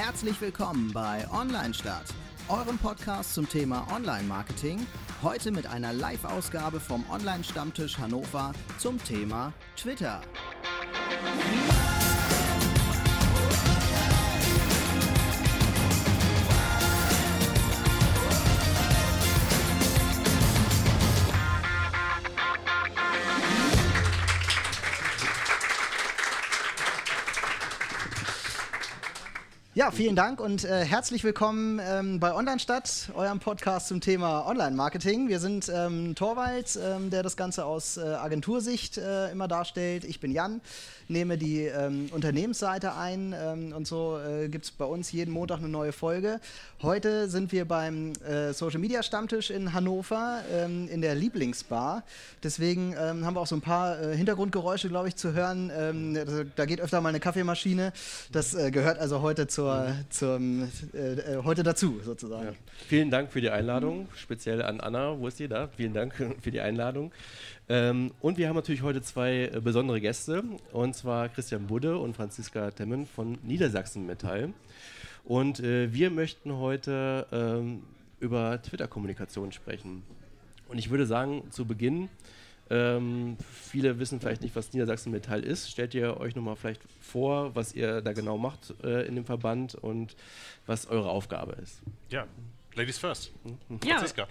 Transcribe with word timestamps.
Herzlich 0.00 0.40
willkommen 0.40 0.92
bei 0.92 1.26
Online 1.32 1.74
Start, 1.74 2.04
eurem 2.48 2.78
Podcast 2.78 3.34
zum 3.34 3.48
Thema 3.48 3.84
Online-Marketing. 3.92 4.86
Heute 5.24 5.50
mit 5.50 5.66
einer 5.66 5.92
Live-Ausgabe 5.92 6.78
vom 6.78 7.04
Online-Stammtisch 7.10 7.98
Hannover 7.98 8.52
zum 8.78 9.02
Thema 9.02 9.52
Twitter. 9.76 10.20
Vielen 29.92 30.16
Dank 30.16 30.40
und 30.40 30.64
äh, 30.64 30.84
herzlich 30.84 31.24
willkommen 31.24 31.80
ähm, 31.82 32.20
bei 32.20 32.34
Online 32.34 32.58
Stadt, 32.58 33.10
eurem 33.14 33.38
Podcast 33.38 33.88
zum 33.88 34.00
Thema 34.00 34.46
Online-Marketing. 34.46 35.28
Wir 35.28 35.40
sind 35.40 35.70
ähm, 35.74 36.14
Torwald, 36.14 36.78
ähm, 36.82 37.10
der 37.10 37.22
das 37.22 37.36
Ganze 37.36 37.64
aus 37.64 37.96
äh, 37.96 38.02
Agentursicht 38.02 38.98
äh, 38.98 39.30
immer 39.30 39.48
darstellt. 39.48 40.04
Ich 40.04 40.20
bin 40.20 40.30
Jan, 40.30 40.60
nehme 41.08 41.38
die 41.38 41.62
ähm, 41.62 42.10
Unternehmensseite 42.12 42.94
ein 42.94 43.34
ähm, 43.36 43.72
und 43.72 43.86
so 43.86 44.18
äh, 44.18 44.48
gibt 44.48 44.66
es 44.66 44.70
bei 44.70 44.84
uns 44.84 45.10
jeden 45.10 45.32
Montag 45.32 45.58
eine 45.58 45.68
neue 45.68 45.92
Folge. 45.92 46.40
Heute 46.82 47.28
sind 47.28 47.50
wir 47.50 47.66
beim 47.66 48.12
äh, 48.24 48.52
Social 48.52 48.80
Media 48.80 49.02
Stammtisch 49.02 49.50
in 49.50 49.72
Hannover 49.72 50.42
ähm, 50.52 50.88
in 50.88 51.00
der 51.00 51.14
Lieblingsbar. 51.14 52.04
Deswegen 52.42 52.96
haben 52.96 53.34
wir 53.34 53.40
auch 53.40 53.46
so 53.46 53.56
ein 53.56 53.60
paar 53.60 54.00
äh, 54.00 54.16
Hintergrundgeräusche, 54.16 54.88
glaube 54.88 55.08
ich, 55.08 55.16
zu 55.16 55.32
hören. 55.32 56.48
da 56.56 56.66
geht 56.66 56.80
öfter 56.80 57.00
mal 57.00 57.08
eine 57.08 57.20
Kaffeemaschine. 57.20 57.92
Das 58.30 58.52
gehört 58.52 58.98
also 58.98 59.22
heute 59.22 59.46
zur 59.46 59.77
zum, 60.10 60.68
äh, 60.94 61.12
äh, 61.12 61.42
heute 61.44 61.62
dazu 61.62 62.00
sozusagen. 62.04 62.46
Ja. 62.46 62.52
Vielen 62.86 63.10
Dank 63.10 63.30
für 63.30 63.40
die 63.40 63.50
Einladung, 63.50 64.08
speziell 64.14 64.62
an 64.62 64.80
Anna, 64.80 65.18
wo 65.18 65.28
ist 65.28 65.38
sie 65.38 65.48
da? 65.48 65.68
Vielen 65.68 65.94
Dank 65.94 66.14
für 66.40 66.50
die 66.50 66.60
Einladung. 66.60 67.12
Ähm, 67.68 68.12
und 68.20 68.38
wir 68.38 68.48
haben 68.48 68.56
natürlich 68.56 68.82
heute 68.82 69.02
zwei 69.02 69.50
äh, 69.52 69.60
besondere 69.62 70.00
Gäste, 70.00 70.42
und 70.72 70.94
zwar 70.94 71.28
Christian 71.28 71.66
Budde 71.66 71.98
und 71.98 72.16
Franziska 72.16 72.70
Temmen 72.70 73.06
von 73.06 73.38
Niedersachsen 73.42 74.06
Metall. 74.06 74.52
Und 75.24 75.60
äh, 75.60 75.92
wir 75.92 76.10
möchten 76.10 76.56
heute 76.56 77.26
ähm, 77.32 77.82
über 78.20 78.60
Twitter-Kommunikation 78.62 79.52
sprechen. 79.52 80.02
Und 80.68 80.78
ich 80.78 80.90
würde 80.90 81.06
sagen, 81.06 81.42
zu 81.50 81.66
Beginn, 81.66 82.08
ähm, 82.70 83.36
viele 83.50 83.98
wissen 83.98 84.20
vielleicht 84.20 84.42
nicht, 84.42 84.54
was 84.56 84.72
Niedersachsen 84.72 85.10
Metall 85.10 85.42
ist. 85.42 85.70
Stellt 85.70 85.94
ihr 85.94 86.18
euch 86.18 86.34
nochmal 86.36 86.56
vielleicht 86.56 86.82
vor, 87.00 87.54
was 87.54 87.74
ihr 87.74 88.00
da 88.00 88.12
genau 88.12 88.38
macht 88.38 88.74
äh, 88.82 89.06
in 89.06 89.16
dem 89.16 89.24
Verband 89.24 89.74
und 89.74 90.16
was 90.66 90.86
eure 90.86 91.08
Aufgabe 91.08 91.56
ist. 91.62 91.80
Ja, 92.10 92.26
Ladies 92.74 92.98
first. 92.98 93.32
Mhm. 93.44 93.80
Franziska. 93.80 94.22
Ja. 94.22 94.28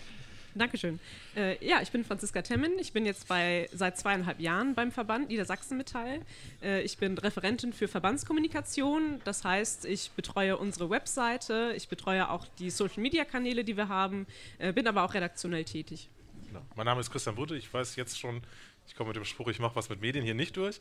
Dankeschön. 0.55 0.99
Äh, 1.35 1.63
ja, 1.65 1.81
ich 1.81 1.91
bin 1.91 2.03
Franziska 2.03 2.41
Temmen. 2.41 2.79
Ich 2.79 2.93
bin 2.93 3.05
jetzt 3.05 3.27
bei, 3.27 3.69
seit 3.73 3.97
zweieinhalb 3.97 4.39
Jahren 4.39 4.73
beim 4.73 4.91
Verband 4.91 5.29
Niedersachsen 5.29 5.77
Metall. 5.77 6.21
Äh, 6.63 6.81
ich 6.81 6.97
bin 6.97 7.17
Referentin 7.17 7.73
für 7.73 7.87
Verbandskommunikation. 7.87 9.21
Das 9.23 9.43
heißt, 9.43 9.85
ich 9.85 10.11
betreue 10.11 10.57
unsere 10.57 10.89
Webseite, 10.89 11.73
ich 11.75 11.89
betreue 11.89 12.29
auch 12.29 12.47
die 12.57 12.69
Social-Media-Kanäle, 12.69 13.63
die 13.63 13.77
wir 13.77 13.89
haben, 13.89 14.25
äh, 14.57 14.73
bin 14.73 14.87
aber 14.87 15.03
auch 15.03 15.13
redaktionell 15.13 15.65
tätig. 15.65 16.09
Genau. 16.47 16.65
Mein 16.75 16.85
Name 16.85 17.01
ist 17.01 17.11
Christian 17.11 17.35
Brütte. 17.35 17.55
Ich 17.55 17.73
weiß 17.73 17.95
jetzt 17.97 18.19
schon, 18.19 18.41
ich 18.87 18.95
komme 18.95 19.09
mit 19.09 19.17
dem 19.17 19.25
Spruch, 19.25 19.49
ich 19.49 19.59
mache 19.59 19.75
was 19.75 19.89
mit 19.89 20.01
Medien 20.01 20.23
hier 20.23 20.33
nicht 20.33 20.55
durch. 20.55 20.79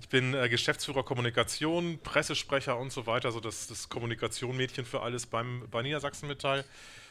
Ich 0.00 0.08
bin 0.08 0.34
äh, 0.34 0.48
Geschäftsführer 0.48 1.02
Kommunikation, 1.02 1.98
Pressesprecher 2.02 2.78
und 2.78 2.92
so 2.92 3.06
weiter, 3.06 3.32
so 3.32 3.40
das, 3.40 3.66
das 3.66 3.88
Kommunikation-Mädchen 3.88 4.84
für 4.84 5.02
alles 5.02 5.26
beim, 5.26 5.66
bei 5.70 5.82
Niedersachsen 5.82 6.28
Metall. 6.28 6.64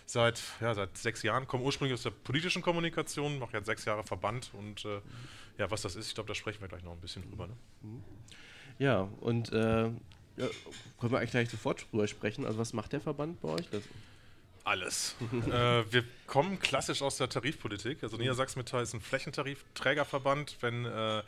Seit, 0.06 0.41
ja, 0.62 0.73
seit 0.73 0.97
sechs 0.97 1.22
Jahren, 1.22 1.47
komme 1.47 1.66
ursprünglich 1.66 1.94
aus 1.94 2.03
der 2.03 2.12
politischen 2.12 2.62
Kommunikation, 2.62 3.40
mache 3.40 3.57
jetzt 3.57 3.66
sechs 3.66 3.84
Jahre 3.84 4.06
Verband 4.06 4.51
und 4.53 4.85
äh, 4.85 5.01
ja, 5.57 5.69
was 5.69 5.81
das 5.81 5.97
ist, 5.97 6.07
ich 6.07 6.16
glaube, 6.16 6.29
da 6.29 6.34
sprechen 6.34 6.62
wir 6.62 6.69
gleich 6.69 6.84
noch 6.84 6.94
ein 6.94 7.01
bisschen 7.01 7.24
drüber. 7.24 7.47
Ne? 7.47 7.57
Ja, 8.79 9.01
und 9.19 9.51
äh, 9.51 9.91
können 10.38 11.12
wir 11.12 11.18
eigentlich 11.18 11.31
gleich 11.31 11.50
sofort 11.50 11.91
drüber 11.91 12.07
sprechen. 12.07 12.45
Also 12.45 12.57
was 12.57 12.72
macht 12.72 12.94
der 12.94 13.01
Verband 13.01 13.41
bei 13.41 13.50
euch? 13.50 13.69
Das 13.69 13.84
alles. 14.67 15.16
äh, 15.47 15.51
wir 15.91 16.03
kommen 16.28 16.59
klassisch 16.59 17.01
aus 17.01 17.17
der 17.17 17.29
Tarifpolitik. 17.29 18.03
Also 18.03 18.17
Niedersachsen 18.17 18.59
Metall 18.59 18.83
ist 18.83 18.94
ein 18.94 19.01
Flächentarif-Trägerverband. 19.01 20.57
Wenn 20.61 20.85
äh, 20.85 21.23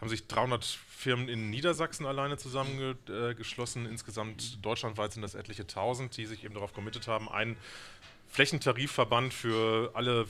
haben 0.00 0.08
sich 0.08 0.26
300 0.26 0.64
Firmen 0.64 1.28
in 1.28 1.50
Niedersachsen 1.50 2.06
alleine 2.06 2.38
zusammengeschlossen. 2.38 3.86
Insgesamt 3.86 4.64
deutschlandweit 4.64 5.12
sind 5.12 5.22
das 5.22 5.34
etliche 5.34 5.66
Tausend, 5.66 6.16
die 6.16 6.24
sich 6.24 6.44
eben 6.44 6.54
darauf 6.54 6.72
committet 6.72 7.06
haben, 7.06 7.28
einen 7.28 7.56
Flächentarifverband 8.28 9.34
für 9.34 9.90
alle 9.94 10.26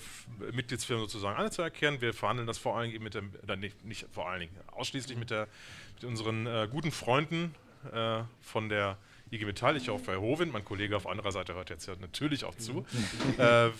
Mitgliedsfirmen 0.52 1.04
sozusagen 1.04 1.38
anzuerkennen. 1.38 2.00
Wir 2.00 2.14
verhandeln 2.14 2.46
das 2.46 2.58
vor 2.58 2.76
allen 2.76 2.90
Dingen 2.90 3.04
mit 3.04 3.14
dem, 3.14 3.30
äh, 3.46 3.56
nicht, 3.56 3.84
nicht, 3.84 4.06
vor 4.10 4.28
allen 4.28 4.40
Dingen, 4.40 4.56
ausschließlich 4.72 5.16
mit, 5.16 5.30
der, 5.30 5.46
mit 5.94 6.04
unseren 6.04 6.46
äh, 6.46 6.66
guten 6.70 6.90
Freunden 6.90 7.54
äh, 7.92 8.22
von 8.40 8.68
der 8.70 8.96
IG 9.32 9.44
Metall, 9.44 9.76
ich 9.76 9.90
auch 9.90 10.00
bei 10.00 10.16
Hovind, 10.16 10.52
mein 10.52 10.64
Kollege 10.64 10.96
auf 10.96 11.06
anderer 11.06 11.30
Seite 11.30 11.54
hört 11.54 11.70
jetzt 11.70 11.86
ja 11.86 11.94
natürlich 12.00 12.44
auch 12.44 12.54
zu, 12.56 12.84
äh, 13.38 13.70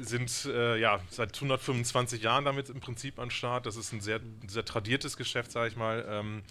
sind 0.00 0.44
äh, 0.46 0.78
ja 0.78 1.00
seit 1.10 1.34
125 1.34 2.22
Jahren 2.22 2.44
damit 2.44 2.68
im 2.68 2.80
Prinzip 2.80 3.18
an 3.18 3.30
Start. 3.30 3.66
Das 3.66 3.76
ist 3.76 3.92
ein 3.92 4.00
sehr, 4.00 4.20
sehr 4.46 4.64
tradiertes 4.64 5.16
Geschäft, 5.16 5.50
sage 5.50 5.68
ich 5.68 5.76
mal. 5.76 6.04
Ähm, 6.08 6.42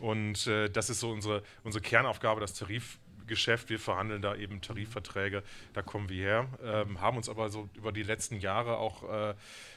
und 0.00 0.46
äh, 0.46 0.68
das 0.68 0.90
ist 0.90 1.00
so 1.00 1.10
unsere, 1.10 1.42
unsere 1.62 1.82
Kernaufgabe, 1.82 2.40
das 2.40 2.54
Tarifgeschäft. 2.54 3.68
Wir 3.68 3.78
verhandeln 3.78 4.22
da 4.22 4.34
eben 4.34 4.62
Tarifverträge, 4.62 5.42
da 5.74 5.82
kommen 5.82 6.08
wir 6.08 6.22
her. 6.22 6.48
Ähm, 6.64 7.00
haben 7.00 7.18
uns 7.18 7.28
aber 7.28 7.50
so 7.50 7.68
über 7.74 7.92
die 7.92 8.02
letzten 8.02 8.40
Jahre 8.40 8.78
auch, 8.78 9.02
äh, 9.04 9.34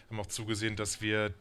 haben 0.09 0.19
auch 0.19 0.27
zugesehen, 0.27 0.75
dass 0.75 1.01
wir 1.01 1.33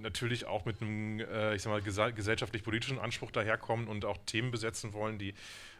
natürlich 0.00 0.46
auch 0.46 0.64
mit 0.64 0.80
einem, 0.80 1.20
äh, 1.20 1.54
ich 1.54 1.62
sag 1.62 1.70
mal, 1.70 1.82
gesellschaftlich-politischen 1.82 2.98
Anspruch 2.98 3.30
daherkommen 3.30 3.88
und 3.88 4.04
auch 4.04 4.18
Themen 4.26 4.50
besetzen 4.50 4.92
wollen, 4.92 5.18
die 5.18 5.34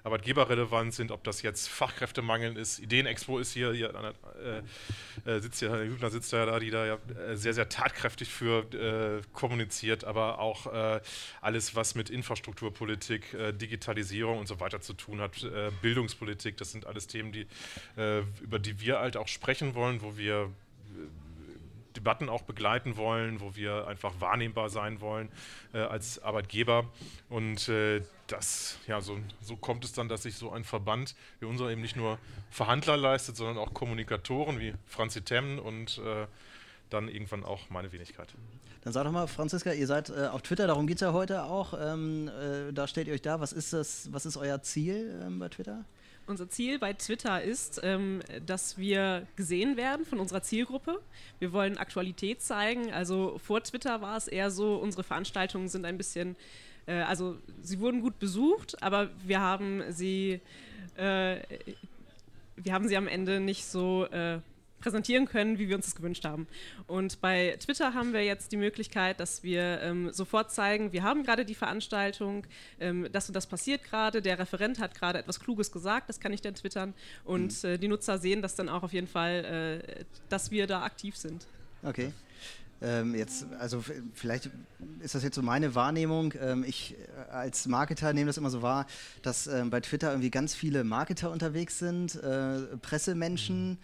arbeitgeberrelevant 0.07 0.95
sind, 0.95 1.11
ob 1.11 1.25
das 1.25 1.43
jetzt 1.43 1.69
Fachkräftemangel 1.69 2.57
ist. 2.57 2.79
Ideenexpo 2.79 3.39
ist 3.39 3.53
hier, 3.53 3.73
hier 3.73 3.93
äh, 5.25 5.31
äh, 5.31 5.41
sitzt 5.41 5.61
ja, 5.61 5.71
Herr 5.71 5.85
Hübner 5.85 6.11
sitzt 6.11 6.33
da, 6.33 6.59
die 6.61 6.71
da 6.71 6.87
ja 6.87 6.99
äh, 7.29 7.37
sehr, 7.37 7.55
sehr 7.55 7.69
tatkräftig 7.69 8.29
für 8.29 8.73
äh, 8.73 9.23
kommuniziert, 9.33 10.05
aber 10.05 10.39
auch 10.39 10.73
äh, 10.73 11.01
alles, 11.41 11.75
was 11.75 11.97
mit 11.97 12.09
Infrastrukturpolitik, 12.09 13.35
äh, 13.35 13.53
Digitalisierung 13.53 14.39
und 14.39 14.47
so 14.47 14.61
weiter 14.61 14.81
zu 14.81 14.95
tun 14.95 15.21
hat, 15.21 15.37
Bildungspolitik, 15.83 16.57
das 16.57 16.71
sind 16.71 16.87
alles 16.87 17.07
Themen, 17.07 17.33
die, 17.33 17.47
über 18.41 18.59
die 18.59 18.81
wir 18.81 19.01
halt 19.01 19.17
auch 19.17 19.29
sprechen 19.29 19.75
wollen, 19.75 20.03
wo 20.03 20.17
wir 20.17 20.51
Debatten 21.97 22.29
auch 22.29 22.43
begleiten 22.43 22.97
wollen, 22.97 23.41
wo 23.41 23.57
wir 23.57 23.87
einfach 23.89 24.21
wahrnehmbar 24.21 24.69
sein 24.69 25.01
wollen 25.01 25.29
äh, 25.73 25.79
als 25.79 26.23
Arbeitgeber. 26.23 26.89
Und 27.29 27.69
äh, 27.69 28.03
das, 28.27 28.79
ja, 28.87 29.01
so, 29.01 29.19
so 29.41 29.57
kommt 29.57 29.85
es 29.85 29.93
dann, 29.93 30.09
dass 30.09 30.23
sich 30.25 30.37
so 30.37 30.51
ein 30.51 30.65
Verband 30.65 31.15
wie 31.41 31.47
unser 31.47 31.71
eben 31.71 31.81
nicht 31.81 31.97
nur 31.97 32.19
Verhandler 32.51 32.97
leistet, 32.97 33.37
sondern 33.37 33.59
auch 33.59 33.75
Kommunikatoren 33.75 34.59
wie 34.59 34.75
Franzi 34.87 35.23
Temmen 35.23 35.59
und 35.59 35.99
äh, 35.99 36.27
dann 36.91 37.09
irgendwann 37.09 37.45
auch 37.45 37.71
meine 37.71 37.93
Wenigkeit. 37.93 38.35
Dann 38.83 38.93
sag 38.93 39.05
doch 39.05 39.13
mal, 39.13 39.27
Franziska, 39.27 39.73
ihr 39.73 39.87
seid 39.87 40.11
äh, 40.11 40.27
auf 40.27 40.43
Twitter, 40.43 40.67
darum 40.69 40.87
geht 40.87 40.97
es 40.97 41.01
ja 41.01 41.13
heute 41.13 41.45
auch. 41.45 41.75
Ähm, 41.79 42.29
äh, 42.29 42.73
da 42.73 42.87
stellt 42.87 43.09
ihr 43.09 43.15
euch 43.15 43.23
da. 43.23 43.41
Was 43.41 43.53
ist 43.53 43.73
das, 43.73 44.13
was 44.13 44.27
ist 44.27 44.37
euer 44.37 44.63
Ziel 44.63 45.21
ähm, 45.25 45.41
bei 45.41 45.49
Twitter? 45.49 45.85
Unser 46.29 46.49
Ziel 46.49 46.81
bei 46.81 46.93
Twitter 46.93 47.41
ist, 47.41 47.81
ähm, 47.85 48.21
dass 48.45 48.79
wir 48.79 49.27
gesehen 49.37 49.77
werden 49.77 50.05
von 50.05 50.19
unserer 50.19 50.43
Zielgruppe. 50.43 51.01
Wir 51.39 51.53
wollen 51.53 51.79
Aktualität 51.79 52.43
zeigen. 52.43 52.93
Also 52.93 53.39
vor 53.39 53.63
Twitter 53.63 54.01
war 54.01 54.17
es 54.17 54.27
eher 54.27 54.51
so, 54.51 54.77
unsere 54.77 55.05
Veranstaltungen 55.05 55.69
sind 55.69 55.85
ein 55.85 55.97
bisschen, 55.97 56.37
äh, 56.87 56.95
also 57.03 57.37
sie 57.63 57.81
wurden 57.81 58.01
gut 58.01 58.19
besucht, 58.19 58.83
aber 58.83 59.11
wir 59.25 59.41
haben 59.41 59.83
sie, 59.91 60.41
äh, 60.97 61.37
wir 62.57 62.73
haben 62.73 62.89
sie 62.89 62.97
am 62.97 63.09
Ende 63.09 63.41
nicht 63.41 63.67
so 63.67 64.07
äh, 64.07 64.41
präsentieren 64.81 65.27
können, 65.27 65.59
wie 65.59 65.69
wir 65.69 65.77
uns 65.77 65.87
das 65.87 65.97
gewünscht 65.97 66.25
haben. 66.25 66.47
Und 66.87 67.21
bei 67.21 67.57
Twitter 67.59 67.95
haben 67.95 68.13
wir 68.13 68.25
jetzt 68.25 68.53
die 68.53 68.57
Möglichkeit, 68.57 69.19
dass 69.21 69.43
wir 69.43 69.81
ähm, 69.83 70.13
sofort 70.13 70.53
zeigen, 70.53 70.93
wir 70.93 71.03
haben 71.03 71.25
gerade 71.25 71.45
die 71.45 71.55
Veranstaltung, 71.55 72.47
ähm, 72.79 73.09
das 73.11 73.29
und 73.29 73.35
das 73.35 73.47
passiert 73.47 73.83
gerade, 73.85 74.23
der 74.23 74.39
Referent 74.39 74.79
hat 74.79 74.95
gerade 74.95 75.19
etwas 75.19 75.41
Kluges 75.41 75.73
gesagt, 75.73 76.09
das 76.09 76.21
kann 76.21 76.33
ich 76.33 76.41
dann 76.41 76.55
twittern 76.55 76.95
und 77.25 77.63
mhm. 77.63 77.69
äh, 77.69 77.79
die 77.79 77.89
Nutzer 77.89 78.19
sehen 78.19 78.43
das 78.43 78.55
dann 78.55 78.69
auch 78.69 78.83
auf 78.83 78.93
jeden 78.93 79.09
Fall, 79.09 79.83
äh, 79.85 80.05
dass 80.29 80.51
wir 80.51 80.67
da 80.67 80.83
aktiv 80.83 81.17
sind. 81.17 81.47
Okay. 81.83 82.13
Ähm, 82.83 83.15
jetzt, 83.15 83.47
also 83.59 83.83
vielleicht 84.15 84.51
ist 85.01 85.15
das 85.15 85.23
jetzt 85.23 85.35
so 85.35 85.43
meine 85.43 85.75
Wahrnehmung. 85.75 86.35
Ähm, 86.41 86.65
ich 86.67 86.95
äh, 86.95 87.31
als 87.31 87.67
Marketer 87.67 88.13
nehme 88.13 88.27
das 88.27 88.37
immer 88.37 88.51
so 88.51 88.63
wahr, 88.63 88.87
dass 89.23 89.47
ähm, 89.47 89.71
bei 89.71 89.81
Twitter 89.81 90.11
irgendwie 90.11 90.31
ganz 90.31 90.55
viele 90.55 90.85
Marketer 90.85 91.31
unterwegs 91.31 91.79
sind, 91.79 92.17
äh, 92.17 92.77
Pressemenschen. 92.83 93.71
Mhm 93.71 93.79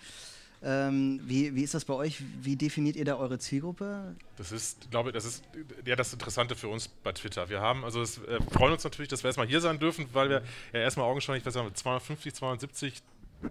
Ähm, 0.65 1.21
wie, 1.25 1.57
wie 1.57 1.65
ist 1.65 1.75
das 1.75 1.85
bei 1.85 1.95
euch? 1.95 2.23
Wie 2.41 2.55
definiert 2.55 2.95
ihr 2.95 3.05
da 3.05 3.17
eure 3.17 3.39
Zielgruppe? 3.39 4.15
Das 4.37 4.53
ist, 4.53 4.91
glaube 4.93 5.09
ich, 5.09 5.15
das 5.15 5.25
ist 5.25 5.43
ja 5.85 5.97
das 5.97 6.13
Interessante 6.13 6.55
für 6.55 6.69
uns 6.69 6.87
bei 6.87 7.11
Twitter. 7.13 7.49
Wir 7.49 7.61
haben, 7.61 7.85
also 7.85 8.01
es 8.01 8.19
äh, 8.19 8.39
freuen 8.49 8.73
uns 8.73 8.85
natürlich, 8.85 9.09
dass 9.09 9.25
wir 9.25 9.29
erstmal 9.29 9.49
hier 9.49 9.61
sein 9.61 9.81
dürfen, 9.81 10.07
weil 10.13 10.31
wir 10.31 10.43
ja 10.73 10.81
erstmal 10.81 11.07
augenscheinlich, 11.07 11.45
was 11.45 11.57
haben 11.57 11.67
wir, 11.67 11.75
250, 11.75 12.35
270 12.35 13.03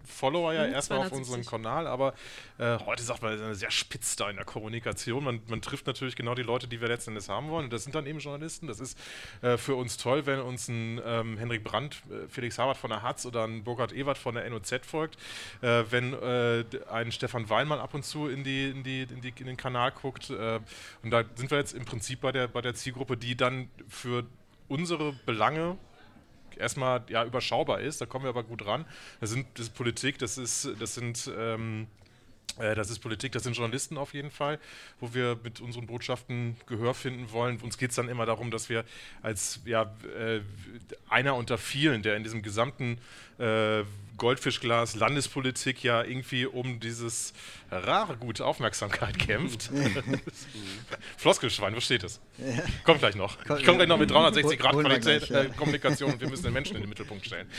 Follower 0.05 0.53
ja 0.53 0.67
mhm, 0.67 0.73
erstmal 0.73 0.99
auf 0.99 1.11
unserem 1.11 1.45
Kanal, 1.45 1.87
aber 1.87 2.13
äh, 2.57 2.77
heute 2.85 3.03
sagt 3.03 3.21
man, 3.21 3.53
sehr 3.55 3.71
spitz 3.71 4.15
da 4.15 4.29
in 4.29 4.35
der 4.35 4.45
Kommunikation. 4.45 5.23
Man, 5.23 5.41
man, 5.47 5.61
trifft 5.61 5.87
natürlich 5.87 6.15
genau 6.15 6.35
die 6.35 6.43
Leute, 6.43 6.67
die 6.67 6.81
wir 6.81 6.87
letzten 6.87 7.11
Endes 7.11 7.29
haben 7.29 7.49
wollen. 7.49 7.65
Und 7.65 7.73
das 7.73 7.83
sind 7.83 7.95
dann 7.95 8.05
eben 8.05 8.19
Journalisten. 8.19 8.67
Das 8.67 8.79
ist 8.79 8.97
äh, 9.41 9.57
für 9.57 9.75
uns 9.75 9.97
toll, 9.97 10.25
wenn 10.25 10.39
uns 10.39 10.67
ein 10.67 11.01
ähm, 11.05 11.37
Henrik 11.37 11.63
Brandt, 11.63 12.01
äh, 12.09 12.27
Felix 12.29 12.57
Habert 12.57 12.77
von 12.77 12.89
der 12.89 13.01
Hatz 13.01 13.25
oder 13.25 13.45
ein 13.45 13.63
Burkhard 13.63 13.93
Ewert 13.93 14.17
von 14.17 14.35
der 14.35 14.49
NOZ 14.49 14.85
folgt, 14.85 15.17
äh, 15.61 15.83
wenn 15.89 16.13
äh, 16.13 16.63
ein 16.91 17.11
Stefan 17.11 17.49
Weinmann 17.49 17.79
ab 17.79 17.93
und 17.93 18.03
zu 18.03 18.27
in, 18.27 18.43
die, 18.43 18.69
in, 18.69 18.83
die, 18.83 19.03
in, 19.03 19.21
die, 19.21 19.33
in 19.37 19.45
den 19.45 19.57
Kanal 19.57 19.91
guckt. 19.91 20.29
Äh, 20.29 20.59
und 21.03 21.11
da 21.11 21.23
sind 21.35 21.51
wir 21.51 21.57
jetzt 21.57 21.73
im 21.73 21.85
Prinzip 21.85 22.21
bei 22.21 22.31
der, 22.31 22.47
bei 22.47 22.61
der 22.61 22.75
Zielgruppe, 22.75 23.17
die 23.17 23.35
dann 23.35 23.69
für 23.87 24.25
unsere 24.67 25.13
Belange 25.25 25.77
erstmal 26.61 27.03
ja, 27.09 27.25
überschaubar 27.25 27.81
ist. 27.81 27.99
Da 27.99 28.05
kommen 28.05 28.25
wir 28.25 28.29
aber 28.29 28.43
gut 28.43 28.65
ran. 28.65 28.85
Das, 29.19 29.31
sind, 29.31 29.47
das 29.55 29.67
ist 29.67 29.73
Politik, 29.73 30.17
das, 30.19 30.37
ist, 30.37 30.69
das 30.79 30.95
sind. 30.95 31.29
Ähm, 31.37 31.87
äh, 32.59 32.75
das 32.75 32.89
ist 32.89 32.99
Politik, 32.99 33.31
das 33.31 33.43
sind 33.43 33.55
Journalisten 33.55 33.97
auf 33.97 34.13
jeden 34.13 34.31
Fall, 34.31 34.59
wo 34.99 35.13
wir 35.13 35.37
mit 35.43 35.61
unseren 35.61 35.87
Botschaften 35.87 36.57
Gehör 36.67 36.93
finden 36.93 37.31
wollen. 37.31 37.59
Uns 37.61 37.77
geht 37.77 37.91
es 37.91 37.95
dann 37.95 38.09
immer 38.09 38.25
darum, 38.25 38.51
dass 38.51 38.69
wir 38.69 38.83
als 39.21 39.61
ja, 39.65 39.93
äh, 40.17 40.41
einer 41.09 41.35
unter 41.35 41.57
vielen, 41.57 42.03
der 42.03 42.15
in 42.15 42.23
diesem 42.23 42.41
gesamten 42.41 42.97
äh, 43.37 43.83
Goldfischglas 44.21 44.93
Landespolitik 44.93 45.83
ja 45.83 46.03
irgendwie 46.03 46.45
um 46.45 46.79
dieses 46.79 47.33
rare 47.71 48.17
gute 48.17 48.45
Aufmerksamkeit 48.45 49.17
kämpft. 49.17 49.71
Floskelschwein, 51.17 51.75
wo 51.75 51.79
steht 51.79 52.03
es? 52.03 52.21
Kommt 52.83 52.99
gleich 52.99 53.15
noch. 53.15 53.39
Ich 53.57 53.65
komme 53.65 53.77
gleich 53.77 53.87
noch 53.87 53.97
mit 53.97 54.11
360 54.11 54.59
Grad 54.59 54.73
Qualität, 54.73 55.31
äh, 55.31 55.49
Kommunikation 55.57 56.13
und 56.13 56.21
wir 56.21 56.29
müssen 56.29 56.43
den 56.43 56.53
Menschen 56.53 56.75
in 56.75 56.83
den 56.83 56.89
Mittelpunkt 56.89 57.25
stellen. 57.25 57.49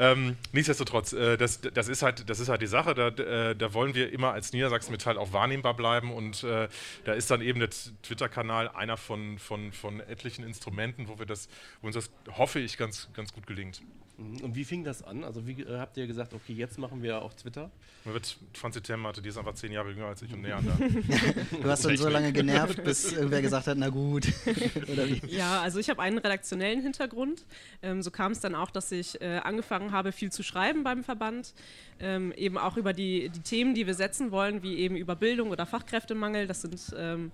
Ähm, 0.00 0.36
nichtsdestotrotz, 0.50 1.12
äh, 1.12 1.36
das, 1.36 1.60
das, 1.60 1.86
ist 1.86 2.02
halt, 2.02 2.28
das 2.28 2.40
ist 2.40 2.48
halt 2.48 2.62
die 2.62 2.66
Sache, 2.66 2.94
da, 2.94 3.08
äh, 3.10 3.54
da 3.54 3.72
wollen 3.72 3.94
wir 3.94 4.12
immer 4.12 4.32
als 4.32 4.52
Niedersachsen 4.52 4.90
Metall 4.90 5.18
auch 5.18 5.32
wahrnehmbar 5.32 5.74
bleiben 5.74 6.12
und 6.12 6.42
äh, 6.42 6.66
da 7.04 7.12
ist 7.12 7.30
dann 7.30 7.42
eben 7.42 7.60
der 7.60 7.70
Twitter-Kanal 7.70 8.70
einer 8.70 8.96
von, 8.96 9.38
von, 9.38 9.70
von 9.70 10.00
etlichen 10.00 10.44
Instrumenten, 10.44 11.06
wo 11.06 11.20
wir 11.20 11.26
das, 11.26 11.48
wo 11.80 11.86
uns 11.86 11.94
das, 11.94 12.10
hoffe 12.36 12.58
ich, 12.58 12.76
ganz, 12.76 13.08
ganz 13.14 13.32
gut 13.32 13.46
gelingt. 13.46 13.82
Mhm. 14.18 14.40
Und 14.40 14.56
wie 14.56 14.64
fing 14.64 14.82
das 14.82 15.02
an? 15.02 15.22
Also 15.22 15.46
wie 15.46 15.62
äh, 15.62 15.78
habt 15.78 15.96
ihr 15.96 16.06
gesagt, 16.06 16.34
okay, 16.34 16.52
jetzt 16.52 16.78
machen 16.78 17.02
wir 17.02 17.22
auch 17.22 17.32
Twitter? 17.34 17.70
Man 18.04 18.14
wird 18.14 18.36
Franzi 18.52 18.80
Temmerte, 18.80 19.22
die 19.22 19.28
ist 19.28 19.38
einfach 19.38 19.54
zehn 19.54 19.70
Jahre 19.72 19.90
jünger 19.90 20.06
als 20.06 20.22
ich 20.22 20.32
und 20.32 20.42
näher 20.42 20.60
da. 20.60 20.76
du 21.62 21.68
hast 21.68 21.84
dann 21.84 21.96
so 21.96 22.08
lange 22.08 22.32
genervt, 22.32 22.82
bis 22.84 23.12
irgendwer 23.12 23.42
gesagt 23.42 23.68
hat, 23.68 23.78
na 23.78 23.88
gut. 23.90 24.26
ja, 25.28 25.60
also 25.62 25.78
ich 25.78 25.88
habe 25.88 26.02
einen 26.02 26.18
redaktionellen 26.18 26.82
Hintergrund. 26.82 27.44
Ähm, 27.80 28.02
so 28.02 28.10
kam 28.10 28.32
es 28.32 28.40
dann 28.40 28.56
auch, 28.56 28.70
dass 28.70 28.90
ich 28.90 29.20
äh, 29.20 29.38
angefangen 29.38 29.92
habe, 29.92 30.10
viel 30.10 30.32
zu 30.32 30.42
schreiben 30.42 30.82
beim 30.82 31.04
Verband. 31.04 31.54
Ähm, 32.00 32.32
eben 32.32 32.58
auch 32.58 32.76
über 32.76 32.92
die, 32.92 33.28
die 33.28 33.40
Themen, 33.40 33.74
die 33.74 33.86
wir 33.86 33.94
setzen 33.94 34.32
wollen, 34.32 34.62
wie 34.62 34.76
eben 34.76 34.96
über 34.96 35.14
Bildung 35.14 35.50
oder 35.50 35.64
Fachkräftemangel. 35.64 36.48
Das 36.48 36.62
sind 36.62 36.94
ähm, 36.96 37.30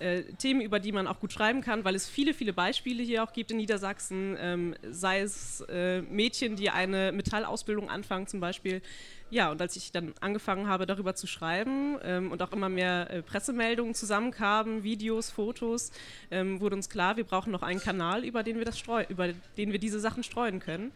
äh, 0.00 0.22
Themen, 0.38 0.60
über 0.60 0.80
die 0.80 0.92
man 0.92 1.06
auch 1.06 1.20
gut 1.20 1.32
schreiben 1.32 1.60
kann, 1.60 1.84
weil 1.84 1.94
es 1.94 2.08
viele, 2.08 2.34
viele 2.34 2.52
Beispiele 2.52 3.02
hier 3.02 3.22
auch 3.22 3.32
gibt 3.32 3.50
in 3.50 3.58
Niedersachsen, 3.58 4.36
ähm, 4.40 4.74
sei 4.90 5.20
es 5.20 5.60
äh, 5.68 6.02
Mädchen, 6.02 6.56
die 6.56 6.70
eine 6.70 7.12
Metallausbildung 7.12 7.88
anfangen 7.90 8.26
zum 8.26 8.40
Beispiel. 8.40 8.82
Ja, 9.30 9.50
und 9.50 9.60
als 9.62 9.76
ich 9.76 9.92
dann 9.92 10.12
angefangen 10.20 10.66
habe, 10.66 10.86
darüber 10.86 11.14
zu 11.14 11.28
schreiben 11.28 11.98
ähm, 12.02 12.32
und 12.32 12.42
auch 12.42 12.52
immer 12.52 12.68
mehr 12.68 13.10
äh, 13.10 13.22
Pressemeldungen 13.22 13.94
zusammenkamen, 13.94 14.82
Videos, 14.82 15.30
Fotos, 15.30 15.92
ähm, 16.32 16.60
wurde 16.60 16.74
uns 16.74 16.88
klar, 16.88 17.16
wir 17.16 17.24
brauchen 17.24 17.52
noch 17.52 17.62
einen 17.62 17.80
Kanal, 17.80 18.24
über 18.24 18.42
den 18.42 18.58
wir 18.58 18.64
das 18.64 18.80
über 19.08 19.28
den 19.56 19.72
wir 19.72 19.78
diese 19.78 20.00
Sachen 20.00 20.24
streuen 20.24 20.58
können. 20.58 20.90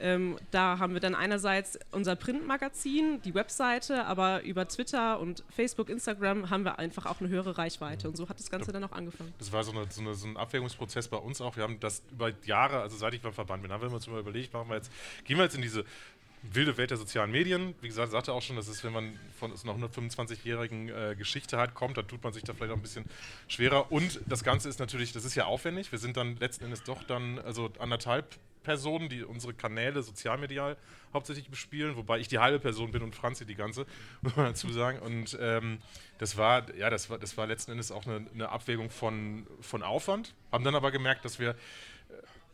Ähm, 0.00 0.38
da 0.50 0.78
haben 0.78 0.94
wir 0.94 1.00
dann 1.00 1.14
einerseits 1.14 1.78
unser 1.92 2.16
Printmagazin, 2.16 3.22
die 3.22 3.34
Webseite, 3.34 4.04
aber 4.06 4.42
über 4.42 4.66
Twitter 4.68 5.20
und 5.20 5.44
Facebook, 5.50 5.88
Instagram 5.88 6.50
haben 6.50 6.64
wir 6.64 6.78
einfach 6.78 7.06
auch 7.06 7.20
eine 7.20 7.28
höhere 7.28 7.56
Reichweite. 7.58 8.08
Und 8.08 8.16
so 8.16 8.28
hat 8.28 8.38
das 8.38 8.50
Ganze 8.50 8.72
dann 8.72 8.84
auch 8.84 8.92
angefangen. 8.92 9.32
Das 9.38 9.52
war 9.52 9.62
so, 9.64 9.72
eine, 9.72 9.86
so, 9.90 10.00
eine, 10.00 10.14
so 10.14 10.26
ein 10.26 10.36
Abwägungsprozess 10.36 11.08
bei 11.08 11.16
uns 11.16 11.40
auch. 11.40 11.56
Wir 11.56 11.62
haben 11.62 11.80
das 11.80 12.02
über 12.10 12.32
Jahre, 12.44 12.80
also 12.80 12.96
seit 12.96 13.14
ich 13.14 13.20
beim 13.20 13.32
Verband 13.32 13.62
bin, 13.62 13.72
haben 13.72 13.82
wir 13.82 13.92
uns 13.92 14.06
immer 14.06 14.18
überlegt, 14.18 14.52
machen 14.52 14.68
wir 14.68 14.76
jetzt, 14.76 14.90
gehen 15.24 15.36
wir 15.36 15.44
jetzt 15.44 15.56
in 15.56 15.62
diese 15.62 15.84
wilde 16.52 16.76
Welt 16.76 16.90
der 16.90 16.98
sozialen 16.98 17.30
Medien. 17.30 17.74
Wie 17.80 17.88
gesagt, 17.88 18.12
sagte 18.12 18.32
auch 18.32 18.42
schon, 18.42 18.56
dass 18.56 18.68
es, 18.68 18.84
wenn 18.84 18.92
man 18.92 19.18
von 19.38 19.50
einer 19.50 19.88
125-jährigen 19.88 20.88
äh, 20.88 21.14
Geschichte 21.16 21.56
halt 21.56 21.74
kommt, 21.74 21.96
dann 21.96 22.06
tut 22.06 22.22
man 22.22 22.32
sich 22.32 22.42
da 22.42 22.52
vielleicht 22.52 22.72
auch 22.72 22.76
ein 22.76 22.82
bisschen 22.82 23.04
schwerer. 23.48 23.90
Und 23.90 24.20
das 24.26 24.44
Ganze 24.44 24.68
ist 24.68 24.78
natürlich, 24.78 25.12
das 25.12 25.24
ist 25.24 25.34
ja 25.34 25.46
aufwendig. 25.46 25.90
Wir 25.92 25.98
sind 25.98 26.16
dann 26.16 26.36
letzten 26.36 26.64
Endes 26.64 26.82
doch 26.82 27.02
dann, 27.04 27.38
also 27.38 27.70
anderthalb 27.78 28.38
Personen, 28.64 29.08
die 29.08 29.22
unsere 29.22 29.54
Kanäle 29.54 30.02
sozialmedial 30.02 30.76
hauptsächlich 31.12 31.48
bespielen, 31.48 31.94
wobei 31.96 32.18
ich 32.18 32.26
die 32.26 32.40
halbe 32.40 32.58
Person 32.58 32.90
bin 32.90 33.02
und 33.02 33.14
Franzi 33.14 33.46
die 33.46 33.54
ganze, 33.54 33.86
muss 34.22 34.34
man 34.34 34.46
dazu 34.46 34.68
sagen. 34.72 34.98
Und 34.98 35.38
ähm, 35.40 35.78
das 36.18 36.36
war, 36.36 36.74
ja, 36.74 36.90
das 36.90 37.08
war, 37.08 37.18
das 37.18 37.36
war 37.36 37.46
letzten 37.46 37.70
Endes 37.70 37.92
auch 37.92 38.06
eine, 38.06 38.26
eine 38.34 38.48
Abwägung 38.48 38.90
von, 38.90 39.46
von 39.60 39.84
Aufwand. 39.84 40.34
Haben 40.50 40.64
dann 40.64 40.74
aber 40.74 40.90
gemerkt, 40.90 41.24
dass 41.24 41.38
wir 41.38 41.54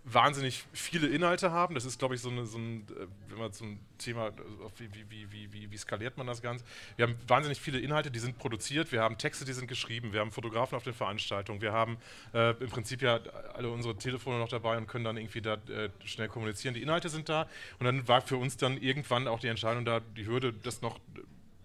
wahnsinnig 0.04 0.64
viele 0.72 1.06
Inhalte 1.06 1.50
haben. 1.52 1.74
Das 1.74 1.84
ist, 1.84 1.98
glaube 1.98 2.14
ich, 2.14 2.20
so, 2.20 2.30
eine, 2.30 2.46
so 2.46 2.58
ein, 2.58 2.86
äh, 2.88 3.06
wenn 3.28 3.38
man 3.38 3.50
ein 3.50 3.80
Thema, 3.98 4.28
äh, 4.28 4.32
wie, 4.78 5.10
wie, 5.10 5.32
wie, 5.32 5.52
wie, 5.52 5.70
wie 5.70 5.76
skaliert 5.76 6.16
man 6.16 6.26
das 6.26 6.40
Ganze? 6.40 6.64
Wir 6.96 7.06
haben 7.06 7.16
wahnsinnig 7.26 7.60
viele 7.60 7.78
Inhalte, 7.78 8.10
die 8.10 8.18
sind 8.18 8.38
produziert, 8.38 8.92
wir 8.92 9.02
haben 9.02 9.18
Texte, 9.18 9.44
die 9.44 9.52
sind 9.52 9.68
geschrieben, 9.68 10.12
wir 10.12 10.20
haben 10.20 10.32
Fotografen 10.32 10.76
auf 10.76 10.84
den 10.84 10.94
Veranstaltungen, 10.94 11.60
wir 11.60 11.72
haben 11.72 11.98
äh, 12.32 12.50
im 12.62 12.70
Prinzip 12.70 13.02
ja 13.02 13.20
alle 13.54 13.70
unsere 13.70 13.96
Telefone 13.96 14.38
noch 14.38 14.48
dabei 14.48 14.78
und 14.78 14.86
können 14.86 15.04
dann 15.04 15.16
irgendwie 15.16 15.42
da 15.42 15.54
äh, 15.54 15.90
schnell 16.04 16.28
kommunizieren. 16.28 16.74
Die 16.74 16.82
Inhalte 16.82 17.08
sind 17.08 17.28
da 17.28 17.46
und 17.78 17.84
dann 17.84 18.08
war 18.08 18.22
für 18.22 18.36
uns 18.36 18.56
dann 18.56 18.78
irgendwann 18.78 19.28
auch 19.28 19.40
die 19.40 19.48
Entscheidung 19.48 19.84
da, 19.84 20.00
die 20.00 20.26
Hürde, 20.26 20.52
das 20.52 20.82
noch 20.82 20.98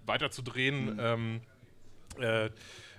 weiter 0.05 0.29
zu 0.29 0.41
drehen. 0.41 0.93
Mhm. 0.93 0.99
Ähm, 0.99 1.41
äh, 2.19 2.49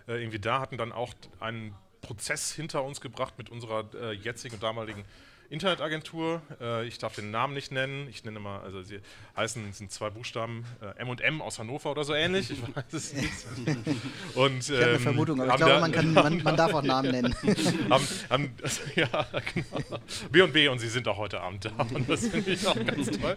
irgendwie 0.08 0.38
da 0.38 0.60
hatten 0.60 0.76
dann 0.76 0.92
auch 0.92 1.14
einen 1.40 1.74
Prozess 2.06 2.52
hinter 2.52 2.84
uns 2.84 3.00
gebracht 3.00 3.34
mit 3.36 3.50
unserer 3.50 3.84
äh, 3.94 4.12
jetzigen 4.12 4.54
und 4.54 4.62
damaligen 4.62 5.04
Internetagentur. 5.50 6.42
Äh, 6.60 6.86
ich 6.86 6.98
darf 6.98 7.14
den 7.14 7.30
Namen 7.30 7.54
nicht 7.54 7.70
nennen. 7.70 8.08
Ich 8.08 8.24
nenne 8.24 8.40
mal, 8.40 8.60
also 8.60 8.82
sie 8.82 9.00
heißen, 9.36 9.72
sind 9.72 9.92
zwei 9.92 10.10
Buchstaben, 10.10 10.64
äh, 10.80 11.00
M&M 11.00 11.40
aus 11.40 11.58
Hannover 11.58 11.92
oder 11.92 12.04
so 12.04 12.14
ähnlich. 12.14 12.50
Ich 12.50 12.62
weiß 12.62 12.92
es 12.92 13.12
nicht. 13.12 13.32
Und, 14.34 14.58
ich 14.58 14.70
habe 14.70 14.82
eine 14.82 14.92
ähm, 14.92 15.00
Vermutung, 15.00 15.40
aber 15.40 15.50
ich 15.50 15.56
glaube, 15.56 15.80
man, 15.80 15.92
kann, 15.92 16.12
man, 16.12 16.42
man, 16.42 16.56
darf 16.56 16.74
auch 16.74 16.82
Namen 16.82 17.10
nennen. 17.10 17.34
haben, 17.90 18.08
haben, 18.30 18.54
also, 18.62 18.82
ja, 18.94 19.26
genau. 19.54 20.00
B 20.30 20.42
und 20.42 20.52
B 20.52 20.68
und 20.68 20.78
sie 20.78 20.88
sind 20.88 21.06
auch 21.08 21.16
heute 21.16 21.40
Abend 21.40 21.64
da. 21.64 21.70
Und 21.94 22.08
das 22.08 22.26
finde 22.26 22.50
ich 22.50 22.66
auch 22.66 22.74
ganz 22.74 23.10
toll. 23.10 23.36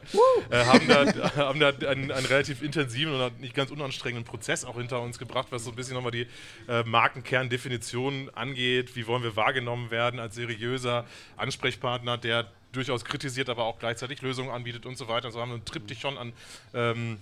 Äh, 0.50 0.66
haben 0.66 0.88
da, 0.88 1.36
haben 1.36 1.60
da 1.60 1.70
einen, 1.70 2.12
einen, 2.12 2.26
relativ 2.26 2.62
intensiven 2.62 3.14
und 3.14 3.40
nicht 3.40 3.54
ganz 3.54 3.72
unanstrengenden 3.72 4.26
Prozess 4.26 4.66
auch 4.66 4.78
hinter 4.78 5.02
uns 5.02 5.20
gebracht, 5.20 5.48
was 5.52 5.64
so 5.64 5.72
ein 5.72 5.76
bisschen 5.76 5.94
nochmal 5.94 6.12
die 6.12 6.28
äh, 6.68 6.84
Markenkerndefinition 6.84 8.30
angeht. 8.34 8.96
Wie 8.96 9.08
wollen 9.08 9.24
wir 9.24 9.36
wahrgenommen 9.36 9.92
werden 9.92 10.20
als 10.20 10.36
seriöser 10.36 11.06
Ansprechpartner? 11.38 11.99
Partner, 12.00 12.18
der 12.18 12.48
durchaus 12.72 13.04
kritisiert, 13.04 13.50
aber 13.50 13.66
auch 13.66 13.80
gleichzeitig 13.80 14.22
Lösungen 14.22 14.50
anbietet 14.50 14.86
und 14.86 14.98
so 14.98 15.08
weiter. 15.08 15.32
So 15.32 15.42
haben 15.42 15.50
wir 15.50 15.56
einen 15.56 15.66
Triptych 15.66 16.00
schon 16.00 16.18
an, 16.18 16.34
ähm, 16.74 17.18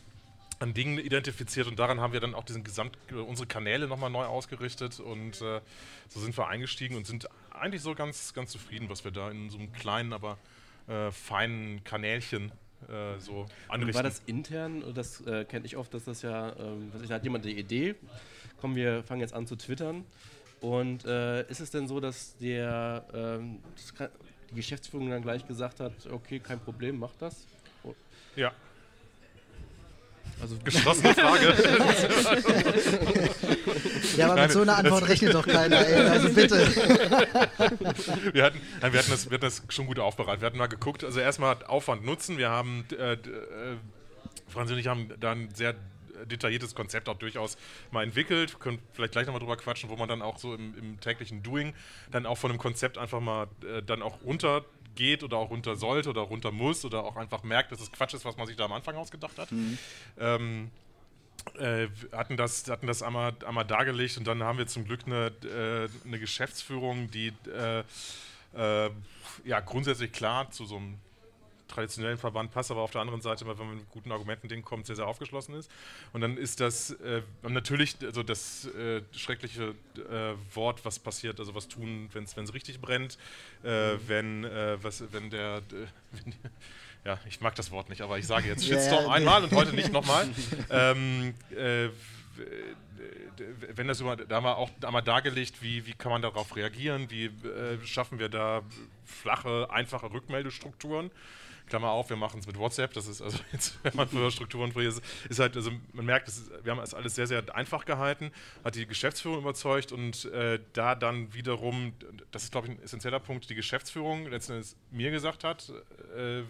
an 0.59 0.73
Dingen 0.73 0.99
identifiziert 0.99 1.67
und 1.67 1.79
daran 1.79 1.99
haben 1.99 2.13
wir 2.13 2.19
dann 2.19 2.35
auch 2.35 2.43
diesen 2.43 2.63
Gesamt 2.63 2.97
unsere 3.11 3.47
Kanäle 3.47 3.87
nochmal 3.87 4.09
neu 4.09 4.25
ausgerichtet 4.25 4.99
und 4.99 5.41
äh, 5.41 5.61
so 6.09 6.19
sind 6.19 6.37
wir 6.37 6.47
eingestiegen 6.47 6.95
und 6.95 7.07
sind 7.07 7.27
eigentlich 7.51 7.81
so 7.81 7.95
ganz, 7.95 8.33
ganz 8.33 8.51
zufrieden, 8.51 8.89
was 8.89 9.03
wir 9.03 9.11
da 9.11 9.31
in 9.31 9.49
so 9.49 9.57
einem 9.57 9.71
kleinen, 9.73 10.13
aber 10.13 10.37
äh, 10.87 11.11
feinen 11.11 11.83
Kanälchen 11.83 12.51
äh, 12.89 13.19
so 13.19 13.47
anrichten. 13.67 13.95
War 13.95 14.03
das 14.03 14.21
intern? 14.25 14.83
Das 14.93 15.21
äh, 15.21 15.45
kenne 15.45 15.65
ich 15.65 15.77
oft, 15.77 15.93
dass 15.93 16.05
das 16.05 16.21
ja, 16.21 16.55
ähm, 16.59 16.91
da 17.07 17.15
hat 17.15 17.23
jemand 17.23 17.45
die 17.45 17.57
Idee, 17.57 17.95
komm, 18.59 18.75
wir 18.75 19.03
fangen 19.03 19.21
jetzt 19.21 19.33
an 19.33 19.47
zu 19.47 19.55
twittern. 19.55 20.05
Und 20.59 21.05
äh, 21.05 21.47
ist 21.49 21.59
es 21.59 21.69
denn 21.69 21.87
so, 21.87 21.99
dass 21.99 22.35
der, 22.37 23.05
ähm, 23.13 23.59
das 23.75 23.93
kann, 23.93 24.09
die 24.51 24.55
Geschäftsführung 24.55 25.09
dann 25.09 25.21
gleich 25.21 25.47
gesagt 25.47 25.79
hat, 25.79 25.93
okay, 26.11 26.39
kein 26.39 26.59
Problem, 26.59 26.99
mach 26.99 27.15
das? 27.19 27.45
Ja. 28.35 28.51
Also 30.39 30.55
geschlossene 30.63 31.13
Frage. 31.15 31.55
ja, 34.17 34.31
aber 34.31 34.41
mit 34.43 34.51
so 34.51 34.61
einer 34.61 34.77
Antwort 34.77 35.07
rechnet 35.07 35.33
doch 35.33 35.47
keiner, 35.47 35.85
ey. 35.85 36.07
Also 36.07 36.29
bitte. 36.29 36.67
wir, 38.33 38.43
hatten, 38.43 38.61
nein, 38.81 38.93
wir, 38.93 38.99
hatten 38.99 39.11
das, 39.11 39.29
wir 39.29 39.35
hatten 39.35 39.45
das 39.45 39.63
schon 39.69 39.87
gut 39.87 39.97
aufbereitet. 39.99 40.41
Wir 40.41 40.47
hatten 40.47 40.57
mal 40.59 40.67
geguckt, 40.67 41.03
also 41.03 41.19
erstmal 41.19 41.63
Aufwand 41.65 42.05
nutzen. 42.05 42.37
Wir 42.37 42.49
haben, 42.49 42.85
äh, 42.91 43.13
äh, 43.13 43.17
Franz 44.47 44.69
und 44.69 44.77
ich 44.77 44.87
haben 44.87 45.09
dann 45.19 45.49
sehr 45.55 45.73
detailliertes 46.25 46.75
Konzept 46.75 47.09
auch 47.09 47.17
durchaus 47.17 47.57
mal 47.91 48.03
entwickelt. 48.03 48.53
Wir 48.53 48.59
können 48.59 48.79
vielleicht 48.93 49.13
gleich 49.13 49.25
nochmal 49.25 49.39
drüber 49.39 49.57
quatschen, 49.57 49.89
wo 49.89 49.95
man 49.95 50.09
dann 50.09 50.21
auch 50.21 50.37
so 50.37 50.53
im, 50.53 50.77
im, 50.77 50.99
täglichen 50.99 51.43
Doing 51.43 51.73
dann 52.11 52.25
auch 52.25 52.37
von 52.37 52.51
einem 52.51 52.59
Konzept 52.59 52.97
einfach 52.97 53.19
mal 53.19 53.47
äh, 53.63 53.81
dann 53.83 54.01
auch 54.01 54.21
runtergeht 54.23 55.23
oder 55.23 55.37
auch 55.37 55.49
runter 55.49 55.75
sollte 55.75 56.09
oder 56.09 56.21
runter 56.21 56.51
muss 56.51 56.85
oder 56.85 57.03
auch 57.03 57.15
einfach 57.15 57.43
merkt, 57.43 57.71
dass 57.71 57.81
es 57.81 57.91
Quatsch 57.91 58.13
ist, 58.13 58.25
was 58.25 58.37
man 58.37 58.47
sich 58.47 58.55
da 58.55 58.65
am 58.65 58.73
Anfang 58.73 58.95
ausgedacht 58.95 59.37
hat. 59.37 59.51
Mhm. 59.51 59.77
Ähm, 60.19 60.71
äh, 61.57 61.87
hatten 62.11 62.37
das, 62.37 62.69
hatten 62.69 62.87
das 62.87 63.01
einmal, 63.01 63.33
einmal 63.45 63.65
dargelegt 63.65 64.17
und 64.17 64.27
dann 64.27 64.43
haben 64.43 64.57
wir 64.57 64.67
zum 64.67 64.85
Glück 64.85 65.01
eine, 65.05 65.27
äh, 65.43 65.87
eine 66.05 66.19
Geschäftsführung, 66.19 67.09
die 67.11 67.33
äh, 67.47 67.83
äh, 68.55 68.89
ja 69.45 69.59
grundsätzlich 69.59 70.11
klar 70.11 70.51
zu 70.51 70.65
so 70.65 70.77
einem 70.77 70.99
traditionellen 71.67 72.17
Verband 72.17 72.51
passt, 72.51 72.71
aber 72.71 72.81
auf 72.81 72.91
der 72.91 73.01
anderen 73.01 73.21
Seite, 73.21 73.47
wenn 73.47 73.57
man 73.57 73.77
mit 73.77 73.89
guten 73.89 74.11
Argumenten 74.11 74.47
Ding 74.47 74.63
kommt, 74.63 74.85
sehr, 74.85 74.95
sehr 74.95 75.07
aufgeschlossen 75.07 75.55
ist. 75.55 75.69
Und 76.13 76.21
dann 76.21 76.37
ist 76.37 76.59
das 76.59 76.91
äh, 76.91 77.21
natürlich 77.43 77.97
also 78.03 78.23
das 78.23 78.65
äh, 78.67 79.01
schreckliche 79.11 79.75
äh, 79.95 80.55
Wort, 80.55 80.83
was 80.85 80.99
passiert, 80.99 81.39
also 81.39 81.55
was 81.55 81.67
tun, 81.67 82.09
wenn 82.13 82.23
es 82.23 82.53
richtig 82.53 82.81
brennt, 82.81 83.17
äh, 83.63 83.93
mhm. 83.93 83.99
wenn, 84.07 84.43
äh, 84.45 84.77
was, 84.81 85.03
wenn 85.11 85.29
der, 85.29 85.61
wenn, 86.11 86.33
ja, 87.05 87.19
ich 87.27 87.41
mag 87.41 87.55
das 87.55 87.71
Wort 87.71 87.89
nicht, 87.89 88.01
aber 88.01 88.17
ich 88.17 88.27
sage 88.27 88.47
jetzt 88.47 88.65
Shitstorm 88.65 89.05
yeah, 89.05 89.13
einmal 89.13 89.43
und 89.43 89.53
heute 89.53 89.73
nicht 89.73 89.91
nochmal. 89.91 90.27
ähm, 90.69 91.33
äh, 91.55 91.89
wenn 93.75 93.87
das 93.87 93.99
über, 93.99 94.15
da 94.15 94.41
wir 94.41 94.57
auch 94.57 94.69
einmal 94.81 95.03
dargelegt, 95.03 95.61
wie, 95.61 95.85
wie 95.85 95.93
kann 95.93 96.11
man 96.11 96.21
darauf 96.21 96.55
reagieren, 96.55 97.09
wie 97.09 97.25
äh, 97.25 97.83
schaffen 97.85 98.19
wir 98.19 98.29
da 98.29 98.61
flache, 99.05 99.69
einfache 99.71 100.11
Rückmeldestrukturen. 100.11 101.11
Klammer 101.67 101.89
auf, 101.89 102.09
wir 102.09 102.17
machen 102.17 102.39
es 102.39 102.47
mit 102.47 102.57
WhatsApp. 102.57 102.93
Das 102.93 103.07
ist 103.07 103.21
also 103.21 103.37
jetzt, 103.51 103.77
wenn 103.83 103.95
man 103.95 104.07
früher 104.07 104.31
Strukturen 104.31 104.71
früher 104.71 104.89
ist, 104.89 105.01
ist 105.29 105.39
halt, 105.39 105.55
also 105.55 105.71
man 105.93 106.05
merkt, 106.05 106.27
ist, 106.27 106.49
wir 106.63 106.71
haben 106.71 106.79
es 106.79 106.93
alles 106.93 107.15
sehr, 107.15 107.27
sehr 107.27 107.43
einfach 107.55 107.85
gehalten, 107.85 108.31
hat 108.63 108.75
die 108.75 108.85
Geschäftsführung 108.85 109.39
überzeugt 109.39 109.91
und 109.91 110.25
äh, 110.25 110.59
da 110.73 110.95
dann 110.95 111.33
wiederum, 111.33 111.93
das 112.31 112.43
ist 112.43 112.51
glaube 112.51 112.67
ich 112.67 112.73
ein 112.73 112.83
essentieller 112.83 113.19
Punkt, 113.19 113.49
die 113.49 113.55
Geschäftsführung 113.55 114.27
letztendlich 114.27 114.75
mir 114.91 115.11
gesagt 115.11 115.43
hat, 115.43 115.71
äh, 116.15 116.43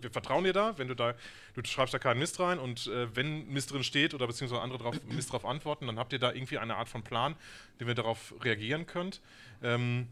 wir 0.00 0.10
vertrauen 0.10 0.44
dir 0.44 0.52
da, 0.52 0.76
wenn 0.78 0.88
du 0.88 0.94
da, 0.94 1.14
du 1.54 1.64
schreibst 1.64 1.94
da 1.94 1.98
keinen 1.98 2.18
Mist 2.18 2.40
rein 2.40 2.58
und 2.58 2.86
äh, 2.88 3.14
wenn 3.14 3.48
Mist 3.48 3.72
drin 3.72 3.84
steht 3.84 4.14
oder 4.14 4.26
beziehungsweise 4.26 4.62
andere 4.62 4.78
drauf, 4.78 4.96
Mist 5.08 5.32
drauf 5.32 5.44
antworten, 5.44 5.86
dann 5.86 5.98
habt 5.98 6.12
ihr 6.12 6.18
da 6.18 6.32
irgendwie 6.32 6.58
eine 6.58 6.76
Art 6.76 6.88
von 6.88 7.02
Plan, 7.02 7.36
den 7.80 7.86
wir 7.86 7.94
darauf 7.94 8.34
reagieren 8.42 8.86
könnt. 8.86 9.20
Ähm, 9.62 10.08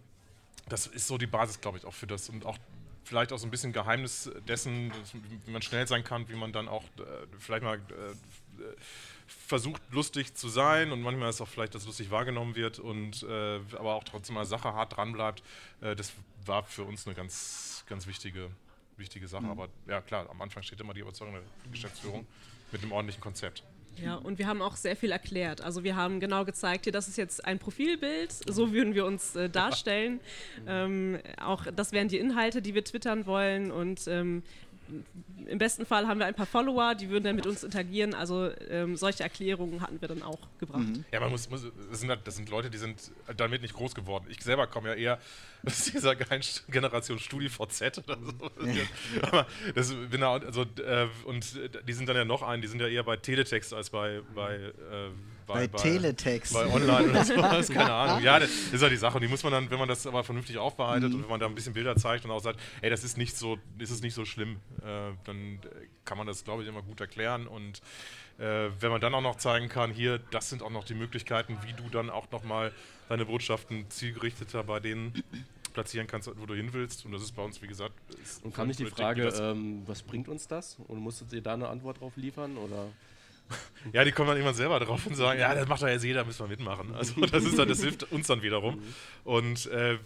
das 0.69 0.87
ist 0.87 1.07
so 1.07 1.19
die 1.19 1.27
Basis, 1.27 1.61
glaube 1.61 1.79
ich, 1.79 1.85
auch 1.85 1.93
für 1.93 2.07
das 2.07 2.29
und 2.29 2.47
auch 2.47 2.59
vielleicht 3.05 3.33
auch 3.33 3.39
so 3.39 3.47
ein 3.47 3.51
bisschen 3.51 3.73
Geheimnis 3.73 4.31
dessen, 4.49 4.93
wie 5.45 5.51
man 5.51 5.63
schnell 5.63 5.87
sein 5.87 6.05
kann, 6.05 6.29
wie 6.29 6.37
man 6.37 6.53
dann 6.53 6.69
auch 6.69 6.85
äh, 6.99 7.27
vielleicht 7.39 7.63
mal 7.63 7.77
äh, 7.77 8.63
versucht 9.27 9.83
lustig 9.91 10.35
zu 10.35 10.49
sein 10.49 10.93
und 10.93 11.03
manchmal 11.03 11.31
ist 11.31 11.41
auch 11.41 11.49
vielleicht, 11.49 11.75
dass 11.75 11.87
lustig 11.87 12.11
wahrgenommen 12.11 12.57
wird 12.57 12.79
und 12.79 13.23
äh, 13.23 13.61
aber 13.77 13.95
auch 13.95 14.05
trotzdem 14.05 14.35
mal 14.35 14.45
Sache 14.45 14.73
hart 14.73 14.97
dran 14.97 15.13
bleibt. 15.13 15.43
Äh, 15.81 15.97
das 15.97 16.13
war 16.45 16.65
für 16.65 16.85
uns 16.85 17.07
eine 17.07 17.15
ganz, 17.15 17.85
ganz 17.89 18.07
wichtige, 18.07 18.51
wichtige 18.97 19.29
Sache. 19.29 19.45
Mhm. 19.45 19.51
Aber 19.51 19.69
ja 19.87 20.01
klar, 20.01 20.29
am 20.31 20.41
Anfang 20.43 20.63
steht 20.63 20.81
immer 20.81 20.95
die 20.95 21.01
Überzeugung 21.01 21.35
der 21.35 21.43
Geschäftsführung 21.71 22.27
mit 22.73 22.83
einem 22.83 22.93
ordentlichen 22.93 23.23
Konzept. 23.23 23.63
Ja, 24.03 24.17
und 24.17 24.39
wir 24.39 24.47
haben 24.47 24.61
auch 24.61 24.77
sehr 24.77 24.97
viel 24.97 25.13
erklärt. 25.13 25.63
Also 25.63 25.85
wir 25.85 25.97
haben 25.97 26.21
genau 26.21 26.45
gezeigt, 26.45 26.85
hier, 26.85 26.93
das 26.93 27.09
ist 27.09 27.17
jetzt 27.17 27.45
ein 27.45 27.59
Profilbild, 27.59 28.33
so 28.33 28.73
würden 28.73 28.95
wir 28.95 29.07
uns 29.07 29.37
äh, 29.37 29.49
darstellen. 29.49 30.21
ähm, 30.67 31.19
auch 31.41 31.67
das 31.75 31.93
wären 31.93 32.09
die 32.09 32.19
Inhalte, 32.19 32.61
die 32.61 32.75
wir 32.75 32.85
twittern 32.85 33.27
wollen 33.27 33.71
und 33.71 34.07
ähm, 34.09 34.43
im 35.47 35.59
besten 35.59 35.87
Fall 35.87 36.07
haben 36.07 36.19
wir 36.19 36.27
ein 36.27 36.35
paar 36.35 36.47
Follower, 36.47 36.95
die 36.95 37.11
würden 37.11 37.25
dann 37.25 37.37
mit 37.37 37.47
uns 37.47 37.63
interagieren. 37.65 38.15
Also 38.15 38.51
ähm, 38.69 38.97
solche 38.97 39.23
Erklärungen 39.23 39.81
hatten 39.81 40.01
wir 40.01 40.09
dann 40.09 40.23
auch 40.23 40.39
gebracht. 40.59 40.81
Mhm. 40.81 41.05
Ja, 41.13 41.21
man 41.21 41.31
muss, 41.31 41.49
muss 41.51 41.67
das, 41.91 42.01
sind, 42.01 42.11
halt, 42.11 42.27
das 42.27 42.37
sind 42.37 42.49
Leute, 42.51 42.71
die 42.71 42.79
sind 42.79 43.11
damit 43.37 43.63
nicht 43.63 43.75
groß 43.75 43.95
geworden. 43.95 44.27
Ich 44.29 44.43
selber 44.43 44.67
komme 44.67 44.91
ja 44.91 44.95
eher 44.95 45.19
aus 45.67 45.85
dieser 45.85 46.15
Generation 46.17 47.19
StudiVZ 47.19 47.99
oder 47.99 48.19
so. 48.23 48.51
Aber 49.23 49.47
das 49.75 49.95
bin 49.95 50.21
da, 50.21 50.35
also, 50.35 50.63
äh, 50.63 51.09
und 51.25 51.59
die 51.87 51.93
sind 51.93 52.09
dann 52.09 52.17
ja 52.17 52.25
noch 52.25 52.43
ein, 52.43 52.61
die 52.61 52.69
sind 52.69 52.81
ja 52.81 52.89
eher 52.89 53.05
bei 53.05 53.17
Teletext 53.17 53.73
als 53.75 53.91
bei, 53.91 54.21
bei 54.35 54.57
äh, 54.57 55.11
bei, 55.47 55.69
bei, 55.69 55.79
Teletext. 55.79 56.53
Bei 56.53 56.67
Online 56.67 57.11
oder 57.11 57.25
sowas, 57.25 57.69
keine 57.69 57.93
Ahnung. 57.93 58.23
Ja, 58.23 58.39
das 58.39 58.51
ist 58.51 58.81
ja 58.81 58.89
die 58.89 58.97
Sache. 58.97 59.17
Und 59.17 59.23
die 59.23 59.29
muss 59.29 59.43
man 59.43 59.53
dann, 59.53 59.71
wenn 59.71 59.79
man 59.79 59.89
das 59.89 60.07
aber 60.07 60.25
vernünftig 60.25 60.59
aufbereitet 60.59 61.11
mhm. 61.11 61.17
und 61.17 61.23
wenn 61.23 61.31
man 61.31 61.41
da 61.41 61.47
ein 61.47 61.55
bisschen 61.55 61.75
Bilder 61.75 61.97
zeigt 61.97 62.25
und 62.25 62.31
auch 62.31 62.41
sagt, 62.41 62.61
ey, 62.83 62.91
das 62.91 63.05
ist 63.05 63.17
nicht 63.17 63.37
so, 63.37 63.59
ist 63.79 63.91
es 63.91 64.03
nicht 64.03 64.15
so 64.15 64.25
schlimm, 64.25 64.57
äh, 64.81 65.13
dann 65.25 65.59
kann 66.05 66.19
man 66.19 66.27
das, 66.27 66.45
glaube 66.45 66.63
ich, 66.63 66.69
immer 66.69 66.83
gut 66.83 67.01
erklären. 67.01 67.47
Und 67.47 67.81
äh, 68.39 68.71
wenn 68.81 68.91
man 68.91 69.01
dann 69.01 69.15
auch 69.15 69.21
noch 69.21 69.37
zeigen 69.37 69.69
kann, 69.69 69.93
hier, 69.93 70.19
das 70.31 70.51
sind 70.51 70.63
auch 70.63 70.71
noch 70.71 70.85
die 70.85 70.95
Möglichkeiten, 70.95 71.59
wie 71.67 71.73
du 71.73 71.89
dann 71.91 72.11
auch 72.11 72.31
nochmal 72.31 72.73
deine 73.09 73.27
Botschaften 73.27 73.89
zielgerichteter 73.91 74.65
bei 74.65 74.81
denen 74.81 75.23
platzieren 75.75 76.07
kannst, 76.07 76.31
wo 76.39 76.47
du 76.47 76.55
hin 76.55 76.73
willst. 76.73 77.05
Und 77.05 77.13
das 77.13 77.23
ist 77.23 77.33
bei 77.33 77.43
uns, 77.43 77.61
wie 77.61 77.67
gesagt. 77.67 77.95
Und 78.43 78.55
kam 78.55 78.69
nicht 78.69 78.81
die 78.81 78.87
Frage, 78.87 79.29
ähm, 79.29 79.83
was 79.87 80.03
bringt 80.03 80.29
uns 80.29 80.49
das? 80.49 80.79
Und 80.89 81.01
musstet 81.01 81.33
ihr 81.33 81.43
da 81.43 81.55
eine 81.55 81.69
Antwort 81.69 82.01
drauf 82.01 82.17
liefern? 82.17 82.57
Oder? 82.57 82.89
Ja, 83.93 84.05
die 84.05 84.13
kommen 84.13 84.29
dann 84.29 84.37
irgendwann 84.37 84.55
selber 84.55 84.81
drauf 84.81 85.07
und 85.07 85.15
sagen, 85.15 85.39
ja, 85.39 85.55
das 85.55 85.69
macht 85.69 85.83
doch 85.83 85.89
jetzt 85.89 86.05
jeder, 86.05 86.25
müssen 86.25 86.41
wir 86.41 86.49
mitmachen. 86.49 86.95
Also 86.95 87.21
das 87.27 87.45
ist 87.45 87.59
dann, 87.59 87.69
das 87.69 87.81
hilft 87.81 88.11
uns 88.13 88.27
dann 88.27 88.43
wiederum. 88.43 88.83
Und 89.25 89.67
äh, 89.67 89.99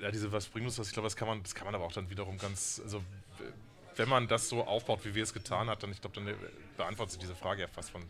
ja, 0.00 0.10
diese, 0.10 0.32
was 0.32 0.46
bringt 0.46 0.66
uns 0.66 0.76
das? 0.76 0.88
Ich 0.88 0.92
glaube, 0.94 1.06
das 1.06 1.16
kann 1.16 1.28
man, 1.28 1.42
das 1.42 1.54
kann 1.54 1.66
man 1.66 1.74
aber 1.74 1.84
auch 1.84 1.92
dann 1.92 2.08
wiederum 2.08 2.38
ganz, 2.38 2.80
also 2.82 3.02
wenn 3.96 4.08
man 4.08 4.26
das 4.26 4.48
so 4.48 4.64
aufbaut, 4.64 5.00
wie 5.04 5.14
wir 5.14 5.22
es 5.22 5.32
getan 5.32 5.68
haben, 5.68 5.80
dann, 5.80 5.90
ich 5.92 6.00
glaube, 6.00 6.16
dann 6.16 6.28
äh, 6.28 6.34
beantwortet 6.76 7.12
sich 7.12 7.20
diese 7.20 7.34
Frage 7.34 7.62
ja 7.62 7.68
fast 7.68 7.90
von, 7.90 8.02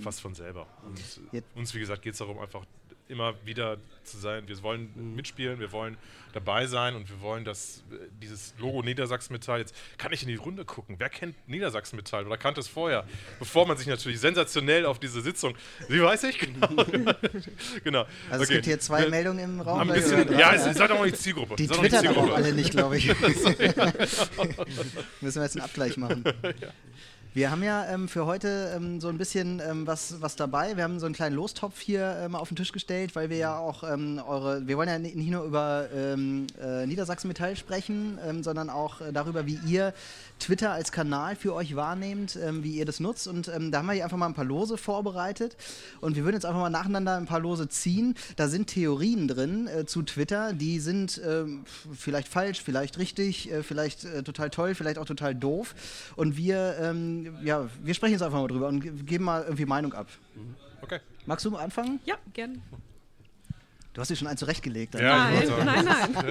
fast 0.00 0.20
von 0.20 0.34
selber. 0.34 0.66
Und 0.84 0.98
Jetzt. 1.32 1.46
uns, 1.54 1.74
wie 1.74 1.80
gesagt, 1.80 2.02
geht 2.02 2.12
es 2.12 2.18
darum, 2.18 2.38
einfach 2.38 2.64
immer 3.08 3.34
wieder 3.44 3.78
zu 4.04 4.18
sein. 4.18 4.46
Wir 4.46 4.62
wollen 4.62 5.14
mitspielen, 5.14 5.60
wir 5.60 5.72
wollen 5.72 5.96
dabei 6.32 6.66
sein 6.66 6.94
und 6.94 7.08
wir 7.08 7.20
wollen, 7.20 7.44
dass 7.44 7.84
äh, 7.90 7.96
dieses 8.20 8.54
Logo 8.58 8.82
Niedersachsen-Metall, 8.82 9.60
jetzt 9.60 9.74
kann 9.96 10.12
ich 10.12 10.22
in 10.22 10.28
die 10.28 10.36
Runde 10.36 10.64
gucken, 10.64 10.96
wer 10.98 11.08
kennt 11.08 11.34
Niedersachsen-Metall 11.48 12.26
oder 12.26 12.36
kannte 12.36 12.60
es 12.60 12.68
vorher, 12.68 13.06
bevor 13.38 13.66
man 13.66 13.76
sich 13.76 13.86
natürlich 13.86 14.20
sensationell 14.20 14.84
auf 14.86 14.98
diese 14.98 15.20
Sitzung, 15.20 15.54
wie 15.88 16.02
weiß 16.02 16.24
ich 16.24 16.38
genau. 16.38 16.68
genau. 17.84 18.06
Also 18.30 18.42
okay. 18.42 18.42
es 18.42 18.48
gibt 18.48 18.66
hier 18.66 18.80
zwei 18.80 19.04
ja. 19.04 19.08
Meldungen 19.08 19.44
im 19.44 19.60
Raum. 19.60 19.80
Ein 19.80 19.88
bisschen, 19.88 20.38
ja, 20.38 20.52
es 20.52 20.66
ist 20.66 20.80
halt 20.80 20.90
auch 20.90 21.02
nicht 21.04 21.16
die 21.16 21.20
Zielgruppe. 21.20 21.56
Die 21.56 21.66
twittern 21.66 22.06
aber 22.06 22.18
auch 22.18 22.34
alle 22.34 22.52
nicht, 22.52 22.70
glaube 22.72 22.98
ich. 22.98 23.08
Müssen 25.20 25.40
wir 25.40 25.44
jetzt 25.44 25.56
einen 25.56 25.64
Abgleich 25.64 25.96
machen. 25.96 26.24
ja. 26.60 26.68
Wir 27.38 27.52
haben 27.52 27.62
ja 27.62 27.86
ähm, 27.86 28.08
für 28.08 28.26
heute 28.26 28.72
ähm, 28.74 29.00
so 29.00 29.06
ein 29.06 29.16
bisschen 29.16 29.62
ähm, 29.64 29.86
was, 29.86 30.20
was 30.20 30.34
dabei. 30.34 30.76
Wir 30.76 30.82
haben 30.82 30.98
so 30.98 31.06
einen 31.06 31.14
kleinen 31.14 31.36
Lostopf 31.36 31.78
hier 31.78 32.18
ähm, 32.20 32.34
auf 32.34 32.48
den 32.48 32.56
Tisch 32.56 32.72
gestellt, 32.72 33.14
weil 33.14 33.30
wir 33.30 33.36
ja 33.36 33.56
auch 33.56 33.84
ähm, 33.84 34.20
eure, 34.26 34.66
wir 34.66 34.76
wollen 34.76 34.88
ja 34.88 34.98
nicht 34.98 35.14
nur 35.14 35.44
über 35.44 35.86
ähm, 35.94 36.48
äh, 36.60 36.84
Niedersachsen 36.84 37.28
Metall 37.28 37.54
sprechen, 37.54 38.18
sondern 38.42 38.70
auch 38.70 39.00
äh, 39.00 39.12
darüber, 39.12 39.46
wie 39.46 39.60
ihr 39.64 39.94
Twitter 40.40 40.72
als 40.72 40.90
Kanal 40.90 41.36
für 41.36 41.54
euch 41.54 41.76
wahrnehmt, 41.76 42.38
wie 42.62 42.76
ihr 42.76 42.84
das 42.84 43.00
nutzt. 43.00 43.26
Und 43.26 43.48
da 43.48 43.78
haben 43.78 43.86
wir 43.86 43.92
hier 43.94 44.04
einfach 44.04 44.16
mal 44.16 44.26
ein 44.26 44.34
paar 44.34 44.44
Lose 44.44 44.76
vorbereitet. 44.76 45.56
Und 46.00 46.14
wir 46.14 46.22
würden 46.22 46.36
jetzt 46.36 46.46
einfach 46.46 46.60
mal 46.60 46.70
nacheinander 46.70 47.16
ein 47.16 47.26
paar 47.26 47.40
Lose 47.40 47.68
ziehen. 47.68 48.14
Da 48.36 48.46
sind 48.46 48.68
Theorien 48.68 49.26
drin 49.26 49.66
äh, 49.66 49.84
zu 49.84 50.02
Twitter, 50.02 50.52
die 50.52 50.78
sind 50.78 51.20
vielleicht 51.92 52.28
falsch, 52.28 52.62
vielleicht 52.62 52.98
richtig, 52.98 53.50
äh, 53.50 53.64
vielleicht 53.64 54.04
äh, 54.04 54.22
total 54.22 54.50
toll, 54.50 54.76
vielleicht 54.76 54.98
auch 54.98 55.06
total 55.06 55.34
doof. 55.34 55.74
Und 56.14 56.36
wir 56.36 56.76
ja, 57.42 57.68
wir 57.82 57.94
sprechen 57.94 58.12
jetzt 58.12 58.22
einfach 58.22 58.40
mal 58.40 58.48
drüber 58.48 58.68
und 58.68 59.06
geben 59.06 59.24
mal 59.24 59.42
irgendwie 59.42 59.66
Meinung 59.66 59.92
ab. 59.94 60.08
Mhm. 60.34 60.54
Okay. 60.82 61.00
Magst 61.26 61.44
du 61.44 61.56
anfangen? 61.56 62.00
Ja, 62.04 62.16
gern. 62.32 62.62
Du 63.98 64.00
hast 64.00 64.10
dir 64.10 64.16
schon 64.16 64.28
einen 64.28 64.38
zurechtgelegt. 64.38 64.94
Ja, 64.94 65.28
nein, 65.28 65.48
nein, 65.48 65.84
nein, 65.84 65.84
nein. 65.84 66.24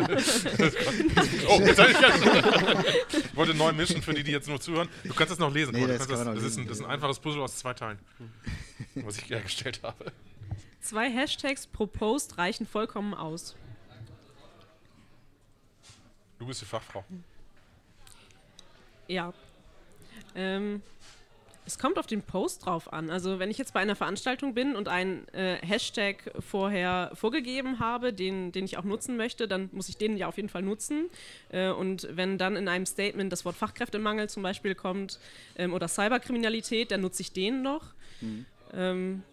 oh, 1.50 1.60
jetzt 1.60 1.80
ich, 1.80 3.18
ich 3.18 3.36
wollte 3.36 3.54
neu 3.54 3.74
mischen 3.74 4.02
für 4.02 4.14
die, 4.14 4.24
die 4.24 4.32
jetzt 4.32 4.48
nur 4.48 4.62
zuhören. 4.62 4.88
Du 5.04 5.14
kannst 5.14 5.32
das 5.32 5.40
noch 5.40 5.54
lesen. 5.54 5.74
Nee, 5.74 5.86
das, 5.86 6.08
das, 6.08 6.08
das, 6.08 6.36
lesen. 6.36 6.46
Ist 6.46 6.58
ein, 6.58 6.68
das, 6.68 6.78
ist 6.78 6.86
ein, 6.86 6.90
einfaches 6.90 7.20
Puzzle 7.20 7.42
aus 7.42 7.58
zwei 7.58 7.74
Teilen, 7.74 8.00
was 8.96 9.18
ich 9.18 9.30
hergestellt 9.30 9.82
habe. 9.84 10.14
Zwei 10.80 11.12
Hashtags 11.12 11.68
pro 11.68 11.88
Post 11.88 12.38
reichen 12.38 12.66
vollkommen 12.66 13.14
aus. 13.14 13.58
Du 16.40 16.46
bist 16.46 16.62
die 16.62 16.66
Fachfrau. 16.66 17.04
Ja, 19.10 19.34
ähm, 20.38 20.82
es 21.68 21.78
kommt 21.78 22.00
auf 22.00 22.08
den 22.08 22.22
Post 22.22 22.66
drauf 22.66 22.94
an. 22.94 23.10
Also 23.10 23.40
wenn 23.40 23.52
ich 23.52 23.58
jetzt 23.58 23.74
bei 23.74 23.82
einer 23.82 23.98
Veranstaltung 23.98 24.54
bin 24.54 24.78
und 24.78 24.88
einen 24.88 25.28
äh, 25.34 25.58
Hashtag 25.58 26.32
vorher 26.40 27.12
vorgegeben 27.14 27.80
habe, 27.80 28.14
den, 28.14 28.54
den 28.54 28.64
ich 28.64 28.78
auch 28.78 28.86
nutzen 28.86 29.18
möchte, 29.18 29.50
dann 29.50 29.70
muss 29.74 29.90
ich 29.90 29.98
den 29.98 30.16
ja 30.16 30.28
auf 30.28 30.38
jeden 30.38 30.48
Fall 30.48 30.62
nutzen. 30.62 31.10
Äh, 31.50 31.70
und 31.70 32.08
wenn 32.12 32.38
dann 32.38 32.56
in 32.56 32.70
einem 32.70 32.86
Statement 32.86 33.34
das 33.34 33.44
Wort 33.44 33.58
Fachkräftemangel 33.58 34.30
zum 34.30 34.44
Beispiel 34.44 34.76
kommt 34.76 35.20
ähm, 35.58 35.74
oder 35.74 35.90
Cyberkriminalität, 35.90 36.92
dann 36.92 37.02
nutze 37.02 37.22
ich 37.22 37.34
den 37.34 37.62
noch. 37.64 37.84
Mhm. 38.22 38.46
Ähm, 38.74 39.24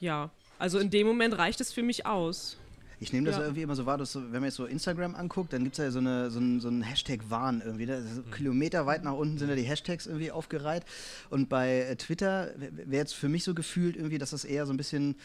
ja, 0.00 0.30
also 0.58 0.80
in 0.80 0.90
dem 0.90 1.06
Moment 1.06 1.38
reicht 1.38 1.60
es 1.60 1.72
für 1.72 1.84
mich 1.84 2.04
aus. 2.04 2.56
Ich 3.02 3.12
nehme 3.12 3.26
das 3.26 3.36
ja. 3.36 3.42
irgendwie 3.42 3.62
immer 3.62 3.74
so 3.74 3.84
wahr, 3.84 3.98
dass 3.98 4.12
so, 4.12 4.22
wenn 4.22 4.40
man 4.40 4.44
jetzt 4.44 4.54
so 4.54 4.64
Instagram 4.64 5.16
anguckt, 5.16 5.52
dann 5.52 5.64
gibt 5.64 5.76
es 5.76 5.84
ja 5.84 5.90
so, 5.90 5.98
eine, 5.98 6.30
so, 6.30 6.38
ein, 6.38 6.60
so 6.60 6.68
einen 6.68 6.82
Hashtag-Wahn 6.82 7.60
irgendwie. 7.64 7.86
Da, 7.86 8.00
so 8.00 8.20
mhm. 8.20 8.30
Kilometer 8.30 8.86
weit 8.86 9.02
nach 9.02 9.14
unten 9.14 9.38
sind 9.38 9.48
da 9.48 9.56
die 9.56 9.62
Hashtags 9.62 10.06
irgendwie 10.06 10.30
aufgereiht. 10.30 10.84
Und 11.28 11.48
bei 11.48 11.80
äh, 11.80 11.96
Twitter 11.96 12.52
wäre 12.56 13.02
jetzt 13.02 13.14
für 13.14 13.28
mich 13.28 13.42
so 13.42 13.54
gefühlt 13.54 13.96
irgendwie, 13.96 14.18
dass 14.18 14.30
das 14.30 14.44
eher 14.44 14.66
so 14.66 14.72
ein 14.72 14.76
bisschen 14.76 15.16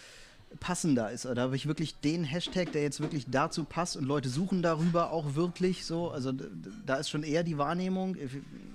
passender 0.60 1.12
ist. 1.12 1.26
Oder 1.26 1.44
habe 1.44 1.56
ich 1.56 1.68
wirklich 1.68 1.96
den 2.00 2.24
Hashtag, 2.24 2.72
der 2.72 2.82
jetzt 2.82 3.02
wirklich 3.02 3.26
dazu 3.30 3.64
passt 3.64 3.98
und 3.98 4.06
Leute 4.06 4.30
suchen 4.30 4.62
darüber 4.62 5.12
auch 5.12 5.36
wirklich 5.36 5.86
so. 5.86 6.10
Also 6.10 6.32
da 6.86 6.96
ist 6.96 7.10
schon 7.10 7.24
eher 7.24 7.44
die 7.44 7.58
Wahrnehmung, 7.58 8.16
äh, 8.16 8.28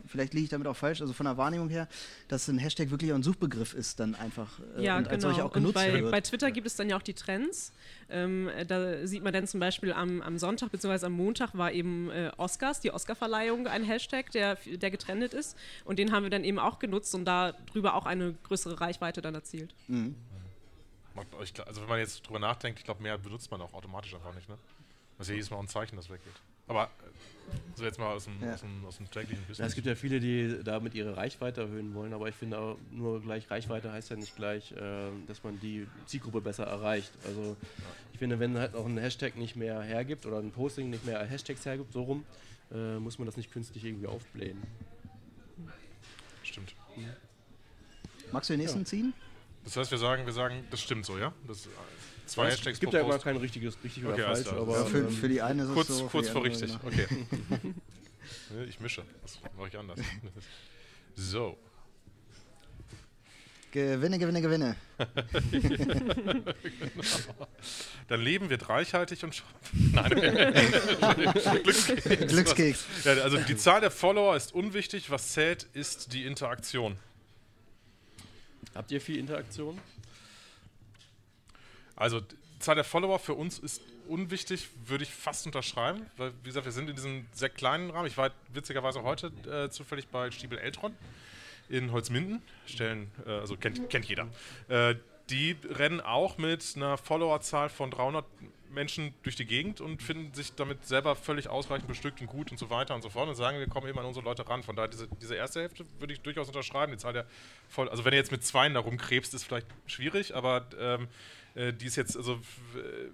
vielleicht 0.06 0.34
liege 0.34 0.44
ich 0.44 0.50
damit 0.50 0.66
auch 0.66 0.76
falsch, 0.76 1.00
also 1.00 1.12
von 1.12 1.24
der 1.24 1.36
Wahrnehmung 1.36 1.68
her, 1.68 1.88
dass 2.28 2.48
ein 2.48 2.58
Hashtag 2.58 2.90
wirklich 2.90 3.12
ein 3.12 3.22
Suchbegriff 3.22 3.74
ist, 3.74 4.00
dann 4.00 4.14
einfach 4.14 4.60
äh, 4.76 4.84
ja, 4.84 4.98
und 4.98 5.04
genau. 5.04 5.14
als 5.14 5.22
solcher 5.22 5.44
auch 5.46 5.52
genutzt 5.52 5.76
und 5.76 5.82
bei, 5.82 6.00
wird. 6.00 6.10
Bei 6.10 6.20
Twitter 6.20 6.50
gibt 6.50 6.66
es 6.66 6.76
dann 6.76 6.88
ja 6.90 6.96
auch 6.96 7.02
die 7.02 7.14
Trends. 7.14 7.72
Ähm, 8.10 8.50
da 8.68 9.06
sieht 9.06 9.24
man 9.24 9.32
dann 9.32 9.46
zum 9.46 9.60
Beispiel 9.60 9.92
am, 9.92 10.20
am 10.20 10.38
Sonntag 10.38 10.70
bzw. 10.70 11.06
am 11.06 11.12
Montag 11.12 11.56
war 11.56 11.72
eben 11.72 12.10
äh, 12.10 12.30
Oscars, 12.36 12.80
die 12.80 12.92
Oscarverleihung, 12.92 13.66
ein 13.66 13.84
Hashtag, 13.84 14.30
der, 14.32 14.58
der 14.66 14.90
getrennt 14.90 15.34
ist. 15.34 15.56
Und 15.84 15.98
den 15.98 16.12
haben 16.12 16.24
wir 16.24 16.30
dann 16.30 16.44
eben 16.44 16.58
auch 16.58 16.78
genutzt 16.78 17.14
und 17.14 17.24
darüber 17.24 17.94
auch 17.94 18.06
eine 18.06 18.34
größere 18.42 18.80
Reichweite 18.80 19.22
dann 19.22 19.34
erzielt. 19.34 19.74
Mhm. 19.88 20.14
Also 21.16 21.82
wenn 21.82 21.88
man 21.88 21.98
jetzt 21.98 22.26
drüber 22.26 22.38
nachdenkt, 22.38 22.78
ich 22.78 22.84
glaube, 22.84 23.02
mehr 23.02 23.18
benutzt 23.18 23.50
man 23.50 23.60
auch 23.60 23.72
automatisch 23.72 24.14
einfach 24.14 24.34
nicht, 24.34 24.48
ne? 24.48 24.56
Was 25.18 25.28
ja 25.28 25.34
jedes 25.34 25.50
Mal 25.50 25.58
ein 25.58 25.68
Zeichen, 25.68 25.96
das 25.96 26.08
weggeht. 26.10 26.32
Aber 26.68 26.84
äh, 26.84 27.56
so 27.74 27.84
jetzt 27.84 27.98
mal 27.98 28.14
aus 28.14 28.24
dem, 28.24 28.42
ja. 28.42 28.54
aus 28.54 28.60
dem, 28.60 28.84
aus 28.86 28.96
dem 28.96 29.10
täglichen 29.10 29.42
Business. 29.42 29.58
Ja, 29.58 29.66
es 29.66 29.74
gibt 29.74 29.86
ja 29.86 29.94
viele, 29.94 30.20
die 30.20 30.62
damit 30.64 30.94
ihre 30.94 31.16
Reichweite 31.16 31.62
erhöhen 31.62 31.94
wollen, 31.94 32.12
aber 32.12 32.28
ich 32.28 32.34
finde 32.34 32.58
auch 32.58 32.78
nur 32.90 33.20
gleich 33.20 33.50
Reichweite 33.50 33.92
heißt 33.92 34.10
ja 34.10 34.16
nicht 34.16 34.36
gleich, 34.36 34.72
äh, 34.72 35.10
dass 35.26 35.42
man 35.44 35.60
die 35.60 35.86
Zielgruppe 36.06 36.40
besser 36.40 36.64
erreicht. 36.64 37.12
Also 37.26 37.42
ja. 37.42 37.84
ich 38.12 38.18
finde, 38.18 38.38
wenn 38.40 38.56
halt 38.56 38.74
auch 38.74 38.86
ein 38.86 38.98
Hashtag 38.98 39.36
nicht 39.36 39.56
mehr 39.56 39.82
hergibt 39.82 40.24
oder 40.24 40.38
ein 40.38 40.50
Posting 40.50 40.90
nicht 40.90 41.04
mehr 41.04 41.22
Hashtags 41.24 41.66
hergibt, 41.66 41.92
so 41.92 42.02
rum, 42.02 42.24
äh, 42.72 42.98
muss 42.98 43.18
man 43.18 43.26
das 43.26 43.36
nicht 43.36 43.52
künstlich 43.52 43.84
irgendwie 43.84 44.06
aufblähen. 44.06 44.62
Stimmt. 46.42 46.74
Mhm. 46.96 47.08
Magst 48.30 48.48
du 48.48 48.54
den 48.54 48.60
nächsten 48.60 48.80
ja. 48.80 48.84
ziehen? 48.84 49.12
Das 49.64 49.76
heißt, 49.76 49.90
wir 49.90 49.98
sagen, 49.98 50.26
wir 50.26 50.32
sagen, 50.32 50.66
das 50.70 50.80
stimmt 50.80 51.06
so, 51.06 51.18
ja? 51.18 51.32
Das, 51.46 51.68
zwei 52.26 52.48
es 52.48 52.54
Hashtags 52.54 52.80
gibt 52.80 52.92
ja 52.92 53.00
immer 53.00 53.18
kein 53.18 53.36
richtiges, 53.36 53.76
richtig 53.82 54.04
okay, 54.04 54.14
oder 54.14 54.34
falsch. 54.34 54.48
Aber 54.48 54.78
ja, 54.78 54.84
für, 54.84 54.98
ähm, 54.98 55.10
für, 55.10 55.28
die 55.28 55.42
eine 55.42 55.64
ist 55.64 55.72
kurz, 55.72 55.88
es 55.88 55.98
so. 55.98 56.06
Kurz 56.08 56.28
vor 56.28 56.44
richtig, 56.44 56.72
okay. 56.84 57.06
ich 58.68 58.80
mische, 58.80 59.04
das 59.22 59.38
mache 59.56 59.68
ich 59.68 59.78
anders. 59.78 60.00
so. 61.14 61.56
Gewinne, 63.70 64.18
Gewinne, 64.18 64.42
Gewinne. 64.42 64.76
genau. 65.50 66.44
Dann 68.08 68.20
leben 68.20 68.50
wird 68.50 68.68
reichhaltig 68.68 69.24
und 69.24 69.42
Nein. 69.72 70.10
Glückskeks. 71.62 72.26
Glückskeks. 72.26 72.84
Ja, 73.04 73.12
also 73.12 73.38
die 73.38 73.56
Zahl 73.56 73.80
der 73.80 73.90
Follower 73.90 74.36
ist 74.36 74.52
unwichtig. 74.52 75.10
Was 75.10 75.32
zählt, 75.32 75.66
ist 75.72 76.12
die 76.12 76.26
Interaktion. 76.26 76.98
Habt 78.74 78.90
ihr 78.90 79.00
viel 79.00 79.18
Interaktion? 79.18 79.78
Also, 81.96 82.20
die 82.20 82.36
Zahl 82.58 82.74
der 82.74 82.84
Follower 82.84 83.18
für 83.18 83.34
uns 83.34 83.58
ist 83.58 83.82
unwichtig, 84.08 84.68
würde 84.86 85.04
ich 85.04 85.10
fast 85.10 85.46
unterschreiben, 85.46 86.06
weil, 86.16 86.32
wie 86.42 86.48
gesagt, 86.48 86.64
wir 86.64 86.72
sind 86.72 86.88
in 86.88 86.96
diesem 86.96 87.26
sehr 87.32 87.50
kleinen 87.50 87.90
Rahmen. 87.90 88.06
Ich 88.06 88.16
war 88.16 88.30
witzigerweise 88.52 89.02
heute 89.02 89.32
äh, 89.50 89.70
zufällig 89.70 90.08
bei 90.08 90.30
Stiebel 90.30 90.58
Eltron 90.58 90.94
in 91.68 91.92
Holzminden. 91.92 92.42
Stellen, 92.66 93.10
äh, 93.26 93.30
also 93.30 93.56
kennt, 93.56 93.88
kennt 93.90 94.06
jeder. 94.06 94.28
Äh, 94.68 94.96
die 95.30 95.56
rennen 95.64 96.00
auch 96.00 96.38
mit 96.38 96.74
einer 96.76 96.98
Followerzahl 96.98 97.68
von 97.68 97.90
300 97.90 98.24
Menschen 98.72 99.14
durch 99.22 99.36
die 99.36 99.44
Gegend 99.44 99.80
und 99.80 100.02
finden 100.02 100.32
sich 100.34 100.54
damit 100.54 100.86
selber 100.86 101.16
völlig 101.16 101.48
ausreichend 101.48 101.88
bestückt 101.88 102.20
und 102.20 102.26
gut 102.26 102.50
und 102.50 102.58
so 102.58 102.70
weiter 102.70 102.94
und 102.94 103.02
so 103.02 103.10
fort 103.10 103.28
und 103.28 103.34
sagen, 103.34 103.58
wir 103.58 103.68
kommen 103.68 103.88
eben 103.88 103.98
an 103.98 104.06
unsere 104.06 104.24
Leute 104.24 104.48
ran. 104.48 104.62
Von 104.62 104.76
daher, 104.76 104.88
diese, 104.88 105.08
diese 105.20 105.34
erste 105.34 105.60
Hälfte 105.60 105.84
würde 105.98 106.12
ich 106.12 106.20
durchaus 106.20 106.48
unterschreiben. 106.48 106.92
Die 106.92 106.98
Zahl 106.98 107.12
der 107.12 107.26
voll, 107.68 107.88
also 107.88 108.04
wenn 108.04 108.12
ihr 108.12 108.18
jetzt 108.18 108.32
mit 108.32 108.44
Zweien 108.44 108.74
da 108.74 108.80
rumkrebst, 108.80 109.34
ist 109.34 109.44
vielleicht 109.44 109.66
schwierig, 109.86 110.34
aber 110.34 110.66
ähm, 110.78 111.08
äh, 111.54 111.72
die 111.72 111.86
ist 111.86 111.96
jetzt, 111.96 112.16
also 112.16 112.34
äh, 112.34 113.08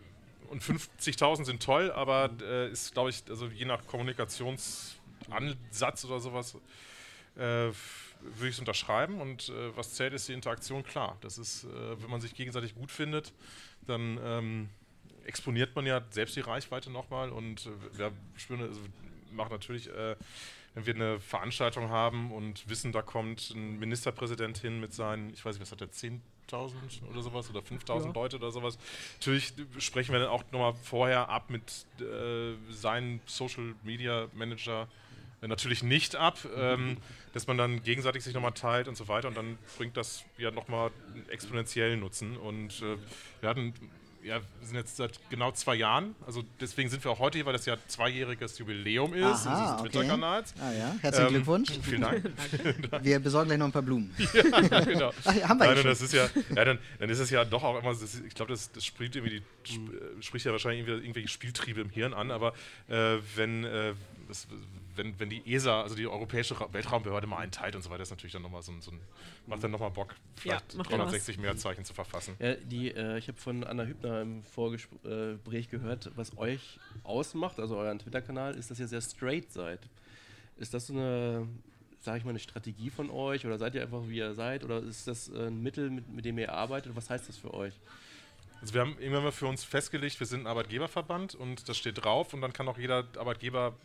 und 0.50 0.62
50.000 0.62 1.44
sind 1.44 1.62
toll, 1.62 1.92
aber 1.92 2.30
äh, 2.40 2.70
ist, 2.70 2.94
glaube 2.94 3.10
ich, 3.10 3.22
also 3.28 3.48
je 3.48 3.66
nach 3.66 3.86
Kommunikationsansatz 3.86 6.06
oder 6.06 6.20
sowas, 6.20 6.56
äh, 7.36 7.40
würde 7.40 8.48
ich 8.48 8.54
es 8.54 8.58
unterschreiben. 8.58 9.20
Und 9.20 9.50
äh, 9.50 9.76
was 9.76 9.94
zählt, 9.94 10.12
ist 10.12 10.28
die 10.28 10.32
Interaktion, 10.32 10.82
klar. 10.82 11.16
Das 11.20 11.38
ist, 11.38 11.62
äh, 11.64 12.02
wenn 12.02 12.10
man 12.10 12.20
sich 12.20 12.34
gegenseitig 12.34 12.74
gut 12.74 12.90
findet, 12.90 13.32
dann 13.86 14.18
ähm, 14.22 14.68
exponiert 15.28 15.76
man 15.76 15.87
ja 15.87 16.02
selbst 16.11 16.35
die 16.37 16.40
Reichweite 16.40 16.90
nochmal 16.90 17.30
und 17.30 17.66
äh, 17.66 17.99
wir 17.99 18.12
spüren, 18.37 18.62
also 18.62 18.80
machen 19.30 19.52
natürlich, 19.52 19.88
äh, 19.88 20.16
wenn 20.75 20.87
wir 20.87 20.94
eine 20.94 21.20
Veranstaltung 21.20 21.91
haben 21.91 22.32
und 22.32 22.69
wissen, 22.69 22.93
da 22.93 23.02
kommt 23.02 23.50
ein 23.50 23.78
Ministerpräsident 23.78 24.58
hin 24.58 24.80
mit 24.80 24.95
seinen, 24.95 25.30
ich 25.30 25.45
weiß 25.45 25.58
nicht, 25.58 25.62
was 25.62 25.73
hat 25.73 25.80
er, 25.80 25.91
10.000 25.91 26.73
oder 27.10 27.23
sowas 27.23 27.50
oder 27.50 27.60
5.000 27.60 28.06
ja. 28.06 28.12
Leute 28.12 28.36
oder 28.36 28.50
sowas. 28.50 28.78
Natürlich 29.19 29.52
sprechen 29.78 30.12
wir 30.12 30.21
dann 30.21 30.28
auch 30.28 30.45
nochmal 30.50 30.75
vorher 30.75 31.28
ab 31.28 31.50
mit 31.50 31.86
äh, 32.00 32.54
seinem 32.73 33.21
Social 33.26 33.75
Media 33.82 34.28
Manager 34.34 34.88
äh, 35.43 35.49
natürlich 35.49 35.82
nicht 35.82 36.17
ab, 36.17 36.38
ähm, 36.56 36.97
dass 37.32 37.47
man 37.47 37.58
dann 37.58 37.82
gegenseitig 37.82 38.25
sich 38.25 38.34
nochmal 38.34 38.52
teilt 38.52 38.88
und 38.88 38.97
so 38.97 39.08
weiter 39.08 39.28
und 39.28 39.36
dann 39.36 39.58
bringt 39.76 39.97
das 39.97 40.25
ja 40.36 40.50
nochmal 40.50 40.91
einen 41.12 41.28
exponentiellen 41.28 42.00
Nutzen 42.00 42.36
und 42.36 42.82
äh, 42.82 42.97
wir 43.41 43.49
hatten 43.49 43.75
ja, 44.23 44.37
wir 44.37 44.67
sind 44.67 44.76
jetzt 44.76 44.97
seit 44.97 45.19
genau 45.31 45.52
zwei 45.52 45.75
Jahren. 45.75 46.15
Also 46.26 46.43
deswegen 46.61 46.91
sind 46.91 47.04
wir 47.04 47.11
auch 47.11 47.19
heute 47.19 47.39
hier, 47.39 47.47
weil 47.47 47.52
das 47.52 47.67
ja 47.67 47.76
zweijähriges 47.87 48.59
Jubiläum 48.59 49.15
ist 49.15 49.47
Aha, 49.47 49.73
unseres 49.73 49.83
Twitter-Kanals. 49.83 50.54
Ah 50.61 50.73
ja, 50.73 50.97
herzlichen 51.00 51.28
ähm, 51.28 51.35
Glückwunsch. 51.35 51.71
Vielen 51.83 52.02
Dank. 52.02 52.25
wir 53.02 53.21
besorgen 53.21 53.49
gleich 53.49 53.59
noch 53.59 53.67
ein 53.67 53.73
paar 53.73 53.83
Blumen. 53.83 54.15
ja, 54.71 54.81
genau. 54.81 55.13
Ach, 55.25 55.35
haben 55.43 55.61
wir 55.61 55.75
Nein, 55.75 55.85
das 55.85 56.02
ist 56.02 56.13
ja, 56.13 56.28
ja 56.54 56.65
dann, 56.65 56.78
dann, 56.99 57.11
ist 57.11 57.19
es 57.19 57.31
ja 57.31 57.45
doch 57.45 57.63
auch 57.63 57.78
immer, 57.78 57.91
das, 57.91 58.21
ich 58.21 58.35
glaube, 58.35 58.52
das, 58.52 58.73
das 58.73 58.85
spricht 58.85 59.17
irgendwie 59.17 59.43
die, 59.67 59.78
mhm. 59.78 60.23
spricht 60.23 60.45
ja 60.47 60.52
wahrscheinlich 60.52 60.87
irgendwelche 60.87 61.28
Spieltriebe 61.28 61.81
im 61.81 61.91
Hirn 61.91 62.15
an, 62.15 62.31
aber 62.31 62.54
äh, 62.89 63.19
wenn 63.37 63.65
äh, 63.65 63.95
das, 64.28 64.47
wenn, 64.95 65.19
wenn 65.19 65.30
die 65.30 65.43
ESA, 65.52 65.82
also 65.82 65.95
die 65.95 66.06
Europäische 66.06 66.56
Weltraumbehörde, 66.73 67.26
mal 67.26 67.38
einen 67.38 67.52
teilt 67.52 67.75
und 67.75 67.82
so 67.82 67.91
weiter, 67.91 68.02
ist 68.02 68.10
natürlich 68.10 68.32
dann 68.32 68.43
nochmal 68.43 68.62
so 68.62 68.73
ein, 68.73 68.80
so 68.80 68.91
ein 68.91 69.00
macht 69.47 69.62
dann 69.64 69.71
nochmal 69.71 69.91
Bock, 69.91 70.14
vielleicht 70.36 70.75
ja, 70.75 70.82
360 70.82 71.38
Mehrzeichen 71.38 71.84
zu 71.84 71.95
verfassen. 71.95 72.36
Ja, 72.38 72.54
die, 72.54 72.91
äh, 72.91 73.19
ich 73.19 73.28
habe 73.28 73.38
von 73.38 73.64
Anna 73.64 73.84
Hübner 73.84 74.23
im 74.23 74.43
Vorgespräch 74.43 75.71
gehört, 75.71 76.10
was 76.17 76.36
euch 76.36 76.78
ausmacht, 77.04 77.58
also 77.58 77.76
euren 77.76 77.99
Twitter-Kanal, 77.99 78.54
ist, 78.54 78.71
dass 78.71 78.78
ihr 78.78 78.88
sehr 78.88 79.00
straight 79.00 79.52
seid. 79.52 79.80
Ist 80.56 80.75
das 80.75 80.88
so 80.88 80.93
eine, 80.93 81.49
sage 82.00 82.19
ich 82.19 82.25
mal, 82.25 82.30
eine 82.30 82.38
Strategie 82.38 82.91
von 82.91 83.10
euch 83.10 83.47
oder 83.47 83.58
seid 83.58 83.75
ihr 83.75 83.82
einfach 83.82 84.02
wie 84.08 84.19
ihr 84.19 84.34
seid 84.34 84.64
oder 84.64 84.82
ist 84.82 85.06
das 85.06 85.28
ein 85.32 85.62
Mittel, 85.62 85.91
mit, 85.91 86.08
mit 86.08 86.25
dem 86.25 86.38
ihr 86.38 86.52
arbeitet? 86.52 86.95
Was 86.95 87.10
heißt 87.10 87.28
das 87.28 87.36
für 87.36 87.54
euch? 87.54 87.75
Also 88.60 88.75
wir 88.75 88.80
haben 88.80 88.97
irgendwann 88.99 89.25
mal 89.25 89.32
für 89.32 89.47
uns 89.47 89.62
festgelegt, 89.62 90.19
wir 90.19 90.26
sind 90.26 90.41
ein 90.41 90.47
Arbeitgeberverband 90.49 91.34
und 91.34 91.69
das 91.69 91.78
steht 91.78 92.02
drauf 92.02 92.34
und 92.34 92.41
dann 92.41 92.52
kann 92.52 92.67
auch 92.69 92.78
jeder 92.78 93.04
Arbeitgeber 93.17 93.76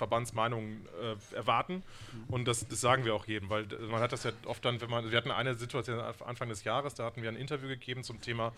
Verbandsmeinungen 0.00 0.86
äh, 1.02 1.36
erwarten. 1.36 1.74
Mhm. 2.12 2.34
Und 2.34 2.48
das, 2.48 2.66
das, 2.66 2.80
sagen 2.80 3.04
wir 3.04 3.14
auch 3.14 3.26
jedem, 3.26 3.50
weil 3.50 3.66
man 3.90 4.00
hat 4.00 4.12
das 4.12 4.24
ja 4.24 4.32
oft 4.46 4.64
dann, 4.64 4.80
wenn 4.80 4.88
man, 4.88 5.10
wir 5.10 5.16
hatten 5.18 5.30
eine 5.30 5.54
Situation 5.54 6.00
Anfang 6.24 6.48
des 6.48 6.64
Jahres, 6.64 6.94
da 6.94 7.04
hatten 7.04 7.20
wir 7.20 7.28
ein 7.28 7.36
Interview 7.36 7.68
gegeben 7.68 8.02
zum 8.02 8.22
Thema 8.22 8.52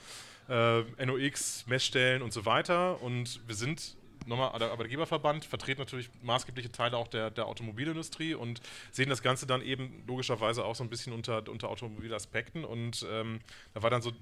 äh, 0.49 0.83
NOx, 1.05 1.67
Messstellen 1.67 2.23
und 2.23 2.33
so 2.33 2.47
weiter. 2.47 3.03
Und 3.03 3.41
wir 3.49 3.57
sind 3.57 3.97
nochmal 4.27 4.57
der 4.61 4.71
Arbeitgeberverband, 4.71 5.45
vertreten 5.45 5.81
natürlich 5.81 6.09
maßgebliche 6.23 6.71
Teile 6.71 6.97
auch 6.97 7.09
der, 7.09 7.31
der 7.31 7.47
Automobilindustrie 7.47 8.35
und 8.35 8.61
sehen 8.93 9.09
das 9.09 9.21
Ganze 9.21 9.47
dann 9.47 9.63
eben 9.63 10.05
logischerweise 10.07 10.65
auch 10.65 10.77
so 10.77 10.85
ein 10.85 10.91
bisschen 10.91 11.13
unter, 11.13 11.49
unter 11.49 11.69
Automobilaspekten. 11.71 12.65
Und 12.65 13.05
ähm, 13.11 13.41
da 13.75 13.83
war 13.83 13.91
dann 13.91 14.01
so 14.01 14.11
äh, 14.11 14.13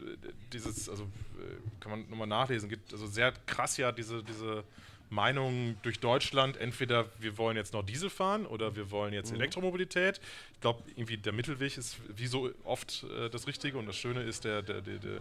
dieses, 0.55 0.89
also 0.89 1.03
äh, 1.03 1.81
kann 1.81 1.91
man 1.91 2.09
nochmal 2.09 2.29
nachlesen, 2.29 2.71
gibt 2.71 2.95
also 2.95 3.07
sehr 3.07 3.33
krass 3.45 3.77
ja 3.77 3.93
diese, 3.93 4.23
diese 4.25 4.65
Meinungen 5.11 5.77
durch 5.83 6.01
Deutschland, 6.01 6.57
entweder 6.57 7.07
wir 7.19 7.37
wollen 7.37 7.57
jetzt 7.57 7.73
noch 7.73 7.85
Diesel 7.85 8.11
fahren 8.11 8.47
oder 8.47 8.77
wir 8.77 8.91
wollen 8.91 9.13
jetzt 9.13 9.31
mhm. 9.31 9.37
Elektromobilität. 9.37 10.21
Ich 10.55 10.61
glaube, 10.61 10.83
irgendwie 10.95 11.17
der 11.17 11.33
Mittelweg 11.33 11.77
ist 11.77 11.99
wie 12.17 12.27
so 12.27 12.51
oft 12.65 13.05
äh, 13.05 13.29
das 13.29 13.47
Richtige 13.47 13.77
und 13.77 13.87
das 13.87 13.97
Schöne 13.97 14.23
ist, 14.23 14.45
der, 14.45 14.63
der, 14.63 14.81
der, 14.81 14.99
der 14.99 15.21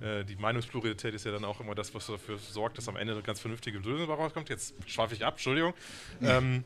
äh, 0.00 0.24
die 0.24 0.36
Meinungspluralität 0.36 1.14
ist 1.14 1.26
ja 1.26 1.32
dann 1.32 1.44
auch 1.44 1.60
immer 1.60 1.74
das, 1.74 1.94
was 1.94 2.06
dafür 2.06 2.38
sorgt, 2.38 2.78
dass 2.78 2.88
am 2.88 2.96
Ende 2.96 3.12
eine 3.12 3.22
ganz 3.22 3.40
vernünftige 3.40 3.78
Lösung 3.78 4.08
rauskommt. 4.08 4.48
Jetzt 4.48 4.74
schweife 4.86 5.14
ich 5.14 5.24
ab, 5.24 5.34
Entschuldigung. 5.34 5.74
Ähm, 6.22 6.64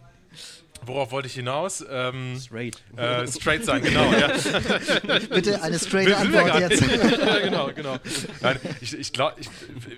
Worauf 0.87 1.11
wollte 1.11 1.27
ich 1.27 1.35
hinaus? 1.35 1.85
Ähm, 1.91 2.39
straight. 2.41 2.83
Äh, 2.97 3.27
straight 3.27 3.65
sein, 3.65 3.83
genau. 3.83 4.13
Ja. 4.13 4.29
Bitte 5.19 5.61
eine 5.63 5.79
straight 5.79 6.15
Antwort 6.15 6.61
jetzt. 6.61 6.83
ja, 7.19 7.39
genau, 7.41 7.73
genau. 7.75 7.97
Nein, 8.41 8.61
ich 8.81 8.95
ich, 8.95 9.13
ich, 9.13 9.51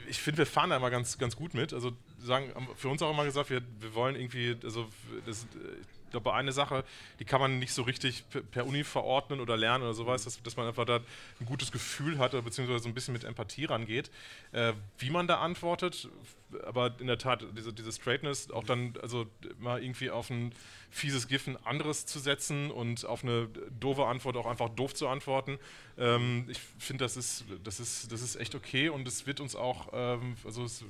ich 0.09 0.19
finde, 0.19 0.39
wir 0.39 0.47
fahren 0.47 0.71
da 0.71 0.77
immer 0.77 0.91
ganz, 0.91 1.19
ganz 1.19 1.37
gut 1.37 1.55
mit. 1.55 1.73
Also 1.73 1.93
sagen, 2.19 2.53
für 2.77 2.89
uns 2.89 3.03
auch 3.03 3.11
immer 3.11 3.25
gesagt, 3.25 3.51
wir, 3.51 3.61
wir 3.79 3.95
wollen 3.95 4.17
irgendwie, 4.17 4.57
also 4.65 4.89
das, 5.27 5.47
glaube, 6.11 6.35
eine 6.35 6.53
Sache, 6.53 6.85
die 7.19 7.25
kann 7.25 7.41
man 7.41 7.59
nicht 7.59 7.73
so 7.73 7.83
richtig 7.83 8.25
per 8.51 8.67
Uni 8.67 8.85
verordnen 8.85 9.41
oder 9.41 9.57
lernen 9.57 9.85
oder 9.85 9.95
sowas, 9.95 10.25
dass, 10.25 10.43
dass 10.43 10.57
man 10.57 10.67
einfach 10.67 10.85
da 10.85 11.01
ein 11.41 11.47
gutes 11.47 11.73
Gefühl 11.73 12.19
hat 12.19 12.35
oder 12.35 12.43
beziehungsweise 12.43 12.83
so 12.83 12.89
ein 12.89 12.95
bisschen 12.95 13.13
mit 13.13 13.25
Empathie 13.25 13.65
rangeht, 13.65 14.11
äh, 14.53 14.73
wie 14.99 15.11
man 15.11 15.27
da 15.27 15.41
antwortet. 15.41 16.09
Aber 16.65 16.97
in 16.99 17.07
der 17.07 17.19
Tat, 17.19 17.45
diese, 17.57 17.73
diese 17.73 17.93
Straightness 17.93 18.51
auch 18.51 18.65
dann, 18.65 18.95
also 19.03 19.27
mal 19.59 19.83
irgendwie 19.83 20.11
auf 20.11 20.31
ein 20.31 20.53
fieses 20.91 21.29
GIF 21.29 21.47
ein 21.47 21.57
anderes 21.65 22.07
zu 22.07 22.19
setzen 22.19 22.71
und 22.71 23.05
auf 23.05 23.23
eine 23.23 23.49
doofe 23.79 24.07
Antwort 24.07 24.37
auch 24.37 24.47
einfach 24.47 24.69
doof 24.69 24.93
zu 24.95 25.07
antworten. 25.09 25.59
Ähm, 25.97 26.47
ich 26.49 26.59
finde, 26.79 27.05
das 27.05 27.17
ist, 27.17 27.45
das, 27.63 27.79
ist, 27.79 28.11
das 28.11 28.23
ist 28.23 28.37
echt 28.37 28.55
okay 28.55 28.89
und 28.89 29.07
es 29.07 29.27
wird 29.27 29.41
uns 29.41 29.55
auch, 29.55 29.91
ähm, 29.93 30.37
also 30.45 30.65
es 30.65 30.83
äh, 30.83 30.85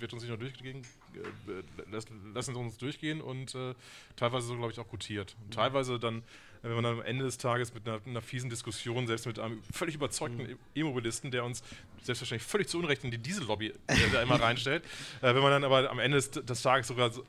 wird 0.00 0.12
uns 0.12 0.22
nicht 0.22 0.30
nur 0.30 0.38
durchgehen, 0.38 0.84
äh, 1.14 1.90
lassen 1.90 2.54
Sie 2.54 2.60
uns 2.60 2.78
durchgehen 2.78 3.20
und 3.20 3.54
äh, 3.54 3.74
teilweise 4.16 4.46
so, 4.46 4.56
glaube 4.56 4.72
ich, 4.72 4.78
auch 4.78 4.88
gutiert. 4.88 5.36
Und 5.44 5.54
teilweise 5.54 5.98
dann 5.98 6.22
wenn 6.62 6.74
man 6.74 6.84
dann 6.84 6.98
am 6.98 7.02
Ende 7.02 7.24
des 7.24 7.38
Tages 7.38 7.72
mit 7.72 7.88
einer, 7.88 8.00
einer 8.04 8.20
fiesen 8.20 8.50
Diskussion, 8.50 9.06
selbst 9.06 9.26
mit 9.26 9.38
einem 9.38 9.62
völlig 9.72 9.94
überzeugten 9.94 10.42
mhm. 10.42 10.58
E-Mobilisten, 10.74 11.30
der 11.30 11.44
uns 11.44 11.62
selbstverständlich 12.02 12.48
völlig 12.48 12.68
zu 12.68 12.78
Unrecht 12.78 13.02
in 13.04 13.10
die 13.10 13.18
Diesellobby 13.18 13.68
äh, 13.86 13.96
da 14.12 14.22
immer 14.22 14.34
reinstellt, 14.40 14.84
äh, 15.22 15.34
wenn 15.34 15.42
man 15.42 15.50
dann 15.50 15.64
aber 15.64 15.90
am 15.90 15.98
Ende 15.98 16.16
des, 16.16 16.30
des 16.30 16.62
Tages 16.62 16.88
sogar 16.88 17.12
so, 17.12 17.24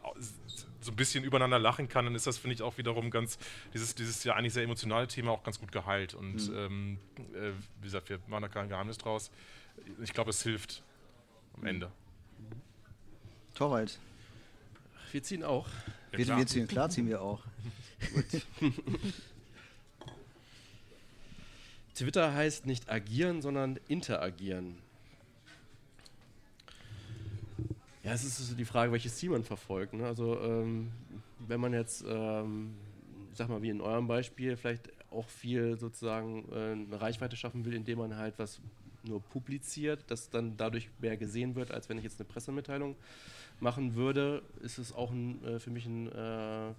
so, 0.81 0.91
ein 0.91 0.95
bisschen 0.95 1.23
übereinander 1.23 1.59
lachen 1.59 1.87
kann, 1.87 2.05
dann 2.05 2.15
ist 2.15 2.27
das, 2.27 2.37
finde 2.37 2.55
ich, 2.55 2.61
auch 2.61 2.77
wiederum 2.77 3.09
ganz, 3.09 3.37
dieses, 3.73 3.95
dieses 3.95 4.23
ja 4.23 4.35
eigentlich 4.35 4.53
sehr 4.53 4.63
emotionale 4.63 5.07
Thema 5.07 5.31
auch 5.31 5.43
ganz 5.43 5.59
gut 5.59 5.71
geheilt. 5.71 6.13
Und 6.13 6.49
mhm. 6.49 6.57
ähm, 6.57 6.99
äh, 7.33 7.51
wie 7.79 7.85
gesagt, 7.85 8.09
wir 8.09 8.19
machen 8.27 8.41
da 8.41 8.47
kein 8.49 8.67
Geheimnis 8.67 8.97
draus. 8.97 9.31
Ich 10.01 10.11
glaube, 10.13 10.31
es 10.31 10.43
hilft 10.43 10.83
am 11.55 11.65
Ende. 11.65 11.91
Torwald. 13.53 13.99
Wir 15.11 15.23
ziehen 15.23 15.43
auch. 15.43 15.67
Ja, 16.11 16.17
wir, 16.17 16.37
wir 16.37 16.47
ziehen, 16.47 16.67
klar 16.67 16.89
ziehen 16.89 17.07
wir 17.07 17.21
auch. 17.21 17.43
Twitter 21.95 22.33
heißt 22.33 22.65
nicht 22.65 22.89
agieren, 22.89 23.41
sondern 23.41 23.79
interagieren. 23.87 24.77
Ja, 28.03 28.13
es 28.13 28.23
ist 28.23 28.37
so 28.37 28.55
die 28.55 28.65
Frage, 28.65 28.91
welches 28.91 29.17
Ziel 29.17 29.29
man 29.29 29.43
verfolgt. 29.43 29.93
Ne? 29.93 30.05
Also 30.07 30.39
ähm, 30.41 30.91
wenn 31.39 31.59
man 31.59 31.73
jetzt, 31.73 32.03
ähm, 32.07 32.73
ich 33.31 33.37
sag 33.37 33.49
mal 33.49 33.61
wie 33.61 33.69
in 33.69 33.81
eurem 33.81 34.07
Beispiel, 34.07 34.57
vielleicht 34.57 34.89
auch 35.11 35.29
viel 35.29 35.77
sozusagen 35.77 36.45
äh, 36.51 36.71
eine 36.71 36.99
Reichweite 36.99 37.35
schaffen 37.35 37.65
will, 37.65 37.73
indem 37.73 37.99
man 37.99 38.17
halt 38.17 38.39
was 38.39 38.59
nur 39.03 39.21
publiziert, 39.21 40.03
das 40.07 40.29
dann 40.29 40.57
dadurch 40.57 40.89
mehr 40.99 41.17
gesehen 41.17 41.55
wird, 41.55 41.71
als 41.71 41.89
wenn 41.89 41.97
ich 41.97 42.03
jetzt 42.03 42.19
eine 42.19 42.29
Pressemitteilung 42.29 42.95
machen 43.59 43.95
würde, 43.95 44.41
ist 44.61 44.77
es 44.77 44.93
auch 44.93 45.11
ein, 45.11 45.43
äh, 45.45 45.59
für 45.59 45.69
mich 45.69 45.85
ein, 45.85 46.11
äh, 46.11 46.69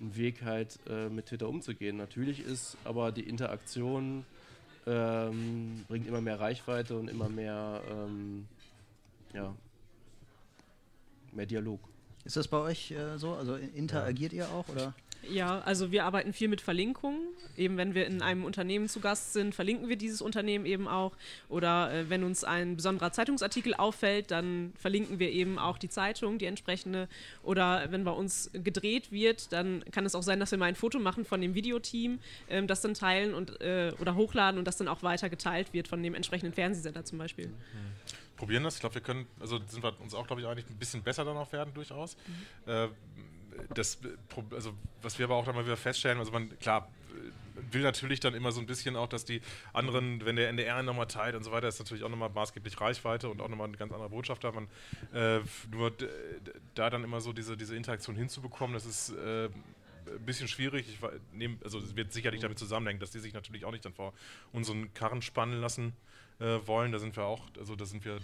ein 0.00 0.16
Weg, 0.16 0.42
halt 0.42 0.78
äh, 0.88 1.08
mit 1.08 1.26
Twitter 1.26 1.48
umzugehen. 1.48 1.96
Natürlich 1.96 2.40
ist 2.44 2.76
aber 2.84 3.10
die 3.10 3.22
Interaktion 3.22 4.24
ähm, 4.86 5.84
bringt 5.88 6.06
immer 6.06 6.20
mehr 6.20 6.38
Reichweite 6.38 6.96
und 6.96 7.08
immer 7.08 7.28
mehr, 7.28 7.82
ähm, 7.90 8.46
ja, 9.34 9.54
mehr 11.32 11.46
Dialog. 11.46 11.80
Ist 12.24 12.36
das 12.36 12.48
bei 12.48 12.58
euch 12.58 12.90
äh, 12.92 13.18
so? 13.18 13.34
Also 13.34 13.56
interagiert 13.56 14.32
ja. 14.32 14.44
ihr 14.44 14.50
auch 14.50 14.68
oder? 14.68 14.94
Ja, 15.28 15.60
also 15.60 15.90
wir 15.92 16.04
arbeiten 16.04 16.32
viel 16.32 16.48
mit 16.48 16.60
Verlinkungen. 16.60 17.20
Eben 17.56 17.76
wenn 17.76 17.94
wir 17.94 18.06
in 18.06 18.22
einem 18.22 18.44
Unternehmen 18.44 18.88
zu 18.88 19.00
Gast 19.00 19.32
sind, 19.32 19.54
verlinken 19.54 19.88
wir 19.88 19.96
dieses 19.96 20.20
Unternehmen 20.20 20.66
eben 20.66 20.88
auch. 20.88 21.12
Oder 21.48 21.92
äh, 21.92 22.10
wenn 22.10 22.22
uns 22.22 22.44
ein 22.44 22.76
besonderer 22.76 23.12
Zeitungsartikel 23.12 23.74
auffällt, 23.74 24.30
dann 24.30 24.72
verlinken 24.78 25.18
wir 25.18 25.30
eben 25.30 25.58
auch 25.58 25.78
die 25.78 25.88
Zeitung, 25.88 26.38
die 26.38 26.46
entsprechende. 26.46 27.08
Oder 27.42 27.90
wenn 27.90 28.04
bei 28.04 28.10
uns 28.10 28.50
gedreht 28.52 29.10
wird, 29.10 29.52
dann 29.52 29.84
kann 29.90 30.04
es 30.06 30.14
auch 30.14 30.22
sein, 30.22 30.38
dass 30.38 30.50
wir 30.50 30.58
mal 30.58 30.66
ein 30.66 30.76
Foto 30.76 30.98
machen 30.98 31.24
von 31.24 31.40
dem 31.40 31.54
Videoteam, 31.54 32.18
äh, 32.48 32.62
das 32.64 32.82
dann 32.82 32.94
teilen 32.94 33.34
und, 33.34 33.60
äh, 33.60 33.92
oder 34.00 34.14
hochladen 34.14 34.58
und 34.58 34.66
das 34.66 34.76
dann 34.76 34.88
auch 34.88 35.02
weiter 35.02 35.28
geteilt 35.28 35.72
wird 35.72 35.88
von 35.88 36.02
dem 36.02 36.14
entsprechenden 36.14 36.52
Fernsehsender 36.52 37.04
zum 37.04 37.18
Beispiel. 37.18 37.46
Mhm 37.46 38.16
probieren 38.36 38.62
das. 38.62 38.74
Ich 38.74 38.80
glaube, 38.80 38.94
wir 38.94 39.02
können, 39.02 39.26
also 39.40 39.58
sind 39.66 39.82
wir 39.82 39.98
uns 40.00 40.14
auch, 40.14 40.26
glaube 40.26 40.42
ich, 40.42 40.46
eigentlich 40.46 40.68
ein 40.68 40.76
bisschen 40.76 41.02
besser 41.02 41.24
dann 41.24 41.36
auch 41.36 41.50
werden 41.52 41.72
durchaus. 41.74 42.16
Mhm. 42.66 42.70
Äh, 42.70 42.88
das, 43.74 43.98
also 44.52 44.72
was 45.02 45.18
wir 45.18 45.26
aber 45.26 45.36
auch 45.36 45.44
dann 45.44 45.54
mal 45.54 45.64
wieder 45.64 45.76
feststellen, 45.76 46.18
also 46.18 46.32
man, 46.32 46.58
klar, 46.58 46.88
will 47.72 47.82
natürlich 47.82 48.20
dann 48.20 48.34
immer 48.34 48.52
so 48.52 48.60
ein 48.60 48.66
bisschen 48.66 48.96
auch, 48.96 49.08
dass 49.08 49.24
die 49.24 49.40
anderen, 49.72 50.24
wenn 50.24 50.36
der 50.36 50.48
NDR 50.48 50.82
nochmal 50.82 51.06
teilt 51.06 51.34
und 51.34 51.44
so 51.44 51.52
weiter, 51.52 51.68
ist 51.68 51.78
natürlich 51.78 52.04
auch 52.04 52.08
nochmal 52.08 52.30
maßgeblich 52.30 52.80
Reichweite 52.80 53.28
und 53.28 53.40
auch 53.40 53.48
nochmal 53.48 53.68
eine 53.68 53.76
ganz 53.76 53.92
andere 53.92 54.10
Botschaft 54.10 54.44
da. 54.44 54.52
Man, 54.52 54.68
äh, 55.12 55.40
nur 55.70 55.92
da 56.74 56.90
dann 56.90 57.04
immer 57.04 57.20
so 57.20 57.32
diese, 57.32 57.56
diese 57.56 57.76
Interaktion 57.76 58.16
hinzubekommen, 58.16 58.74
das 58.74 58.86
ist 58.86 59.10
äh, 59.10 59.46
ein 59.46 60.24
bisschen 60.24 60.48
schwierig. 60.48 60.86
Ich 60.88 60.98
nehm, 61.32 61.58
also 61.64 61.78
es 61.78 61.96
wird 61.96 62.12
sicherlich 62.12 62.40
damit 62.40 62.58
zusammenhängen, 62.58 63.00
dass 63.00 63.10
die 63.10 63.20
sich 63.20 63.34
natürlich 63.34 63.64
auch 63.64 63.72
nicht 63.72 63.84
dann 63.84 63.94
vor 63.94 64.12
unseren 64.52 64.92
Karren 64.94 65.22
spannen 65.22 65.60
lassen 65.60 65.94
äh, 66.38 66.58
wollen. 66.66 66.92
Da 66.92 66.98
sind 66.98 67.16
wir 67.16 67.24
auch, 67.24 67.42
also 67.58 67.76
da 67.76 67.84
sind 67.84 68.04
wir, 68.04 68.18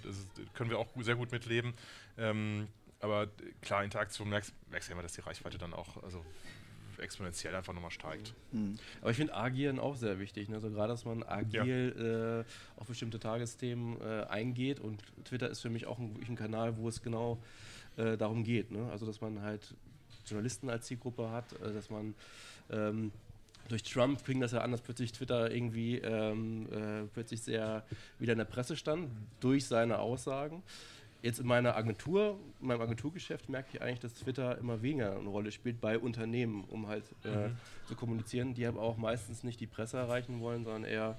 können 0.55 0.71
wir 0.71 0.79
auch 0.79 0.89
sehr 1.01 1.17
gut 1.17 1.33
mitleben. 1.33 1.75
Ähm, 2.19 2.69
aber 3.03 3.29
klar, 3.61 3.85
Interaktion 3.85 4.31
merkst, 4.31 4.55
merkst 4.71 4.89
du 4.89 4.93
immer, 4.93 5.03
dass 5.03 5.13
die 5.13 5.21
Reichweite 5.21 5.59
dann 5.59 5.75
auch 5.75 6.03
also 6.03 6.25
exponentiell 6.99 7.55
einfach 7.55 7.73
nochmal 7.73 7.91
steigt. 7.91 8.33
Mhm. 8.53 8.79
Aber 9.01 9.11
ich 9.11 9.17
finde 9.17 9.35
Agieren 9.35 9.81
auch 9.81 9.97
sehr 9.97 10.21
wichtig. 10.21 10.49
Ne? 10.49 10.55
Also 10.55 10.71
gerade, 10.71 10.93
dass 10.93 11.05
man 11.05 11.25
agil 11.25 11.95
ja. 11.97 12.41
äh, 12.41 12.45
auf 12.77 12.87
bestimmte 12.87 13.19
Tagesthemen 13.19 14.01
äh, 14.01 14.25
eingeht 14.29 14.79
und 14.79 15.03
Twitter 15.25 15.51
ist 15.51 15.61
für 15.61 15.71
mich 15.71 15.87
auch 15.87 15.99
ein, 15.99 16.17
ein 16.29 16.37
Kanal, 16.37 16.77
wo 16.77 16.89
es 16.89 17.03
genau 17.03 17.43
äh, 17.97 18.17
darum 18.17 18.45
geht. 18.45 18.71
Ne? 18.71 18.89
Also 18.93 19.05
dass 19.05 19.21
man 19.21 19.43
halt 19.43 19.75
Journalisten 20.27 20.71
als 20.71 20.87
Zielgruppe 20.87 21.31
hat, 21.31 21.53
äh, 21.61 21.73
dass 21.73 21.91
man 21.91 22.15
ähm, 22.71 23.11
durch 23.69 23.83
Trump 23.83 24.21
fing 24.21 24.41
das 24.41 24.53
ja 24.53 24.61
an, 24.61 24.71
dass 24.71 24.81
plötzlich 24.81 25.13
Twitter 25.13 25.51
irgendwie 25.51 25.99
ähm, 25.99 26.69
äh, 26.71 27.07
plötzlich 27.13 27.43
sehr 27.43 27.85
wieder 28.19 28.33
in 28.33 28.39
der 28.39 28.45
Presse 28.45 28.77
stand, 28.77 29.11
durch 29.41 29.67
seine 29.67 29.99
Aussagen. 29.99 30.63
Jetzt 31.23 31.39
in 31.39 31.47
meiner 31.47 31.77
Agentur, 31.77 32.39
in 32.61 32.67
meinem 32.67 32.81
Agenturgeschäft 32.81 33.49
merke 33.49 33.69
ich 33.73 33.81
eigentlich, 33.81 34.01
dass 34.01 34.15
Twitter 34.15 34.59
immer 34.59 34.83
weniger 34.83 35.17
eine 35.17 35.29
Rolle 35.29 35.53
spielt 35.53 35.81
bei 35.81 35.97
Unternehmen, 35.97 36.65
um 36.65 36.89
halt 36.89 37.05
äh, 37.25 37.49
mhm. 37.49 37.57
zu 37.87 37.95
kommunizieren, 37.95 38.55
die 38.55 38.67
aber 38.67 38.81
auch 38.81 38.97
meistens 38.97 39.45
nicht 39.45 39.61
die 39.61 39.69
Presse 39.69 39.99
erreichen 39.99 40.41
wollen, 40.41 40.65
sondern 40.65 40.85
eher 40.85 41.17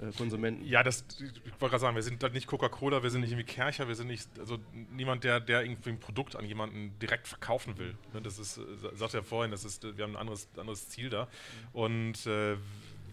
äh, 0.00 0.12
Konsumenten. 0.16 0.64
Ja, 0.64 0.82
das, 0.82 1.04
ich 1.18 1.20
wollte 1.60 1.70
gerade 1.70 1.78
sagen, 1.78 1.96
wir 1.96 2.02
sind 2.02 2.22
halt 2.22 2.34
nicht 2.34 2.46
Coca-Cola, 2.46 3.02
wir 3.02 3.10
sind 3.10 3.22
nicht 3.22 3.30
irgendwie 3.30 3.50
Kercher, 3.50 3.88
wir 3.88 3.94
sind 3.94 4.06
nicht, 4.06 4.28
also 4.38 4.58
niemand, 4.90 5.24
der, 5.24 5.40
der 5.40 5.62
irgendwie 5.62 5.90
ein 5.90 6.00
Produkt 6.00 6.36
an 6.36 6.44
jemanden 6.44 6.98
direkt 6.98 7.28
verkaufen 7.28 7.78
will. 7.78 7.94
Ne, 8.12 8.22
das 8.22 8.38
ist, 8.38 8.58
äh, 8.58 8.62
sagt 8.94 9.14
er 9.14 9.22
vorhin, 9.22 9.50
das 9.50 9.64
ist, 9.64 9.82
wir 9.96 10.04
haben 10.04 10.12
ein 10.12 10.20
anderes, 10.20 10.48
anderes 10.56 10.88
Ziel 10.88 11.10
da. 11.10 11.24
Mhm. 11.24 11.28
Und 11.72 12.26
äh, 12.26 12.56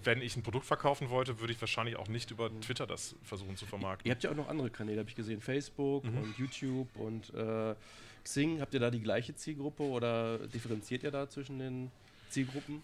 wenn 0.03 0.21
ich 0.21 0.35
ein 0.35 0.43
Produkt 0.43 0.65
verkaufen 0.65 1.09
wollte, 1.09 1.39
würde 1.39 1.53
ich 1.53 1.61
wahrscheinlich 1.61 1.95
auch 1.97 2.07
nicht 2.07 2.31
über 2.31 2.49
mhm. 2.49 2.61
Twitter 2.61 2.87
das 2.87 3.15
versuchen 3.23 3.57
zu 3.57 3.65
vermarkten. 3.65 4.07
Ihr 4.07 4.13
habt 4.13 4.23
ja 4.23 4.31
auch 4.31 4.35
noch 4.35 4.47
andere 4.47 4.69
Kanäle, 4.69 4.99
habe 4.99 5.09
ich 5.09 5.15
gesehen. 5.15 5.41
Facebook 5.41 6.03
mhm. 6.03 6.17
und 6.17 6.37
YouTube 6.37 6.87
und 6.95 7.33
äh, 7.33 7.75
Xing. 8.23 8.61
Habt 8.61 8.73
ihr 8.73 8.79
da 8.79 8.91
die 8.91 9.01
gleiche 9.01 9.35
Zielgruppe 9.35 9.83
oder 9.83 10.39
differenziert 10.47 11.03
ihr 11.03 11.11
da 11.11 11.29
zwischen 11.29 11.59
den 11.59 11.91
Zielgruppen? 12.29 12.81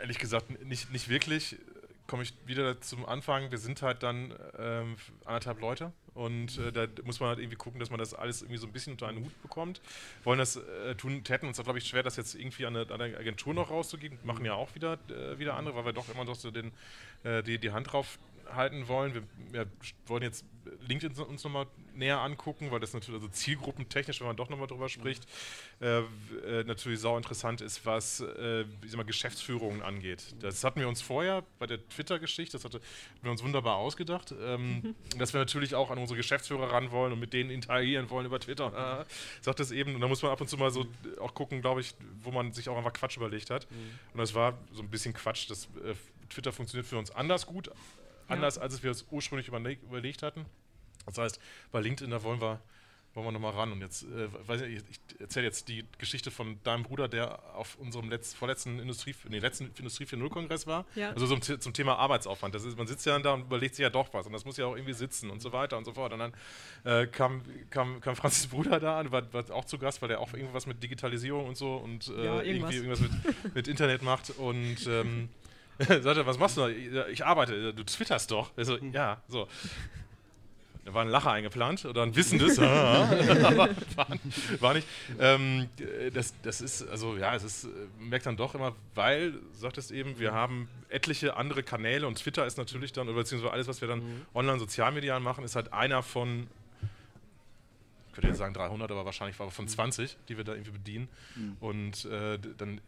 Ehrlich 0.00 0.18
gesagt, 0.18 0.64
nicht, 0.64 0.92
nicht 0.92 1.08
wirklich 1.08 1.56
komme 2.08 2.24
ich 2.24 2.34
wieder 2.46 2.80
zum 2.80 3.06
Anfang. 3.06 3.52
Wir 3.52 3.58
sind 3.58 3.82
halt 3.82 4.02
dann 4.02 4.34
ähm, 4.58 4.96
anderthalb 5.24 5.60
Leute 5.60 5.92
und 6.14 6.58
äh, 6.58 6.72
da 6.72 6.86
muss 7.04 7.20
man 7.20 7.28
halt 7.28 7.38
irgendwie 7.38 7.56
gucken, 7.56 7.78
dass 7.78 7.90
man 7.90 7.98
das 8.00 8.14
alles 8.14 8.42
irgendwie 8.42 8.58
so 8.58 8.66
ein 8.66 8.72
bisschen 8.72 8.94
unter 8.94 9.06
einen 9.06 9.24
Hut 9.24 9.42
bekommt. 9.42 9.80
Wollen 10.24 10.40
das 10.40 10.56
äh, 10.56 10.96
tun, 10.96 11.22
täten 11.22 11.46
uns, 11.46 11.62
glaube 11.62 11.78
ich, 11.78 11.86
schwer, 11.86 12.02
das 12.02 12.16
jetzt 12.16 12.34
irgendwie 12.34 12.66
an 12.66 12.74
eine, 12.74 12.92
an 12.92 13.00
eine, 13.00 13.16
Agentur 13.16 13.54
noch 13.54 13.70
rauszugeben. 13.70 14.18
Machen 14.24 14.44
ja 14.44 14.54
auch 14.54 14.74
wieder, 14.74 14.98
äh, 15.10 15.38
wieder 15.38 15.54
andere, 15.54 15.76
weil 15.76 15.84
wir 15.84 15.92
doch 15.92 16.08
immer 16.08 16.24
noch 16.24 16.34
so 16.34 16.50
den, 16.50 16.72
äh, 17.22 17.42
die, 17.42 17.58
die 17.58 17.70
Hand 17.70 17.92
drauf 17.92 18.18
halten 18.54 18.88
wollen. 18.88 19.14
Wir, 19.14 19.22
wir 19.52 19.66
wollen 20.06 20.22
jetzt 20.22 20.44
LinkedIn 20.86 21.18
uns 21.24 21.44
nochmal 21.44 21.66
näher 21.94 22.20
angucken, 22.20 22.70
weil 22.70 22.80
das 22.80 22.92
natürlich 22.92 23.20
also 23.20 23.28
zielgruppentechnisch, 23.28 24.20
wenn 24.20 24.28
man 24.28 24.36
doch 24.36 24.48
nochmal 24.48 24.66
drüber 24.66 24.88
spricht, 24.88 25.26
äh, 25.80 25.98
äh, 25.98 26.64
natürlich 26.64 27.00
sau 27.00 27.16
interessant 27.16 27.60
ist, 27.60 27.84
was 27.86 28.20
äh, 28.20 28.64
wie 28.80 28.96
mal, 28.96 29.04
Geschäftsführungen 29.04 29.82
angeht. 29.82 30.34
Das 30.40 30.62
hatten 30.64 30.80
wir 30.80 30.88
uns 30.88 31.00
vorher 31.02 31.42
bei 31.58 31.66
der 31.66 31.86
Twitter-Geschichte, 31.88 32.58
das 32.58 32.64
hatten 32.64 32.80
wir 33.22 33.30
uns 33.30 33.42
wunderbar 33.42 33.76
ausgedacht, 33.76 34.34
ähm, 34.40 34.94
dass 35.18 35.32
wir 35.32 35.40
natürlich 35.40 35.74
auch 35.74 35.90
an 35.90 35.98
unsere 35.98 36.16
Geschäftsführer 36.16 36.72
ran 36.72 36.90
wollen 36.90 37.12
und 37.12 37.20
mit 37.20 37.32
denen 37.32 37.50
interagieren 37.50 38.10
wollen 38.10 38.26
über 38.26 38.38
Twitter. 38.40 39.02
Äh, 39.02 39.04
sagt 39.42 39.60
das 39.60 39.70
eben, 39.70 39.94
und 39.94 40.00
da 40.00 40.08
muss 40.08 40.22
man 40.22 40.30
ab 40.30 40.40
und 40.40 40.48
zu 40.48 40.56
mal 40.56 40.70
so 40.70 40.86
auch 41.20 41.34
gucken, 41.34 41.60
glaube 41.60 41.80
ich, 41.80 41.94
wo 42.22 42.30
man 42.30 42.52
sich 42.52 42.68
auch 42.68 42.76
einfach 42.76 42.92
Quatsch 42.92 43.16
überlegt 43.16 43.50
hat. 43.50 43.70
Mhm. 43.70 43.98
Und 44.12 44.18
das 44.18 44.34
war 44.34 44.58
so 44.72 44.82
ein 44.82 44.88
bisschen 44.88 45.14
Quatsch. 45.14 45.50
Das, 45.50 45.64
äh, 45.84 45.94
Twitter 46.28 46.52
funktioniert 46.52 46.86
für 46.86 46.98
uns 46.98 47.10
anders 47.10 47.46
gut, 47.46 47.70
anders 48.28 48.56
ja. 48.56 48.62
als 48.62 48.82
wir 48.82 48.90
es 48.90 49.06
ursprünglich 49.10 49.48
überlegt 49.48 50.22
hatten. 50.22 50.46
Das 51.06 51.18
heißt, 51.18 51.40
bei 51.72 51.80
LinkedIn, 51.80 52.10
da 52.10 52.22
wollen 52.22 52.40
wir, 52.40 52.60
wollen 53.14 53.26
wir 53.26 53.32
nochmal 53.32 53.52
ran. 53.52 53.72
Und 53.72 53.80
jetzt, 53.80 54.02
äh, 54.04 54.28
weiß 54.46 54.62
ich, 54.62 54.76
ich 54.76 55.20
erzähle 55.20 55.46
jetzt 55.46 55.68
die 55.68 55.84
Geschichte 55.98 56.30
von 56.30 56.62
deinem 56.64 56.82
Bruder, 56.82 57.08
der 57.08 57.54
auf 57.54 57.76
unserem 57.76 58.10
letzt, 58.10 58.36
vorletzten 58.36 58.78
Industrie, 58.78 59.14
nee, 59.28 59.38
letzten 59.38 59.70
Industrie 59.78 60.04
4.0-Kongress 60.04 60.66
war. 60.66 60.84
Ja. 60.94 61.10
Also 61.10 61.26
zum, 61.26 61.60
zum, 61.60 61.72
Thema 61.72 61.96
Arbeitsaufwand. 61.96 62.54
Das 62.54 62.64
ist, 62.64 62.76
man 62.76 62.86
sitzt 62.86 63.06
ja 63.06 63.18
da 63.18 63.34
und 63.34 63.42
überlegt 63.42 63.74
sich 63.74 63.82
ja 63.82 63.90
doch 63.90 64.12
was. 64.12 64.26
Und 64.26 64.32
das 64.32 64.44
muss 64.44 64.56
ja 64.58 64.66
auch 64.66 64.76
irgendwie 64.76 64.92
sitzen 64.92 65.30
und 65.30 65.40
so 65.40 65.52
weiter 65.52 65.78
und 65.78 65.84
so 65.84 65.92
fort. 65.92 66.12
Und 66.12 66.18
dann 66.18 66.32
äh, 66.84 67.06
kam, 67.06 67.42
kam, 67.70 68.00
kam 68.00 68.16
Franzis 68.16 68.48
Bruder 68.48 68.78
da 68.80 68.98
an, 68.98 69.10
war, 69.10 69.32
war, 69.32 69.50
auch 69.50 69.64
zu 69.64 69.78
Gast, 69.78 70.02
weil 70.02 70.08
der 70.08 70.20
auch 70.20 70.32
irgendwas 70.34 70.66
mit 70.66 70.82
Digitalisierung 70.82 71.46
und 71.46 71.56
so 71.56 71.76
und 71.76 72.08
äh, 72.08 72.24
ja, 72.24 72.42
irgendwas. 72.42 72.46
irgendwie 72.46 72.76
irgendwas 72.76 73.00
mit, 73.00 73.54
mit 73.54 73.68
Internet 73.68 74.02
macht. 74.02 74.30
Und 74.30 74.86
ähm, 74.86 75.30
sagt 76.02 76.04
er, 76.06 76.26
was 76.26 76.38
machst 76.38 76.56
du 76.56 76.62
da? 76.62 77.06
Ich 77.08 77.24
arbeite, 77.24 77.72
du 77.72 77.84
twitterst 77.84 78.30
doch. 78.30 78.50
Also, 78.56 78.76
ja, 78.78 79.22
so. 79.28 79.48
Da 80.84 80.94
war 80.94 81.02
ein 81.02 81.08
Lacher 81.08 81.32
eingeplant 81.32 81.84
oder 81.84 82.02
ein 82.02 82.16
wissendes, 82.16 82.58
aber 82.58 83.68
war, 84.58 84.72
nicht. 84.72 84.88
Ähm, 85.20 85.68
das, 86.14 86.32
das 86.40 86.62
ist, 86.62 86.88
also 86.88 87.18
ja, 87.18 87.34
es 87.34 87.44
ist, 87.44 87.68
merkt 87.98 88.24
dann 88.24 88.38
doch 88.38 88.54
immer, 88.54 88.74
weil, 88.94 89.34
sagt 89.52 89.76
es 89.76 89.90
eben, 89.90 90.18
wir 90.18 90.32
haben 90.32 90.66
etliche 90.88 91.36
andere 91.36 91.62
Kanäle 91.62 92.06
und 92.06 92.16
Twitter 92.16 92.46
ist 92.46 92.56
natürlich 92.56 92.94
dann, 92.94 93.06
oder 93.06 93.18
beziehungsweise 93.18 93.52
alles, 93.52 93.68
was 93.68 93.82
wir 93.82 93.88
dann 93.88 93.98
mhm. 93.98 94.26
online 94.32 94.58
sozialmedial 94.58 95.20
machen, 95.20 95.44
ist 95.44 95.56
halt 95.56 95.74
einer 95.74 96.02
von, 96.02 96.46
ich 98.06 98.14
könnte 98.14 98.28
jetzt 98.28 98.38
sagen 98.38 98.54
300, 98.54 98.90
aber 98.90 99.04
wahrscheinlich 99.04 99.38
war 99.38 99.50
von 99.50 99.68
20, 99.68 100.16
mhm. 100.16 100.20
die 100.30 100.36
wir 100.38 100.44
da 100.44 100.52
irgendwie 100.54 100.72
bedienen. 100.72 101.08
Mhm. 101.36 101.56
Und 101.60 102.04
äh, 102.06 102.38
dann 102.56 102.80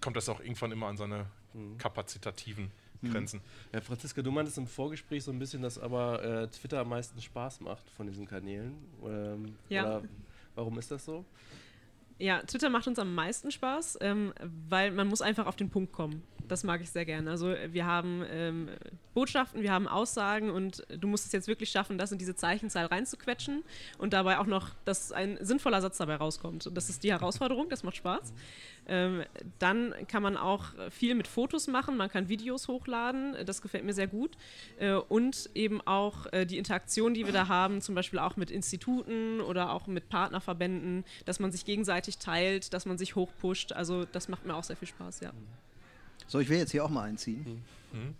kommt 0.00 0.16
das 0.16 0.28
auch 0.28 0.40
irgendwann 0.40 0.72
immer 0.72 0.88
an 0.88 0.96
seine 0.96 1.26
mhm. 1.54 1.78
kapazitativen 1.78 2.70
Mhm. 3.02 3.12
Grenzen. 3.12 3.40
Ja, 3.72 3.80
Franziska, 3.80 4.22
du 4.22 4.30
meintest 4.30 4.58
im 4.58 4.66
Vorgespräch 4.66 5.24
so 5.24 5.32
ein 5.32 5.38
bisschen, 5.38 5.62
dass 5.62 5.78
aber 5.78 6.22
äh, 6.22 6.48
Twitter 6.48 6.80
am 6.80 6.88
meisten 6.88 7.20
Spaß 7.20 7.60
macht 7.60 7.88
von 7.90 8.06
diesen 8.06 8.26
Kanälen. 8.26 8.74
Ähm, 9.04 9.56
ja. 9.68 10.02
warum 10.54 10.78
ist 10.78 10.90
das 10.90 11.04
so? 11.04 11.24
Ja, 12.18 12.42
Twitter 12.42 12.70
macht 12.70 12.86
uns 12.86 12.98
am 12.98 13.14
meisten 13.14 13.50
Spaß, 13.50 13.98
ähm, 14.00 14.32
weil 14.68 14.92
man 14.92 15.08
muss 15.08 15.22
einfach 15.22 15.46
auf 15.46 15.56
den 15.56 15.70
Punkt 15.70 15.92
kommen. 15.92 16.22
Das 16.48 16.64
mag 16.64 16.80
ich 16.80 16.90
sehr 16.90 17.04
gerne. 17.04 17.30
Also 17.30 17.54
wir 17.70 17.86
haben 17.86 18.24
ähm, 18.30 18.68
Botschaften, 19.14 19.62
wir 19.62 19.72
haben 19.72 19.88
Aussagen 19.88 20.50
und 20.50 20.84
du 20.88 21.08
musst 21.08 21.26
es 21.26 21.32
jetzt 21.32 21.48
wirklich 21.48 21.70
schaffen, 21.70 21.98
das 21.98 22.12
in 22.12 22.18
diese 22.18 22.34
Zeichenzahl 22.34 22.86
reinzuquetschen 22.86 23.62
und 23.98 24.12
dabei 24.12 24.38
auch 24.38 24.46
noch, 24.46 24.70
dass 24.84 25.12
ein 25.12 25.38
sinnvoller 25.40 25.80
Satz 25.80 25.98
dabei 25.98 26.16
rauskommt. 26.16 26.66
Und 26.66 26.76
das 26.76 26.88
ist 26.88 27.04
die 27.04 27.12
Herausforderung, 27.12 27.68
das 27.68 27.82
macht 27.82 27.96
Spaß. 27.96 28.32
Ähm, 28.86 29.24
dann 29.58 29.94
kann 30.08 30.22
man 30.22 30.36
auch 30.36 30.66
viel 30.90 31.14
mit 31.14 31.28
Fotos 31.28 31.68
machen, 31.68 31.96
man 31.96 32.10
kann 32.10 32.28
Videos 32.28 32.68
hochladen, 32.68 33.36
das 33.46 33.62
gefällt 33.62 33.84
mir 33.84 33.94
sehr 33.94 34.08
gut. 34.08 34.32
Äh, 34.78 34.94
und 34.94 35.50
eben 35.54 35.80
auch 35.82 36.26
äh, 36.32 36.46
die 36.46 36.58
Interaktion, 36.58 37.14
die 37.14 37.26
wir 37.26 37.32
da 37.32 37.48
haben, 37.48 37.80
zum 37.80 37.94
Beispiel 37.94 38.18
auch 38.18 38.36
mit 38.36 38.50
Instituten 38.50 39.40
oder 39.40 39.72
auch 39.72 39.86
mit 39.86 40.08
Partnerverbänden, 40.08 41.04
dass 41.24 41.38
man 41.38 41.52
sich 41.52 41.64
gegenseitig 41.64 42.18
teilt, 42.18 42.72
dass 42.74 42.86
man 42.86 42.98
sich 42.98 43.14
hochpusht. 43.14 43.72
Also 43.72 44.04
das 44.04 44.28
macht 44.28 44.46
mir 44.46 44.54
auch 44.54 44.64
sehr 44.64 44.76
viel 44.76 44.88
Spaß, 44.88 45.20
ja. 45.20 45.32
So, 46.26 46.40
ich 46.40 46.48
will 46.48 46.58
jetzt 46.58 46.72
hier 46.72 46.84
auch 46.84 46.90
mal 46.90 47.04
einziehen. 47.04 47.62
Mhm. 47.92 48.14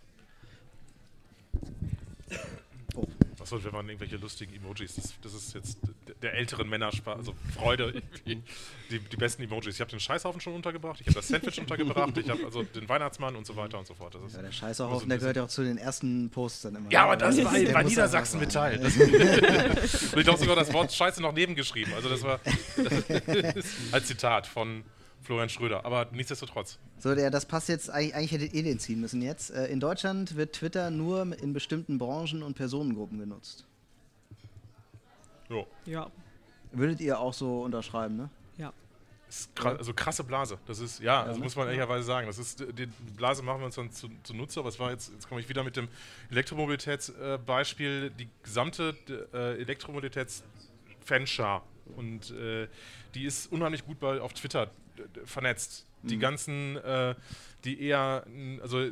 Oh. 2.95 3.07
Achso, 3.39 3.63
wir 3.63 3.73
waren 3.73 3.87
irgendwelche 3.89 4.17
lustigen 4.17 4.53
Emojis. 4.55 4.95
Das, 4.95 5.13
das 5.21 5.33
ist 5.33 5.53
jetzt 5.53 5.77
der 6.21 6.33
älteren 6.33 6.69
Männer 6.69 6.91
Spaß, 6.91 7.17
also 7.17 7.33
Freude. 7.53 8.01
die, 8.25 8.41
die 8.89 9.17
besten 9.17 9.43
Emojis. 9.43 9.75
Ich 9.75 9.81
habe 9.81 9.91
den 9.91 9.99
Scheißhaufen 9.99 10.39
schon 10.39 10.53
untergebracht, 10.53 11.01
ich 11.01 11.07
habe 11.07 11.15
das 11.15 11.27
Sandwich 11.27 11.59
untergebracht, 11.59 12.17
ich 12.17 12.29
habe 12.29 12.45
also 12.45 12.63
den 12.63 12.87
Weihnachtsmann 12.87 13.35
und 13.35 13.45
so 13.45 13.55
weiter 13.55 13.79
und 13.79 13.87
so 13.87 13.93
fort. 13.93 14.15
ja, 14.33 14.41
der 14.41 14.51
Scheißhaufen, 14.51 14.99
so 14.99 15.05
der 15.07 15.17
gehört 15.17 15.35
ja 15.35 15.43
auch 15.43 15.49
zu 15.49 15.63
den 15.63 15.77
ersten 15.77 16.29
Posts 16.29 16.61
dann 16.63 16.75
immer. 16.75 16.91
Ja, 16.91 17.03
aber 17.03 17.17
das 17.17 17.43
war 17.43 17.51
bei 17.51 17.83
Niedersachsen 17.83 18.39
Metall. 18.39 18.79
und 18.79 18.85
ich 18.85 20.27
habe 20.27 20.37
sogar 20.37 20.55
das 20.55 20.71
Wort 20.71 20.93
Scheiße 20.93 21.21
noch 21.21 21.33
nebengeschrieben. 21.33 21.93
Also 21.93 22.09
das 22.09 22.23
war 22.23 22.39
das, 22.77 23.65
als 23.91 24.07
Zitat 24.07 24.47
von 24.47 24.83
Florian 25.23 25.49
Schröder, 25.49 25.85
aber 25.85 26.07
nichtsdestotrotz. 26.11 26.77
So, 26.99 27.15
der, 27.15 27.31
das 27.31 27.45
passt 27.45 27.69
jetzt, 27.69 27.89
eigentlich, 27.89 28.15
eigentlich 28.15 28.31
hättet 28.31 28.53
ihr 28.53 28.63
den 28.63 28.79
ziehen 28.79 28.99
müssen 28.99 29.21
jetzt. 29.21 29.51
Äh, 29.51 29.67
in 29.67 29.79
Deutschland 29.79 30.35
wird 30.35 30.53
Twitter 30.53 30.91
nur 30.91 31.21
in 31.41 31.53
bestimmten 31.53 31.97
Branchen 31.97 32.43
und 32.43 32.55
Personengruppen 32.55 33.19
genutzt. 33.19 33.65
Jo. 35.49 35.65
Ja. 35.85 36.09
Würdet 36.71 37.01
ihr 37.01 37.19
auch 37.19 37.33
so 37.33 37.61
unterschreiben, 37.61 38.17
ne? 38.17 38.29
Ja. 38.57 38.73
Krass, 39.55 39.77
also 39.77 39.93
krasse 39.93 40.23
Blase. 40.23 40.57
Das 40.65 40.79
ist, 40.79 40.99
ja, 40.99 41.21
ja 41.21 41.27
das 41.27 41.37
ne? 41.37 41.43
muss 41.43 41.55
man 41.55 41.67
ehrlicherweise 41.67 42.03
sagen. 42.03 42.27
Das 42.27 42.37
ist, 42.37 42.59
die 42.59 42.87
Blase 43.15 43.43
machen 43.43 43.61
wir 43.61 43.65
uns 43.65 43.75
dann 43.75 43.91
zu, 43.91 44.09
zunutze, 44.23 44.59
aber 44.59 44.69
es 44.69 44.79
war 44.79 44.91
jetzt, 44.91 45.11
jetzt 45.13 45.29
komme 45.29 45.39
ich 45.39 45.49
wieder 45.49 45.63
mit 45.63 45.77
dem 45.77 45.87
Elektromobilitätsbeispiel, 46.31 48.05
äh, 48.05 48.11
die 48.17 48.27
gesamte 48.43 48.95
äh, 49.33 49.61
Elektromobilitäts-Fanschar 49.61 51.63
und 51.95 52.31
äh, 52.31 52.67
die 53.13 53.25
ist 53.25 53.51
unheimlich 53.51 53.85
gut 53.85 53.99
bei, 53.99 54.19
auf 54.19 54.33
Twitter 54.33 54.71
vernetzt. 55.25 55.85
Die 56.03 56.17
mhm. 56.17 56.19
ganzen, 56.19 56.77
äh, 56.77 57.15
die 57.63 57.81
eher, 57.81 58.25
also 58.61 58.89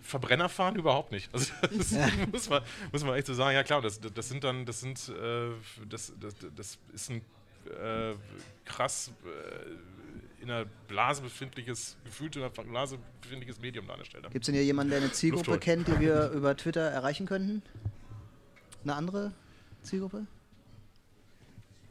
Verbrenner 0.00 0.48
fahren 0.48 0.74
überhaupt 0.76 1.12
nicht. 1.12 1.32
Also 1.32 1.52
das 1.76 1.92
ja. 1.92 2.08
muss, 2.32 2.50
man, 2.50 2.62
muss 2.90 3.04
man 3.04 3.14
echt 3.14 3.28
so 3.28 3.34
sagen. 3.34 3.54
Ja 3.54 3.62
klar, 3.62 3.80
das, 3.80 4.00
das 4.00 4.28
sind 4.28 4.42
dann, 4.42 4.66
das 4.66 4.80
sind, 4.80 5.08
äh, 5.08 5.50
das, 5.88 6.12
das, 6.20 6.34
das 6.56 6.78
ist 6.92 7.10
ein 7.10 7.22
äh, 7.66 8.14
krass 8.64 9.12
äh, 9.24 10.42
in 10.42 10.48
der 10.48 10.66
Blase 10.88 11.22
befindliches, 11.22 11.96
gefühlt 12.04 12.34
in 12.34 12.42
der 12.42 12.48
Blase 12.48 12.98
befindliches 13.20 13.60
Medium 13.60 13.86
da 13.86 13.92
an 13.92 14.00
der 14.00 14.06
Stelle. 14.06 14.28
Gibt 14.30 14.42
es 14.42 14.46
denn 14.46 14.56
hier 14.56 14.64
jemanden, 14.64 14.90
der 14.90 15.00
eine 15.00 15.12
Zielgruppe 15.12 15.58
kennt, 15.58 15.86
die 15.86 16.00
wir 16.00 16.30
über 16.30 16.56
Twitter 16.56 16.80
erreichen 16.80 17.26
könnten? 17.26 17.62
Eine 18.82 18.94
andere 18.94 19.32
Zielgruppe? 19.84 20.26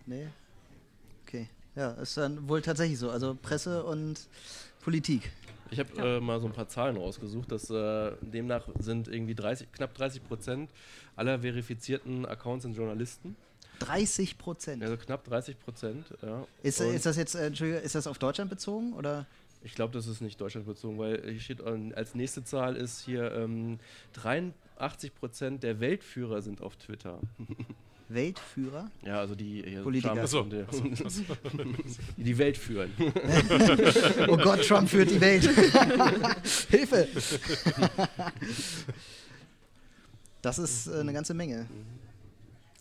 Nee? 0.06 0.28
Ja, 1.76 1.92
ist 1.92 2.18
dann 2.18 2.48
wohl 2.50 2.62
tatsächlich 2.62 3.00
so. 3.00 3.10
Also 3.10 3.38
Presse 3.42 3.84
und 3.84 4.28
Politik. 4.82 5.32
Ich 5.70 5.80
habe 5.80 5.90
ja. 5.96 6.18
äh, 6.18 6.20
mal 6.20 6.40
so 6.42 6.48
ein 6.48 6.54
paar 6.54 6.68
Zahlen 6.68 6.98
rausgesucht. 6.98 7.52
Dass, 7.52 7.70
äh, 7.70 8.12
demnach 8.22 8.68
sind 8.80 9.08
irgendwie 9.08 9.36
30, 9.36 9.72
knapp 9.72 9.94
30 9.94 10.24
Prozent 10.24 10.70
aller 11.16 11.40
verifizierten 11.40 12.26
Accounts 12.26 12.64
sind 12.64 12.76
Journalisten. 12.76 13.36
30 13.80 14.38
Prozent? 14.38 14.84
Also 14.84 14.98
knapp 14.98 15.24
30 15.24 15.60
Prozent, 15.60 16.06
ja. 16.22 16.46
Ist, 16.62 16.82
ist 16.82 17.06
das 17.06 17.18
jetzt, 17.18 17.36
äh, 17.36 17.50
ist 17.84 17.96
das 17.96 18.06
auf 18.06 18.20
Deutschland 18.20 18.50
bezogen 18.50 18.94
oder? 18.94 19.26
Ich 19.64 19.76
glaube, 19.76 19.94
das 19.94 20.08
ist 20.08 20.22
nicht 20.22 20.40
Deutschland 20.42 20.68
bezogen, 20.68 20.98
weil 20.98 21.22
hier 21.24 21.40
steht 21.40 21.62
als 21.62 22.16
nächste 22.16 22.44
Zahl 22.44 22.76
ist 22.76 23.02
hier 23.02 23.32
ähm, 23.32 23.80
83 24.14 25.14
Prozent 25.16 25.64
der 25.64 25.80
Weltführer 25.80 26.42
sind 26.42 26.62
auf 26.62 26.76
Twitter. 26.76 27.20
Weltführer? 28.14 28.90
Ja, 29.04 29.20
also 29.20 29.36
die 29.36 29.62
Politiker. 29.84 30.22
Achso. 30.22 30.44
Die, 30.44 30.66
die 32.24 32.38
Welt 32.38 32.58
führen. 32.58 32.92
oh 34.28 34.38
Gott, 34.38 34.66
Trump 34.68 34.90
führt 34.90 35.12
die 35.12 35.22
Welt. 35.22 35.44
Hilfe! 36.70 37.08
das 40.42 40.60
ist 40.60 40.88
äh, 40.88 41.00
eine 41.00 41.14
ganze 41.14 41.34
Menge. 41.34 41.68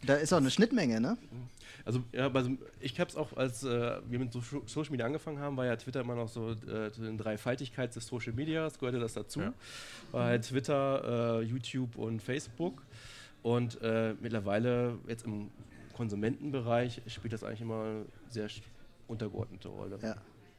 Da 0.04 0.14
ist 0.14 0.32
auch 0.32 0.38
eine 0.38 0.50
Schnittmenge, 0.50 1.00
ne? 1.00 1.16
Also, 1.84 2.02
ja, 2.12 2.30
also 2.30 2.50
ich 2.80 2.98
habe 3.00 3.10
es 3.10 3.16
auch, 3.16 3.36
als 3.36 3.64
äh, 3.64 4.00
wir 4.08 4.18
mit 4.18 4.32
so 4.32 4.42
Social 4.66 4.90
Media 4.90 5.06
angefangen 5.06 5.38
haben, 5.38 5.56
war 5.56 5.66
ja 5.66 5.76
Twitter 5.76 6.00
immer 6.00 6.14
noch 6.14 6.28
so 6.28 6.50
äh, 6.50 6.90
zu 6.92 7.02
den 7.02 7.16
Dreifaltigkeit 7.16 7.94
des 7.94 8.06
Social 8.06 8.32
Medias, 8.32 8.78
gehörte 8.78 9.00
das 9.00 9.14
dazu. 9.14 9.40
Ja. 9.40 9.52
War 10.12 10.26
halt 10.26 10.44
Twitter, 10.44 11.40
äh, 11.40 11.42
YouTube 11.42 11.96
und 11.96 12.22
Facebook. 12.22 12.82
Und 13.42 13.80
äh, 13.82 14.14
mittlerweile, 14.20 14.98
jetzt 15.08 15.24
im 15.24 15.50
Konsumentenbereich, 15.94 17.02
spielt 17.06 17.32
das 17.32 17.44
eigentlich 17.44 17.62
immer 17.62 17.82
eine 17.82 18.06
sehr 18.28 18.48
untergeordnete 19.08 19.68
Rolle. 19.68 19.98
Ja, 20.02 20.16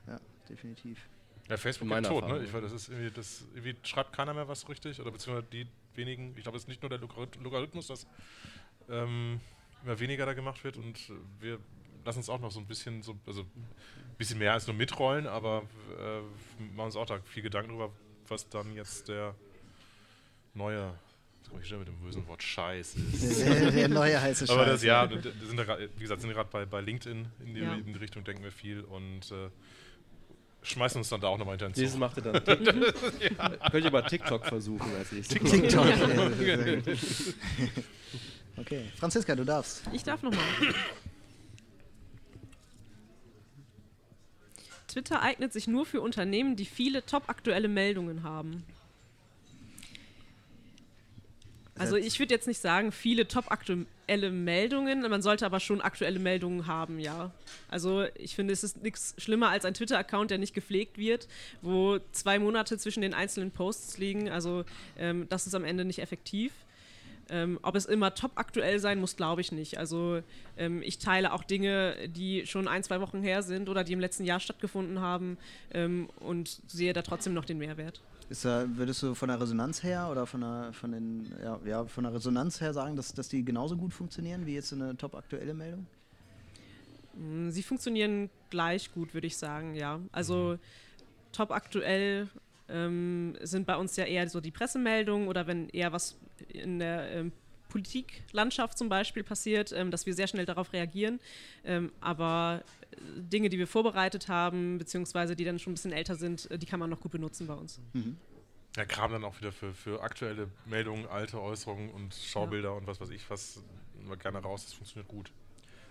ja, 0.08 0.20
definitiv. 0.50 1.08
Ja, 1.50 1.58
Facebook 1.58 1.92
ist 1.92 2.08
tot, 2.08 2.28
ne? 2.28 2.44
Ich 2.44 2.54
weiß, 2.54 2.62
das 2.62 2.72
ist 2.72 2.90
irgendwie, 2.90 3.12
das 3.12 3.46
irgendwie 3.54 3.76
schreibt 3.84 4.14
keiner 4.14 4.34
mehr 4.34 4.48
was 4.48 4.68
richtig, 4.70 5.00
oder 5.02 5.12
beziehungsweise 5.12 5.48
die 5.52 5.68
wenigen, 5.96 6.34
ich 6.38 6.44
glaube, 6.44 6.58
es 6.58 6.64
ist 6.64 6.68
nicht 6.68 6.82
nur 6.82 6.90
der 6.90 7.00
Logarithmus, 7.00 7.88
dass 7.88 8.08
ähm, 8.90 9.40
immer 9.84 10.00
weniger 10.00 10.26
da 10.26 10.34
gemacht 10.34 10.64
wird 10.64 10.78
und 10.78 11.12
wir 11.40 11.60
lassen 12.06 12.20
uns 12.20 12.30
auch 12.30 12.40
noch 12.40 12.52
so 12.52 12.60
ein 12.60 12.68
bisschen, 12.68 13.02
so, 13.04 13.18
also 13.26 13.42
ein 13.42 14.16
bisschen 14.18 14.40
mehr 14.40 14.54
als 14.54 14.68
nur 14.68 14.76
mitrollen, 14.76 15.28
aber 15.28 15.64
äh, 16.00 16.22
machen 16.74 16.88
uns 16.88 16.96
auch 16.96 17.06
da 17.06 17.20
viel 17.22 17.44
Gedanken 17.44 17.70
darüber, 17.70 17.94
was 18.28 18.48
dann 18.50 18.74
jetzt 18.76 19.10
der 19.10 19.36
neue 20.54 20.94
komme 21.50 21.62
ich 21.62 21.68
schon 21.68 21.80
mit 21.80 21.88
dem 21.88 21.98
bösen 21.98 22.28
Wort 22.28 22.42
Scheiß. 22.44 22.96
Der, 23.46 23.72
der 23.72 23.88
neue 23.90 24.22
heiße 24.22 24.48
Scheiß. 24.48 24.56
Aber 24.56 24.66
das, 24.66 24.84
ja, 24.84 25.08
sind 25.08 25.58
da, 25.58 25.78
wie 25.80 26.02
gesagt, 26.02 26.22
sind 26.22 26.32
gerade 26.32 26.50
bei, 26.52 26.66
bei 26.66 26.82
LinkedIn 26.82 27.28
in 27.46 27.54
die, 27.54 27.62
ja. 27.62 27.74
in 27.74 27.94
die, 27.94 28.00
Richtung, 28.00 28.24
denken 28.24 28.44
wir 28.44 28.52
viel 28.52 28.82
und 28.82 29.32
äh, 29.32 29.50
schmeißen 30.64 31.00
uns 31.00 31.10
dann 31.10 31.22
da 31.22 31.28
auch 31.28 31.38
nochmal 31.38 31.54
hinter 31.58 31.70
den 31.70 31.74
Dieses 31.74 31.98
macht 31.98 32.18
ihr 32.18 32.24
dann. 32.24 32.36
ja. 33.38 33.70
Könnt 33.70 33.86
ihr 33.86 33.92
mal 33.92 34.04
TikTok 34.04 34.46
versuchen 34.46 34.96
als 34.98 35.12
nächstes. 35.12 35.52
TikTok. 35.52 35.86
okay, 38.58 38.86
Franziska, 38.96 39.36
du 39.36 39.44
darfst. 39.44 39.84
Ich 39.92 40.04
darf 40.04 40.22
nochmal. 40.24 40.44
Twitter 44.88 45.22
eignet 45.22 45.54
sich 45.54 45.68
nur 45.68 45.86
für 45.86 46.02
Unternehmen, 46.02 46.56
die 46.56 46.66
viele 46.66 47.06
top-aktuelle 47.06 47.68
Meldungen 47.68 48.24
haben. 48.24 48.64
Also 51.78 51.96
ich 51.96 52.20
würde 52.20 52.34
jetzt 52.34 52.48
nicht 52.48 52.60
sagen, 52.60 52.92
viele 52.92 53.28
top-aktuelle 53.28 54.32
Meldungen, 54.32 55.02
man 55.02 55.22
sollte 55.22 55.46
aber 55.46 55.60
schon 55.60 55.82
aktuelle 55.82 56.20
Meldungen 56.20 56.68
haben, 56.68 57.00
ja. 57.00 57.32
Also 57.70 58.06
ich 58.16 58.36
finde, 58.36 58.54
es 58.54 58.64
ist 58.64 58.84
nichts 58.84 59.16
schlimmer 59.18 59.50
als 59.50 59.66
ein 59.66 59.74
Twitter-Account, 59.74 60.32
der 60.32 60.38
nicht 60.38 60.54
gepflegt 60.54 60.98
wird, 60.98 61.28
wo 61.62 62.00
zwei 62.12 62.40
Monate 62.40 62.78
zwischen 62.78 63.02
den 63.02 63.14
einzelnen 63.14 63.52
Posts 63.52 63.98
liegen. 63.98 64.30
Also 64.30 64.66
ähm, 64.98 65.28
das 65.30 65.48
ist 65.48 65.56
am 65.56 65.64
Ende 65.64 65.86
nicht 65.86 66.00
effektiv. 66.00 66.52
Ähm, 67.30 67.60
ob 67.62 67.76
es 67.76 67.86
immer 67.86 68.14
top 68.14 68.34
aktuell 68.36 68.80
sein 68.80 69.00
muss, 69.00 69.16
glaube 69.16 69.40
ich 69.40 69.54
nicht. 69.54 69.78
Also 69.78 70.22
ähm, 70.58 70.82
ich 70.84 71.00
teile 71.00 71.32
auch 71.32 71.46
Dinge, 71.46 71.96
die 72.10 72.46
schon 72.46 72.68
ein, 72.68 72.84
zwei 72.84 73.00
Wochen 73.00 73.24
her 73.24 73.42
sind 73.42 73.70
oder 73.70 73.86
die 73.86 73.94
im 73.94 74.02
letzten 74.02 74.26
Jahr 74.26 74.42
stattgefunden 74.42 75.00
haben 75.00 75.38
ähm, 75.74 76.10
und 76.20 76.60
sehe 76.68 76.92
da 76.92 77.02
trotzdem 77.02 77.34
noch 77.34 77.46
den 77.46 77.58
Mehrwert. 77.58 78.02
Ist 78.32 78.46
da, 78.46 78.66
würdest 78.66 79.04
du 79.04 79.14
von 79.14 79.28
der 79.28 79.42
Resonanz 79.42 79.84
her 79.84 80.08
oder 80.10 80.26
von 80.26 80.40
der, 80.40 80.72
von 80.72 80.94
den, 80.94 81.36
ja, 81.44 81.60
ja, 81.66 81.86
von 81.86 82.06
der 82.06 82.14
Resonanz 82.14 82.62
her 82.62 82.74
sagen, 82.74 82.96
dass, 82.96 83.14
dass 83.14 83.28
die 83.28 83.44
genauso 83.44 83.76
gut 83.76 83.94
funktionieren 83.94 84.46
wie 84.46 84.54
jetzt 84.54 84.72
eine 84.72 84.96
top 84.96 85.16
aktuelle 85.16 85.54
Meldung? 85.54 85.86
Mm, 87.18 87.50
sie 87.50 87.62
funktionieren 87.62 88.30
gleich 88.50 88.94
gut, 88.94 89.14
würde 89.14 89.28
ich 89.28 89.36
sagen, 89.36 89.76
ja. 89.76 90.00
Also 90.14 90.54
mhm. 90.54 90.60
top 91.34 91.52
aktuell 91.52 92.30
ähm, 92.70 93.36
sind 93.42 93.68
bei 93.68 93.76
uns 93.76 93.98
ja 93.98 94.06
eher 94.06 94.30
so 94.30 94.40
die 94.40 94.52
Pressemeldungen 94.52 95.28
oder 95.28 95.46
wenn 95.46 95.68
eher 95.68 95.92
was 95.92 96.18
in 96.48 96.80
der 96.80 97.12
ähm, 97.12 97.34
Politiklandschaft 97.72 98.78
zum 98.78 98.90
Beispiel 98.90 99.24
passiert, 99.24 99.72
ähm, 99.72 99.92
dass 99.92 100.06
wir 100.06 100.14
sehr 100.14 100.28
schnell 100.28 100.46
darauf 100.46 100.74
reagieren. 100.74 101.20
Ähm, 101.64 101.92
aber 102.02 102.64
äh, 102.92 102.96
Dinge, 103.18 103.50
die 103.50 103.58
wir 103.58 103.68
vorbereitet 103.68 104.28
haben, 104.28 104.78
beziehungsweise 104.78 105.36
die 105.36 105.46
dann 105.46 105.58
schon 105.58 105.72
ein 105.72 105.76
bisschen 105.76 105.94
älter 105.94 106.16
sind, 106.16 106.52
äh, 106.52 106.58
die 106.58 106.66
kann 106.66 106.80
man 106.80 106.90
noch 106.90 107.00
gut 107.00 107.12
benutzen 107.12 107.48
bei 107.48 107.54
uns. 107.54 107.80
Mhm. 107.94 108.18
Ja, 108.76 108.86
Kram 108.86 109.12
dann 109.12 109.24
auch 109.24 109.38
wieder 109.40 109.52
für, 109.52 109.74
für 109.74 110.02
aktuelle 110.02 110.50
Meldungen, 110.66 111.08
alte 111.08 111.42
Äußerungen 111.42 111.90
und 111.92 112.14
Schaubilder 112.14 112.70
ja. 112.70 112.76
und 112.76 112.88
was 112.88 113.02
weiß 113.02 113.10
ich, 113.10 113.30
was 113.30 113.62
gerne 114.20 114.40
raus, 114.40 114.66
das 114.66 114.74
funktioniert 114.74 115.08
gut. 115.08 115.32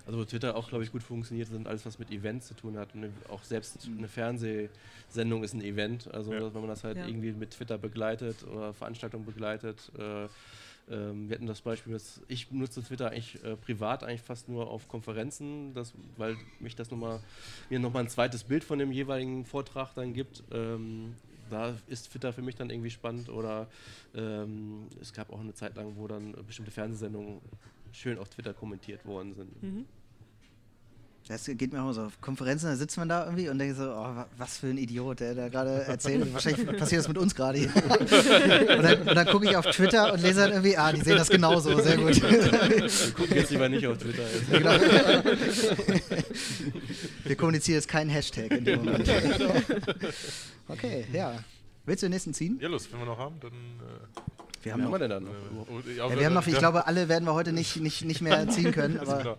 Also 0.06 0.18
wo 0.18 0.24
Twitter 0.24 0.56
auch, 0.56 0.68
glaube 0.68 0.82
ich, 0.82 0.92
gut 0.92 1.02
funktioniert, 1.02 1.48
sind 1.48 1.68
alles, 1.68 1.84
was 1.84 1.98
mit 1.98 2.10
Events 2.10 2.48
zu 2.48 2.54
tun 2.54 2.78
hat. 2.78 2.94
Und 2.94 3.12
auch 3.28 3.42
selbst 3.44 3.86
eine 3.86 4.08
Fernsehsendung 4.08 5.44
ist 5.44 5.54
ein 5.54 5.62
Event. 5.62 6.12
Also 6.12 6.32
ja. 6.32 6.54
wenn 6.54 6.60
man 6.60 6.68
das 6.68 6.84
halt 6.84 6.96
ja. 6.96 7.06
irgendwie 7.06 7.32
mit 7.32 7.52
Twitter 7.52 7.78
begleitet 7.78 8.44
oder 8.44 8.72
Veranstaltungen 8.72 9.26
begleitet. 9.26 9.92
Äh, 9.98 10.26
ähm, 10.90 11.28
wir 11.28 11.36
hatten 11.36 11.46
das 11.46 11.60
Beispiel, 11.60 11.92
dass 11.92 12.20
ich 12.28 12.50
nutze 12.50 12.82
Twitter 12.82 13.10
eigentlich 13.10 13.42
äh, 13.44 13.56
privat 13.56 14.02
eigentlich 14.02 14.22
fast 14.22 14.48
nur 14.48 14.68
auf 14.68 14.88
Konferenzen, 14.88 15.72
das, 15.74 15.94
weil 16.16 16.36
mich 16.58 16.74
das 16.74 16.90
nochmal, 16.90 17.20
mir 17.68 17.78
nochmal 17.78 18.04
ein 18.04 18.08
zweites 18.08 18.44
Bild 18.44 18.64
von 18.64 18.78
dem 18.78 18.90
jeweiligen 18.90 19.44
Vortrag 19.44 19.94
dann 19.94 20.12
gibt. 20.12 20.42
Ähm, 20.50 21.14
da 21.48 21.74
ist 21.88 22.10
Twitter 22.10 22.32
für 22.32 22.42
mich 22.42 22.54
dann 22.54 22.70
irgendwie 22.70 22.90
spannend 22.90 23.28
oder 23.28 23.68
ähm, 24.14 24.86
es 25.00 25.12
gab 25.12 25.32
auch 25.32 25.40
eine 25.40 25.54
Zeit 25.54 25.76
lang, 25.76 25.96
wo 25.96 26.06
dann 26.06 26.32
bestimmte 26.46 26.70
Fernsehsendungen 26.70 27.40
schön 27.92 28.18
auf 28.18 28.28
Twitter 28.28 28.54
kommentiert 28.54 29.04
worden 29.04 29.34
sind. 29.34 29.62
Mhm. 29.62 29.86
Das 31.30 31.44
geht 31.44 31.72
mir 31.72 31.80
auch 31.80 31.92
so. 31.92 32.02
Auf 32.02 32.20
Konferenzen, 32.20 32.66
da 32.66 32.74
sitzt 32.74 32.96
man 32.96 33.08
da 33.08 33.24
irgendwie 33.24 33.48
und 33.48 33.58
denkt 33.60 33.76
so, 33.76 33.84
oh, 33.84 34.24
was 34.36 34.58
für 34.58 34.66
ein 34.66 34.78
Idiot, 34.78 35.20
der 35.20 35.36
da 35.36 35.48
gerade 35.48 35.84
erzählt. 35.84 36.32
Wahrscheinlich 36.34 36.66
passiert 36.76 37.02
das 37.02 37.08
mit 37.08 37.18
uns 37.18 37.36
gerade 37.36 37.56
hier. 37.56 37.72
und 37.76 38.82
dann, 38.82 39.06
dann 39.06 39.26
gucke 39.28 39.48
ich 39.48 39.56
auf 39.56 39.64
Twitter 39.66 40.12
und 40.12 40.22
lese 40.22 40.40
dann 40.40 40.50
irgendwie, 40.50 40.76
ah, 40.76 40.92
die 40.92 41.02
sehen 41.02 41.16
das 41.16 41.28
genauso, 41.28 41.80
sehr 41.80 41.98
gut. 41.98 42.20
Wir 42.20 43.12
gucken 43.12 43.36
jetzt 43.36 43.50
lieber 43.52 43.68
nicht 43.68 43.86
auf 43.86 43.98
Twitter. 43.98 44.24
Genau. 44.50 44.72
Wir 47.22 47.36
kommunizieren 47.36 47.76
jetzt 47.76 47.88
keinen 47.88 48.10
Hashtag 48.10 48.50
in 48.50 48.64
dem 48.64 48.84
Moment. 48.84 49.08
Okay, 50.66 51.06
ja. 51.12 51.38
Willst 51.86 52.02
du 52.02 52.06
den 52.06 52.12
nächsten 52.12 52.34
ziehen? 52.34 52.58
Ja, 52.60 52.68
los, 52.68 52.88
wenn 52.90 52.98
wir 52.98 53.06
noch 53.06 53.18
haben, 53.18 53.36
dann. 53.38 53.52
Äh 53.52 54.64
wir 54.64 54.72
haben, 54.72 54.82
noch, 54.82 54.90
wir, 54.90 55.08
dann? 55.08 55.26
Äh, 55.26 55.96
ja, 55.96 56.18
wir 56.18 56.26
haben 56.26 56.34
noch, 56.34 56.46
ich 56.46 56.58
glaube, 56.58 56.88
alle 56.88 57.08
werden 57.08 57.24
wir 57.24 57.34
heute 57.34 57.52
nicht, 57.52 57.76
nicht, 57.76 58.04
nicht 58.04 58.20
mehr 58.20 58.48
ziehen 58.48 58.72
können. 58.72 58.98
aber 59.00 59.38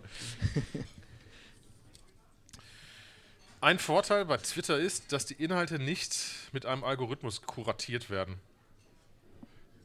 Ein 3.61 3.77
Vorteil 3.77 4.25
bei 4.25 4.37
Twitter 4.37 4.79
ist, 4.79 5.11
dass 5.11 5.27
die 5.27 5.35
Inhalte 5.35 5.77
nicht 5.77 6.17
mit 6.51 6.65
einem 6.65 6.83
Algorithmus 6.83 7.43
kuratiert 7.43 8.09
werden. 8.09 8.39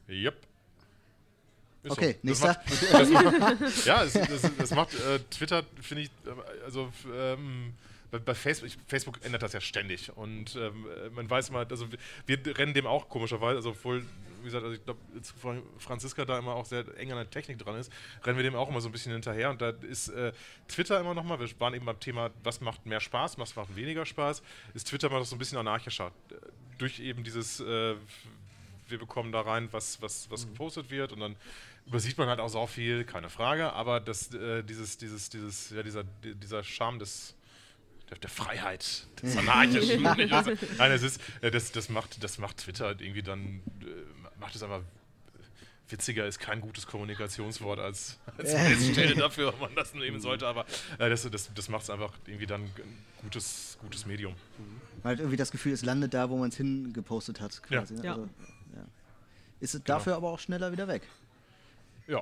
Yep. 0.09 0.35
Ist 1.83 1.91
okay, 1.91 2.13
so. 2.13 2.19
nächster. 2.23 2.61
Das 2.91 3.09
macht, 3.09 3.25
das 3.41 3.59
macht, 3.59 3.85
ja, 3.85 4.03
das, 4.03 4.51
das, 4.57 4.71
macht 4.71 4.93
äh, 4.95 5.19
Twitter, 5.29 5.63
finde 5.79 6.03
ich, 6.03 6.09
äh, 6.25 6.63
also 6.65 6.91
ähm, 7.13 7.73
bei, 8.09 8.17
bei 8.17 8.33
Facebook, 8.33 8.71
Facebook, 8.87 9.23
ändert 9.23 9.43
das 9.43 9.53
ja 9.53 9.61
ständig 9.61 10.15
und 10.15 10.55
ähm, 10.55 10.85
man 11.13 11.29
weiß 11.29 11.51
mal, 11.51 11.67
also 11.69 11.87
wir, 12.25 12.43
wir, 12.45 12.57
rennen 12.57 12.73
dem 12.73 12.87
auch 12.87 13.09
komischerweise, 13.09 13.57
also 13.57 13.69
obwohl, 13.71 14.05
wie 14.47 14.51
gesagt, 14.51 14.63
also 14.63 14.75
ich 14.75 14.83
glaube, 14.83 15.63
Franziska 15.77 16.23
da 16.23 16.39
immer 16.39 16.55
auch 16.55 16.65
sehr 16.65 16.85
eng 16.97 17.11
an 17.11 17.17
der 17.17 17.29
Technik 17.29 17.59
dran 17.59 17.75
ist, 17.75 17.91
rennen 18.23 18.37
wir 18.37 18.43
dem 18.43 18.55
auch 18.55 18.69
immer 18.69 18.79
so 18.79 18.87
ein 18.87 18.91
bisschen 18.93 19.11
hinterher 19.11 19.49
und 19.49 19.61
da 19.61 19.69
ist 19.69 20.07
äh, 20.09 20.31
Twitter 20.69 20.99
immer 20.99 21.13
nochmal, 21.13 21.39
wir 21.39 21.49
waren 21.59 21.73
eben 21.73 21.85
beim 21.85 21.99
Thema, 21.99 22.31
was 22.43 22.61
macht 22.61 22.85
mehr 22.85 23.01
Spaß, 23.01 23.37
was 23.37 23.55
macht 23.55 23.75
weniger 23.75 24.05
Spaß, 24.05 24.41
ist 24.73 24.87
Twitter 24.87 25.09
mal 25.09 25.23
so 25.25 25.35
ein 25.35 25.39
bisschen 25.39 25.57
anarchischer. 25.57 26.11
Durch 26.77 26.99
eben 26.99 27.23
dieses, 27.23 27.59
äh, 27.59 27.95
wir 28.87 28.97
bekommen 28.97 29.33
da 29.33 29.41
rein, 29.41 29.67
was, 29.71 30.01
was, 30.01 30.31
was 30.31 30.45
mhm. 30.45 30.51
gepostet 30.51 30.89
wird 30.89 31.11
und 31.11 31.19
dann 31.19 31.35
übersieht 31.85 32.17
man 32.17 32.29
halt 32.29 32.39
auch 32.39 32.49
so 32.49 32.65
viel, 32.67 33.03
keine 33.03 33.29
Frage, 33.29 33.73
aber 33.73 33.99
das, 33.99 34.33
äh, 34.33 34.63
dieses, 34.63 34.97
dieses, 34.97 35.29
dieses, 35.29 35.71
ja, 35.71 35.83
dieser, 35.83 36.03
dieser 36.23 36.63
Charme 36.63 36.99
des 36.99 37.37
der, 38.09 38.17
der 38.19 38.29
Freiheit, 38.29 39.07
des 39.21 39.37
Anarchischen. 39.37 40.01
Nein, 40.01 40.91
es 40.91 41.03
ist, 41.03 41.21
äh, 41.41 41.51
das, 41.51 41.71
das, 41.71 41.89
macht, 41.89 42.23
das 42.23 42.37
macht 42.37 42.57
Twitter 42.57 42.95
irgendwie 42.99 43.23
dann, 43.23 43.61
äh, 43.81 43.85
macht 44.39 44.55
es 44.55 44.63
einfach 44.63 44.81
witziger 45.89 46.25
ist 46.25 46.39
kein 46.39 46.61
gutes 46.61 46.85
Kommunikationswort 46.87 47.79
als, 47.79 48.19
als 48.37 48.51
Stelle 48.91 49.15
dafür, 49.15 49.49
ob 49.49 49.61
man 49.61 49.75
das 49.75 49.93
nehmen 49.93 50.19
sollte, 50.19 50.47
aber 50.47 50.65
äh, 50.99 51.09
das, 51.09 51.29
das, 51.29 51.53
das 51.53 51.69
macht 51.69 51.83
es 51.83 51.89
einfach 51.89 52.13
irgendwie 52.25 52.45
dann 52.45 52.63
ein 52.63 52.71
gutes, 53.21 53.77
gutes 53.81 54.05
Medium. 54.05 54.35
Man 55.03 55.13
hat 55.13 55.19
irgendwie 55.19 55.37
das 55.37 55.51
Gefühl, 55.51 55.73
es 55.73 55.83
landet 55.83 56.13
da, 56.13 56.29
wo 56.29 56.37
man 56.37 56.49
es 56.49 56.57
hingepostet 56.57 57.39
hat. 57.39 57.61
Quasi, 57.63 57.95
ja. 57.95 58.01
Ne? 58.01 58.09
Also, 58.09 58.21
ja. 58.75 58.85
Ist 59.59 59.75
es 59.75 59.83
genau. 59.83 59.97
dafür 59.97 60.15
aber 60.15 60.29
auch 60.29 60.39
schneller 60.39 60.71
wieder 60.71 60.87
weg? 60.87 61.03
Ja, 62.07 62.21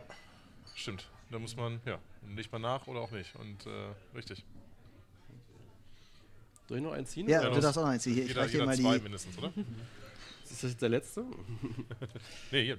stimmt. 0.76 1.08
Da 1.32 1.40
muss 1.40 1.56
man, 1.56 1.82
ja, 1.86 1.98
nicht 2.28 2.52
mal 2.52 2.60
nach 2.60 2.88
oder 2.88 3.00
auch 3.00 3.12
nicht. 3.12 3.36
Und 3.36 3.66
äh, 3.66 4.16
richtig. 4.16 4.44
Soll 6.68 6.78
ich 6.78 6.84
noch 6.84 6.94
eins 6.94 7.12
ziehen? 7.12 7.28
Ja, 7.28 7.44
ja 7.44 7.50
du 7.50 7.60
darfst 7.60 7.78
auch 7.78 7.84
noch 7.84 7.90
eins 7.90 8.04
ziehen. 8.04 8.18
Ich 8.18 8.28
jeder, 8.28 8.46
jeder 8.46 8.66
mal 8.66 8.76
zwei 8.76 8.98
die 8.98 9.04
mindestens, 9.04 9.38
oder? 9.38 9.52
Ist 10.56 10.64
das 10.64 10.72
jetzt 10.72 10.82
der 10.84 10.90
letzte? 10.90 11.26
nee, 12.52 12.64
hier. 12.64 12.78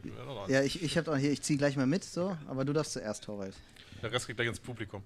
Ja, 0.49 0.63
ich, 0.63 0.83
ich 0.83 0.97
habe 0.97 1.15
hier, 1.19 1.31
ich 1.31 1.43
ziehe 1.43 1.59
gleich 1.59 1.77
mal 1.77 1.87
mit, 1.87 2.05
so, 2.05 2.35
aber 2.49 2.65
du 2.65 2.73
darfst 2.73 2.95
zuerst, 2.95 3.25
Torwald. 3.25 3.55
Der 4.03 4.11
Rest 4.11 4.27
geht 4.27 4.37
gleich 4.37 4.49
ins 4.49 4.61
Publikum. 4.61 5.03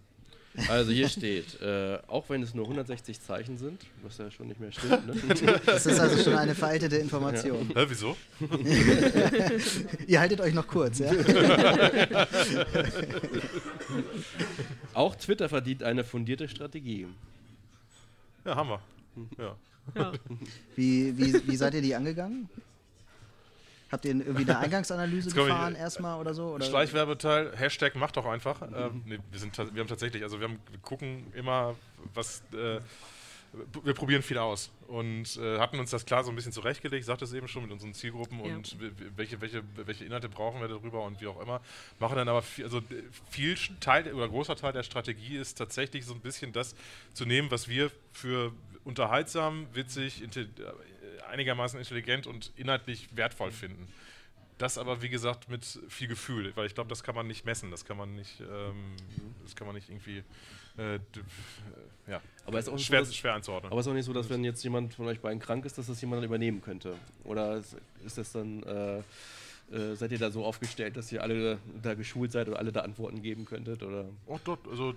Also 0.69 0.93
hier 0.93 1.09
steht, 1.09 1.61
äh, 1.61 1.99
auch 2.07 2.29
wenn 2.29 2.45
es 2.45 2.55
nur 2.55 2.67
160 2.67 3.21
Zeichen 3.21 3.59
sind, 3.59 3.85
was 4.05 4.19
ja 4.19 4.31
schon 4.31 4.47
nicht 4.47 4.61
mehr 4.61 4.71
stimmt. 4.71 5.05
Ne? 5.05 5.61
Das 5.67 5.85
ist 5.85 5.99
also 5.99 6.23
schon 6.23 6.35
eine 6.35 6.55
veraltete 6.55 6.97
Information. 6.99 7.73
Ja. 7.75 7.81
Hä, 7.81 7.87
wieso? 7.89 8.17
Ihr 10.07 10.21
haltet 10.21 10.41
euch 10.41 10.55
noch 10.55 10.69
kurz, 10.69 11.01
ja? 11.01 11.11
auch 14.95 15.17
Twitter 15.17 15.49
verdient 15.49 15.83
eine 15.83 16.05
fundierte 16.05 16.49
Strategie. 16.49 17.09
Ja, 18.45 18.55
haben 18.55 18.69
wir. 18.69 18.81
Ja. 19.39 19.57
Ja. 19.95 20.13
Wie, 20.77 21.17
wie, 21.17 21.49
wie 21.49 21.57
seid 21.57 21.75
ihr 21.75 21.83
die 21.83 21.95
angegangen? 21.95 22.49
Habt 23.91 24.05
ihr 24.05 24.13
irgendwie 24.13 24.43
eine 24.43 24.59
Eingangsanalyse 24.59 25.31
gefahren 25.31 25.75
erstmal 25.75 26.21
oder 26.21 26.33
so? 26.33 26.55
Oder? 26.55 26.65
Schleichwerbeteil, 26.65 27.57
Hashtag 27.57 27.97
macht 27.97 28.17
doch 28.17 28.27
einfach. 28.27 28.61
Mhm. 28.61 28.77
Ähm, 28.77 29.03
nee, 29.05 29.19
wir, 29.31 29.41
sind, 29.41 29.59
wir 29.59 29.81
haben 29.81 29.89
tatsächlich, 29.89 30.23
also 30.23 30.39
wir, 30.39 30.49
haben, 30.49 30.61
wir 30.71 30.79
gucken 30.79 31.27
immer, 31.35 31.75
was 32.15 32.43
äh, 32.53 32.81
wir 33.83 33.95
probieren 33.95 34.23
viel 34.23 34.39
aus 34.39 34.71
und 34.87 35.37
äh, 35.37 35.59
hatten 35.59 35.81
uns 35.81 35.91
das 35.91 36.07
klar 36.07 36.23
so 36.23 36.31
ein 36.31 36.37
bisschen 36.37 36.53
zurechtgelegt, 36.53 37.05
sagte 37.05 37.25
es 37.25 37.33
eben 37.33 37.49
schon 37.49 37.63
mit 37.63 37.73
unseren 37.73 37.95
Zielgruppen 37.95 38.45
ja. 38.45 38.55
und 38.55 38.77
welche, 39.17 39.41
welche, 39.41 39.63
welche 39.75 40.05
Inhalte 40.05 40.29
brauchen 40.29 40.61
wir 40.61 40.69
darüber 40.69 41.03
und 41.05 41.21
wie 41.21 41.27
auch 41.27 41.41
immer. 41.41 41.61
Machen 41.99 42.17
dann 42.17 42.29
aber 42.29 42.43
viel, 42.43 42.65
also 42.65 42.81
viel 43.29 43.57
Teil 43.81 44.13
oder 44.13 44.29
großer 44.29 44.55
Teil 44.55 44.73
der 44.73 44.85
Strategie 44.85 45.37
ist 45.37 45.59
tatsächlich 45.59 46.05
so 46.07 46.15
ein 46.15 46.21
bisschen 46.21 46.53
das 46.53 46.77
zu 47.13 47.25
nehmen, 47.25 47.51
was 47.51 47.69
wir 47.69 47.91
für 48.13 48.53
unterhaltsam, 48.85 49.67
witzig, 49.75 50.23
intelli 50.23 50.49
einigermaßen 51.29 51.79
intelligent 51.79 52.27
und 52.27 52.53
inhaltlich 52.57 53.09
wertvoll 53.15 53.53
finden. 53.53 53.87
Das 54.59 54.77
aber, 54.77 55.01
wie 55.01 55.09
gesagt, 55.09 55.49
mit 55.49 55.65
viel 55.89 56.09
Gefühl, 56.09 56.53
weil 56.55 56.67
ich 56.67 56.75
glaube, 56.75 56.89
das 56.89 57.03
kann 57.03 57.15
man 57.15 57.27
nicht 57.27 57.47
messen, 57.47 57.71
das 57.71 57.85
kann 57.85 57.97
man 57.97 58.15
nicht, 58.15 58.41
ähm, 58.41 58.97
das 59.43 59.57
kann 59.57 59.67
man 59.67 59.75
nicht 59.75 59.89
irgendwie 59.89 60.23
äh, 60.81 60.99
ja, 62.11 62.21
aber 62.47 62.59
ist 62.59 62.69
auch 62.69 62.79
schwer, 62.79 63.05
so, 63.05 63.11
dass, 63.11 63.17
schwer 63.17 63.35
einzuordnen. 63.35 63.71
Aber 63.71 63.81
es 63.81 63.87
ist 63.87 63.91
auch 63.91 63.95
nicht 63.95 64.07
so, 64.07 64.13
dass 64.13 64.29
wenn 64.31 64.43
jetzt 64.45 64.63
jemand 64.65 64.95
von 64.95 65.07
euch 65.07 65.21
beiden 65.21 65.39
krank 65.39 65.65
ist, 65.65 65.79
dass 65.79 65.87
das 65.87 66.01
jemand 66.01 66.19
dann 66.19 66.25
übernehmen 66.25 66.61
könnte. 66.63 66.95
Oder 67.25 67.57
ist, 67.57 67.77
ist 68.05 68.19
das 68.19 68.33
dann, 68.33 68.63
äh, 68.65 68.99
äh, 69.73 69.95
seid 69.95 70.11
ihr 70.11 70.19
da 70.19 70.31
so 70.31 70.45
aufgestellt, 70.45 70.97
dass 70.97 71.13
ihr 71.13 71.23
alle 71.23 71.59
da 71.81 71.95
geschult 71.95 72.33
seid 72.33 72.49
oder 72.49 72.59
alle 72.59 72.73
da 72.73 72.81
Antworten 72.81 73.23
geben 73.23 73.45
könntet? 73.45 73.83
Oder? 73.85 74.07
Oh, 74.27 74.41
dort, 74.43 74.67
also 74.69 74.91
äh, 74.91 74.95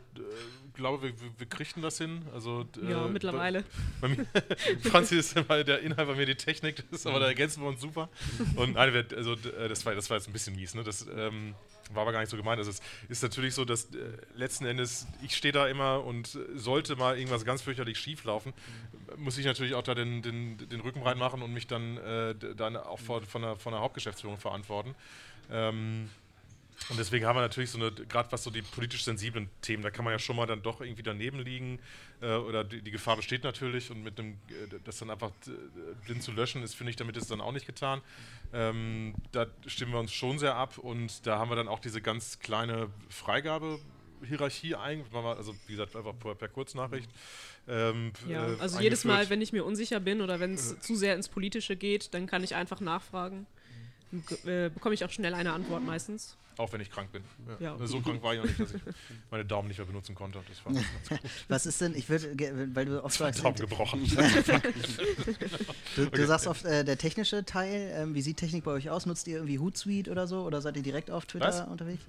glaube, 0.74 1.04
wir, 1.04 1.14
wir 1.38 1.48
kriegen 1.48 1.84
das 1.84 2.00
hin. 2.00 2.24
Also, 2.34 2.66
ja, 2.88 3.06
mittlerweile. 3.08 3.64
Bei, 4.02 4.08
bei 4.08 4.16
mir, 4.16 4.26
Franzi 4.90 5.18
ist 5.18 5.38
immer 5.38 5.64
der 5.64 5.82
Inhalt, 5.82 6.08
bei 6.08 6.16
mir 6.16 6.26
die 6.26 6.36
Technik, 6.36 6.78
das 6.90 7.02
ist 7.02 7.08
aber 7.08 7.20
da 7.20 7.28
ergänzen 7.28 7.62
wir 7.62 7.70
uns 7.70 7.82
super. 7.82 8.10
Und 8.56 8.74
nein, 8.74 9.06
also, 9.16 9.36
das, 9.36 9.86
war, 9.86 9.94
das 9.94 10.10
war 10.10 10.18
jetzt 10.18 10.28
ein 10.28 10.34
bisschen 10.34 10.56
mies. 10.56 10.74
Ne? 10.74 10.84
Das, 10.84 11.06
ähm, 11.16 11.54
war 11.94 12.04
aber 12.04 12.12
gar 12.12 12.20
nicht 12.20 12.30
so 12.30 12.38
gemeint. 12.38 12.60
Also 12.60 12.72
es 12.72 12.82
ist 13.10 13.24
natürlich 13.24 13.54
so, 13.54 13.66
dass 13.66 13.86
äh, 13.86 14.00
letzten 14.36 14.66
Endes, 14.66 15.08
ich 15.22 15.36
stehe 15.36 15.52
da 15.52 15.68
immer 15.68 16.04
und 16.04 16.38
sollte 16.56 16.96
mal 16.96 17.18
irgendwas 17.18 17.46
ganz 17.46 17.62
fürchterlich 17.62 18.00
schief 18.00 18.24
laufen, 18.24 18.54
muss 19.18 19.38
ich 19.38 19.46
natürlich 19.46 19.76
auch 19.76 19.84
da 19.84 19.96
den, 19.96 20.22
den, 20.22 20.58
den 20.58 20.80
Rücken 20.82 21.02
breit 21.02 21.18
machen 21.18 21.42
und 21.42 21.54
mich 21.54 21.68
dann, 21.68 21.98
äh, 21.98 22.36
dann 22.56 22.78
auch 22.78 23.00
vor, 23.00 23.22
von, 23.22 23.42
der, 23.42 23.56
von 23.58 23.74
der 23.74 23.82
Hauptgeschäftsführung 23.82 24.38
verantworten. 24.38 24.96
Ähm, 25.52 26.10
und 26.90 27.00
deswegen 27.00 27.26
haben 27.26 27.38
wir 27.38 27.42
natürlich 27.42 27.70
so 27.70 27.78
eine, 27.78 27.92
gerade 27.92 28.32
was 28.32 28.44
so 28.44 28.50
die 28.50 28.62
politisch 28.62 29.04
sensiblen 29.04 29.50
Themen, 29.62 29.84
da 29.84 29.92
kann 29.92 30.04
man 30.04 30.12
ja 30.12 30.20
schon 30.20 30.36
mal 30.36 30.46
dann 30.46 30.62
doch 30.62 30.82
irgendwie 30.82 31.04
daneben 31.04 31.40
liegen. 31.40 31.80
Äh, 32.22 32.36
oder 32.36 32.64
die, 32.64 32.82
die, 32.82 32.92
Gefahr 32.92 33.16
besteht 33.16 33.44
natürlich 33.44 33.90
und 33.92 34.04
mit 34.04 34.18
dem, 34.18 34.34
äh, 34.50 34.80
das 34.84 35.00
dann 35.00 35.10
einfach 35.10 35.32
äh, 35.48 35.52
blind 36.06 36.24
zu 36.24 36.32
löschen, 36.32 36.64
ist, 36.64 36.76
finde 36.76 36.92
ich, 36.92 36.96
damit 36.96 37.18
ist 37.18 37.24
es 37.24 37.30
dann 37.30 37.42
auch 37.42 37.52
nicht 37.52 37.66
getan. 37.66 38.02
Ähm, 38.54 39.16
da 39.32 39.48
stimmen 39.66 39.94
wir 39.94 40.00
uns 40.00 40.14
schon 40.14 40.40
sehr 40.40 40.56
ab 40.56 40.78
und 40.78 41.26
da 41.26 41.40
haben 41.40 41.50
wir 41.50 41.56
dann 41.56 41.68
auch 41.68 41.80
diese 41.80 42.02
ganz 42.02 42.40
kleine 42.40 42.90
Freigabe. 43.10 43.80
Hierarchie 44.26 44.76
ein, 44.76 45.04
also 45.14 45.54
wie 45.68 45.74
gesagt, 45.74 45.96
einfach 45.96 46.18
per, 46.18 46.36
per 46.36 46.48
Kurznachricht. 46.48 47.10
Ähm, 47.68 48.14
ja, 48.28 48.54
äh, 48.54 48.60
also 48.60 48.80
jedes 48.80 49.04
Mal, 49.04 49.30
wenn 49.30 49.42
ich 49.42 49.52
mir 49.52 49.66
unsicher 49.66 50.00
bin 50.00 50.22
oder 50.22 50.40
wenn 50.40 50.54
es 50.54 50.74
äh. 50.74 50.80
zu 50.80 50.96
sehr 50.96 51.16
ins 51.16 51.28
Politische 51.28 51.76
geht, 51.76 52.14
dann 52.14 52.28
kann 52.28 52.44
ich 52.44 52.56
einfach 52.56 52.80
nachfragen. 52.80 53.48
Äh, 54.46 54.70
bekomme 54.70 54.96
ich 54.96 55.04
auch 55.04 55.10
schnell 55.10 55.34
eine 55.34 55.54
Antwort 55.54 55.84
meistens. 55.84 56.38
Auch 56.58 56.72
wenn 56.72 56.82
ich 56.82 56.92
krank 56.92 57.12
bin. 57.12 57.24
Ja. 57.60 57.78
Ja. 57.78 57.88
So 57.88 58.00
krank 58.00 58.22
war 58.22 58.36
ich 58.36 58.40
noch 58.40 58.46
nicht, 58.46 58.60
dass 58.60 58.74
ich 58.76 58.82
meine 59.32 59.44
Daumen 59.44 59.68
nicht 59.70 59.78
mehr 59.78 59.88
benutzen 59.88 60.14
konnte. 60.14 60.40
Das 60.48 60.64
war 60.66 61.20
Was 61.48 61.66
ist 61.66 61.82
denn, 61.82 61.96
ich 61.96 62.08
würde, 62.10 62.36
weil 62.76 62.86
du 62.86 63.04
oft 63.04 63.18
sagst. 63.18 63.44
Daumen 63.44 63.56
gebrochen. 63.56 64.04
du, 65.96 66.06
du 66.06 66.28
sagst 66.28 66.46
oft, 66.48 66.64
äh, 66.66 66.86
der 66.86 66.98
technische 66.98 67.44
Teil, 67.44 67.92
ähm, 67.96 68.14
wie 68.14 68.22
sieht 68.22 68.38
Technik 68.38 68.64
bei 68.64 68.72
euch 68.72 68.90
aus? 68.92 69.08
Nutzt 69.08 69.28
ihr 69.28 69.38
irgendwie 69.38 69.58
Hootsuite 69.58 70.12
oder 70.12 70.28
so? 70.28 70.44
Oder 70.44 70.62
seid 70.62 70.78
ihr 70.78 70.84
direkt 70.84 71.10
auf 71.10 71.26
Twitter 71.26 71.48
Was? 71.48 71.68
unterwegs? 71.68 72.04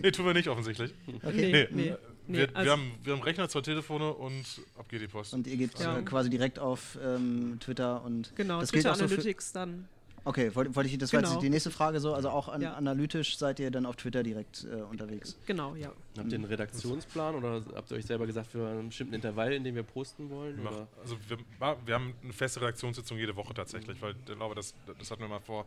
nee, 0.00 0.10
tun 0.12 0.26
wir 0.26 0.34
nicht 0.34 0.48
offensichtlich. 0.48 0.94
Okay. 1.24 1.50
Nee, 1.52 1.68
nee. 1.70 1.90
Nee, 1.90 1.96
wir, 2.26 2.48
also 2.54 2.64
wir, 2.64 2.72
haben, 2.72 2.92
wir 3.02 3.12
haben 3.12 3.22
Rechner, 3.22 3.48
zwei 3.48 3.60
Telefone 3.60 4.12
und 4.12 4.44
ab 4.78 4.88
geht 4.88 5.02
die 5.02 5.08
Post. 5.08 5.34
Und 5.34 5.46
ihr 5.46 5.56
geht 5.56 5.78
ja. 5.78 6.00
quasi 6.02 6.30
direkt 6.30 6.58
auf 6.58 6.98
ähm, 7.04 7.58
Twitter 7.60 8.04
und. 8.04 8.34
Genau, 8.36 8.60
das 8.60 8.70
Twitter 8.70 8.92
Analytics 8.92 9.52
dann. 9.52 9.88
Okay, 10.26 10.54
wollte 10.54 10.74
wollt 10.74 10.86
ich, 10.86 10.96
das 10.96 11.10
genau. 11.10 11.24
war 11.24 11.32
jetzt 11.32 11.42
die 11.42 11.50
nächste 11.50 11.70
Frage 11.70 12.00
so, 12.00 12.14
also 12.14 12.30
auch 12.30 12.48
an, 12.48 12.62
ja. 12.62 12.72
analytisch 12.72 13.36
seid 13.36 13.60
ihr 13.60 13.70
dann 13.70 13.84
auf 13.84 13.96
Twitter 13.96 14.22
direkt 14.22 14.64
äh, 14.64 14.80
unterwegs? 14.80 15.36
Genau, 15.44 15.74
ja. 15.74 15.92
Habt 16.16 16.32
ihr 16.32 16.38
einen 16.38 16.44
Redaktionsplan 16.46 17.34
oder 17.34 17.62
habt 17.74 17.90
ihr 17.90 17.98
euch 17.98 18.06
selber 18.06 18.26
gesagt, 18.26 18.46
für 18.46 18.66
einen 18.66 18.88
bestimmten 18.88 19.14
Intervall, 19.14 19.52
in 19.52 19.64
dem 19.64 19.74
wir 19.74 19.82
posten 19.82 20.30
wollen? 20.30 20.58
Mach, 20.62 20.72
also 21.02 21.18
wir, 21.28 21.38
wir, 21.84 21.94
haben 21.94 22.14
eine 22.22 22.32
feste 22.32 22.62
Redaktionssitzung 22.62 23.18
jede 23.18 23.36
Woche 23.36 23.52
tatsächlich, 23.52 24.00
weil 24.00 24.12
ich 24.12 24.34
glaube, 24.34 24.54
das, 24.54 24.72
das 24.98 25.10
hatten 25.10 25.20
wir 25.20 25.28
mal 25.28 25.40
vor, 25.40 25.66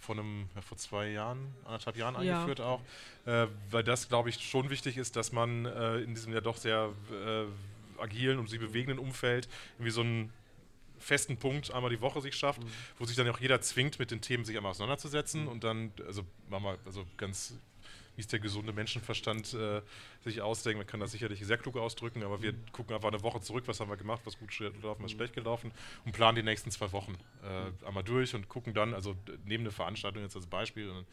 vor, 0.00 0.16
einem, 0.16 0.48
ja, 0.54 0.62
vor 0.62 0.76
zwei 0.76 1.10
Jahren, 1.10 1.54
anderthalb 1.64 1.96
Jahren 1.96 2.16
eingeführt 2.16 2.58
ja. 2.58 2.64
auch, 2.64 2.80
äh, 3.26 3.46
weil 3.70 3.84
das, 3.84 4.08
glaube 4.08 4.30
ich, 4.30 4.48
schon 4.48 4.70
wichtig 4.70 4.96
ist, 4.96 5.16
dass 5.16 5.32
man 5.32 5.66
äh, 5.66 5.98
in 5.98 6.14
diesem 6.14 6.32
ja 6.32 6.40
doch 6.40 6.56
sehr 6.56 6.90
äh, 7.10 8.00
agilen 8.00 8.38
und 8.38 8.48
sich 8.48 8.58
bewegenden 8.58 8.98
Umfeld 8.98 9.48
irgendwie 9.76 9.90
so 9.90 10.02
ein 10.02 10.32
festen 10.98 11.36
Punkt 11.36 11.72
einmal 11.72 11.90
die 11.90 12.00
Woche 12.00 12.20
sich 12.20 12.36
schafft, 12.36 12.62
mhm. 12.62 12.70
wo 12.98 13.04
sich 13.04 13.16
dann 13.16 13.28
auch 13.28 13.40
jeder 13.40 13.60
zwingt, 13.60 13.98
mit 13.98 14.10
den 14.10 14.20
Themen 14.20 14.44
sich 14.44 14.56
einmal 14.56 14.70
auseinanderzusetzen 14.70 15.42
mhm. 15.42 15.48
und 15.48 15.64
dann, 15.64 15.92
also 16.06 16.22
machen 16.48 16.64
wir, 16.64 16.78
also 16.84 17.04
ganz 17.16 17.54
wie 18.20 18.22
es 18.22 18.28
der 18.28 18.38
gesunde 18.38 18.74
Menschenverstand 18.74 19.54
äh, 19.54 19.80
sich 20.22 20.42
ausdenkt. 20.42 20.76
Man 20.76 20.86
kann 20.86 21.00
das 21.00 21.12
sicherlich 21.12 21.40
sehr 21.40 21.56
klug 21.56 21.78
ausdrücken, 21.78 22.22
aber 22.22 22.42
wir 22.42 22.52
mhm. 22.52 22.66
gucken 22.70 22.94
einfach 22.94 23.08
eine 23.08 23.22
Woche 23.22 23.40
zurück, 23.40 23.64
was 23.66 23.80
haben 23.80 23.88
wir 23.88 23.96
gemacht, 23.96 24.20
was 24.26 24.38
gut 24.38 24.50
gelaufen, 24.50 25.02
was 25.02 25.12
mhm. 25.12 25.16
schlecht 25.16 25.34
gelaufen 25.34 25.72
und 26.04 26.12
planen 26.12 26.36
die 26.36 26.42
nächsten 26.42 26.70
zwei 26.70 26.92
Wochen 26.92 27.16
äh, 27.42 27.86
einmal 27.86 28.04
durch 28.04 28.34
und 28.34 28.50
gucken 28.50 28.74
dann, 28.74 28.92
also 28.92 29.16
neben 29.46 29.64
der 29.64 29.72
Veranstaltung 29.72 30.22
jetzt 30.22 30.36
als 30.36 30.46
Beispiel, 30.46 30.90
und 30.90 31.06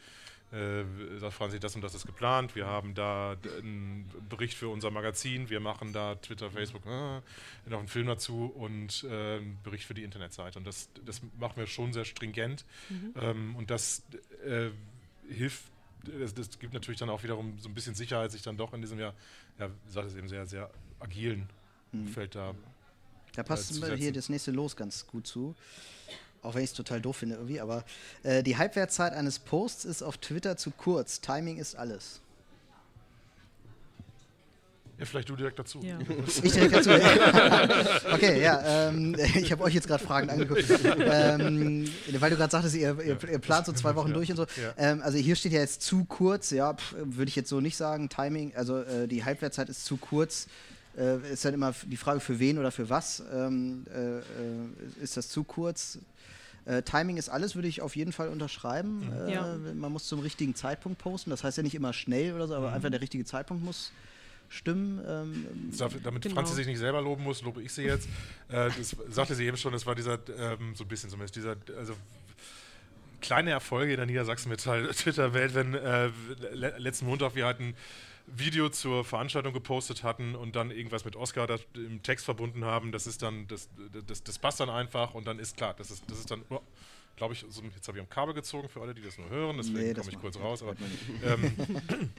äh, 0.52 0.84
sagt 1.18 1.32
Franzi, 1.32 1.60
das 1.60 1.74
und 1.76 1.82
das 1.82 1.94
ist 1.94 2.04
geplant. 2.04 2.54
Wir 2.54 2.66
haben 2.66 2.94
da 2.94 3.36
einen 3.58 4.10
Bericht 4.28 4.54
für 4.54 4.68
unser 4.68 4.90
Magazin. 4.90 5.48
Wir 5.48 5.60
machen 5.60 5.94
da 5.94 6.14
Twitter, 6.16 6.50
Facebook, 6.50 6.84
äh, 6.86 7.20
noch 7.70 7.78
einen 7.78 7.88
Film 7.88 8.06
dazu 8.06 8.52
und 8.54 9.04
äh, 9.04 9.36
einen 9.36 9.58
Bericht 9.62 9.84
für 9.84 9.94
die 9.94 10.04
Internetseite. 10.04 10.58
Und 10.58 10.66
das, 10.66 10.90
das 11.06 11.22
machen 11.38 11.56
wir 11.56 11.66
schon 11.66 11.92
sehr 11.94 12.04
stringent. 12.04 12.64
Mhm. 12.88 13.14
Ähm, 13.20 13.56
und 13.56 13.70
das 13.70 14.02
äh, 14.44 14.70
hilft, 15.30 15.64
das, 16.04 16.34
das, 16.34 16.58
gibt 16.58 16.74
natürlich 16.74 17.00
dann 17.00 17.10
auch 17.10 17.22
wiederum 17.22 17.58
so 17.58 17.68
ein 17.68 17.74
bisschen 17.74 17.94
Sicherheit, 17.94 18.30
sich 18.30 18.42
dann 18.42 18.56
doch 18.56 18.72
in 18.72 18.80
diesem 18.80 18.98
Jahr, 18.98 19.14
ja, 19.58 19.68
wie 19.68 19.86
gesagt, 19.86 20.08
es 20.08 20.14
eben 20.14 20.28
sehr, 20.28 20.46
sehr 20.46 20.70
agilen 21.00 21.48
mhm. 21.92 22.08
Feld 22.08 22.34
da. 22.34 22.54
Da 23.34 23.42
passt 23.42 23.82
äh, 23.82 23.96
hier 23.96 24.12
das 24.12 24.28
nächste 24.28 24.50
Los 24.50 24.76
ganz 24.76 25.06
gut 25.06 25.26
zu. 25.26 25.54
Auch 26.42 26.54
wenn 26.54 26.62
ich 26.62 26.70
es 26.70 26.76
total 26.76 27.00
doof 27.00 27.16
finde 27.16 27.34
irgendwie, 27.36 27.60
aber 27.60 27.84
äh, 28.22 28.42
die 28.42 28.56
Halbwertszeit 28.56 29.12
eines 29.12 29.38
Posts 29.38 29.84
ist 29.84 30.02
auf 30.02 30.18
Twitter 30.18 30.56
zu 30.56 30.70
kurz. 30.70 31.20
Timing 31.20 31.58
ist 31.58 31.74
alles. 31.74 32.20
Ja, 34.98 35.04
vielleicht 35.04 35.28
du 35.28 35.36
direkt 35.36 35.58
dazu. 35.58 35.80
Ja. 35.80 35.98
Ich 36.42 36.52
direkt 36.52 36.74
dazu. 36.74 36.90
okay, 38.12 38.42
ja, 38.42 38.88
ähm, 38.88 39.14
ich 39.36 39.52
habe 39.52 39.62
euch 39.62 39.74
jetzt 39.74 39.86
gerade 39.86 40.02
Fragen 40.02 40.28
angeguckt. 40.28 40.64
ähm, 40.98 41.88
weil 42.18 42.30
du 42.30 42.36
gerade 42.36 42.50
sagtest, 42.50 42.74
ihr, 42.74 42.98
ihr, 43.00 43.16
ihr, 43.30 43.38
plant 43.38 43.66
so 43.66 43.72
zwei 43.72 43.94
Wochen 43.94 44.12
durch 44.12 44.30
und 44.30 44.36
so. 44.36 44.42
Ja. 44.42 44.74
Ähm, 44.76 45.00
also 45.02 45.16
hier 45.16 45.36
steht 45.36 45.52
ja 45.52 45.60
jetzt 45.60 45.82
zu 45.82 46.04
kurz, 46.04 46.50
ja, 46.50 46.76
würde 46.96 47.28
ich 47.28 47.36
jetzt 47.36 47.48
so 47.48 47.60
nicht 47.60 47.76
sagen. 47.76 48.08
Timing, 48.08 48.54
also 48.56 48.78
äh, 48.78 49.06
die 49.06 49.24
Halbwertszeit 49.24 49.68
ist 49.68 49.84
zu 49.84 49.96
kurz. 49.96 50.48
Äh, 50.96 51.32
ist 51.32 51.44
dann 51.44 51.54
immer 51.54 51.72
die 51.86 51.96
Frage, 51.96 52.18
für 52.18 52.40
wen 52.40 52.58
oder 52.58 52.72
für 52.72 52.90
was 52.90 53.22
ähm, 53.32 53.84
äh, 53.94 54.18
äh, 54.18 54.22
ist 55.00 55.16
das 55.16 55.28
zu 55.28 55.44
kurz? 55.44 55.98
Äh, 56.64 56.82
Timing 56.82 57.18
ist 57.18 57.28
alles, 57.28 57.54
würde 57.54 57.68
ich 57.68 57.82
auf 57.82 57.94
jeden 57.94 58.10
Fall 58.10 58.28
unterschreiben. 58.28 59.06
Mhm. 59.06 59.28
Äh, 59.28 59.32
ja. 59.32 59.56
Man 59.74 59.92
muss 59.92 60.08
zum 60.08 60.18
richtigen 60.18 60.56
Zeitpunkt 60.56 60.98
posten. 60.98 61.30
Das 61.30 61.44
heißt 61.44 61.56
ja 61.56 61.62
nicht 61.62 61.76
immer 61.76 61.92
schnell 61.92 62.34
oder 62.34 62.48
so, 62.48 62.56
aber 62.56 62.70
mhm. 62.70 62.74
einfach 62.74 62.90
der 62.90 63.00
richtige 63.00 63.24
Zeitpunkt 63.24 63.64
muss 63.64 63.92
stimmen. 64.48 65.00
Ähm, 65.06 65.72
damit 66.02 66.22
genau. 66.22 66.34
Franzi 66.34 66.54
sich 66.54 66.66
nicht 66.66 66.78
selber 66.78 67.00
loben 67.02 67.24
muss, 67.24 67.42
lobe 67.42 67.62
ich 67.62 67.72
sie 67.72 67.82
jetzt. 67.82 68.08
äh, 68.48 68.70
das 68.76 68.96
sagte 69.10 69.34
sie 69.34 69.46
eben 69.46 69.56
schon, 69.56 69.72
das 69.72 69.86
war 69.86 69.94
dieser, 69.94 70.18
ähm, 70.38 70.74
so 70.74 70.84
ein 70.84 70.88
bisschen 70.88 71.10
zumindest, 71.10 71.36
dieser, 71.36 71.56
also 71.76 71.94
kleine 73.20 73.50
Erfolge 73.50 73.92
in 73.92 73.96
der 73.98 74.06
Niedersachsen-Twitter-Welt, 74.06 75.54
wenn 75.54 75.74
äh, 75.74 76.10
letzten 76.78 77.06
Montag 77.06 77.34
wir 77.34 77.46
hatten 77.46 77.74
Video 78.26 78.68
zur 78.68 79.04
Veranstaltung 79.04 79.52
gepostet 79.52 80.02
hatten 80.02 80.34
und 80.34 80.54
dann 80.56 80.70
irgendwas 80.70 81.04
mit 81.04 81.16
Oscar 81.16 81.46
da 81.46 81.56
im 81.74 82.02
Text 82.02 82.24
verbunden 82.24 82.64
haben, 82.64 82.92
das 82.92 83.06
ist 83.06 83.22
dann, 83.22 83.48
das, 83.48 83.68
das, 84.06 84.22
das 84.22 84.38
passt 84.38 84.60
dann 84.60 84.70
einfach 84.70 85.14
und 85.14 85.26
dann 85.26 85.38
ist 85.38 85.56
klar, 85.56 85.74
das 85.76 85.90
ist, 85.90 86.04
das 86.08 86.18
ist 86.18 86.30
dann, 86.30 86.44
oh, 86.50 86.60
glaube 87.16 87.34
ich, 87.34 87.44
so, 87.48 87.62
jetzt 87.62 87.88
habe 87.88 87.98
ich 87.98 88.02
am 88.02 88.10
Kabel 88.10 88.34
gezogen 88.34 88.68
für 88.68 88.82
alle, 88.82 88.94
die 88.94 89.02
das 89.02 89.18
nur 89.18 89.30
hören, 89.30 89.56
deswegen 89.56 89.78
nee, 89.78 89.94
komme 89.94 90.10
ich 90.10 90.18
kurz 90.20 90.38
raus, 90.38 90.62
aber 90.62 90.74
ähm, 91.24 91.52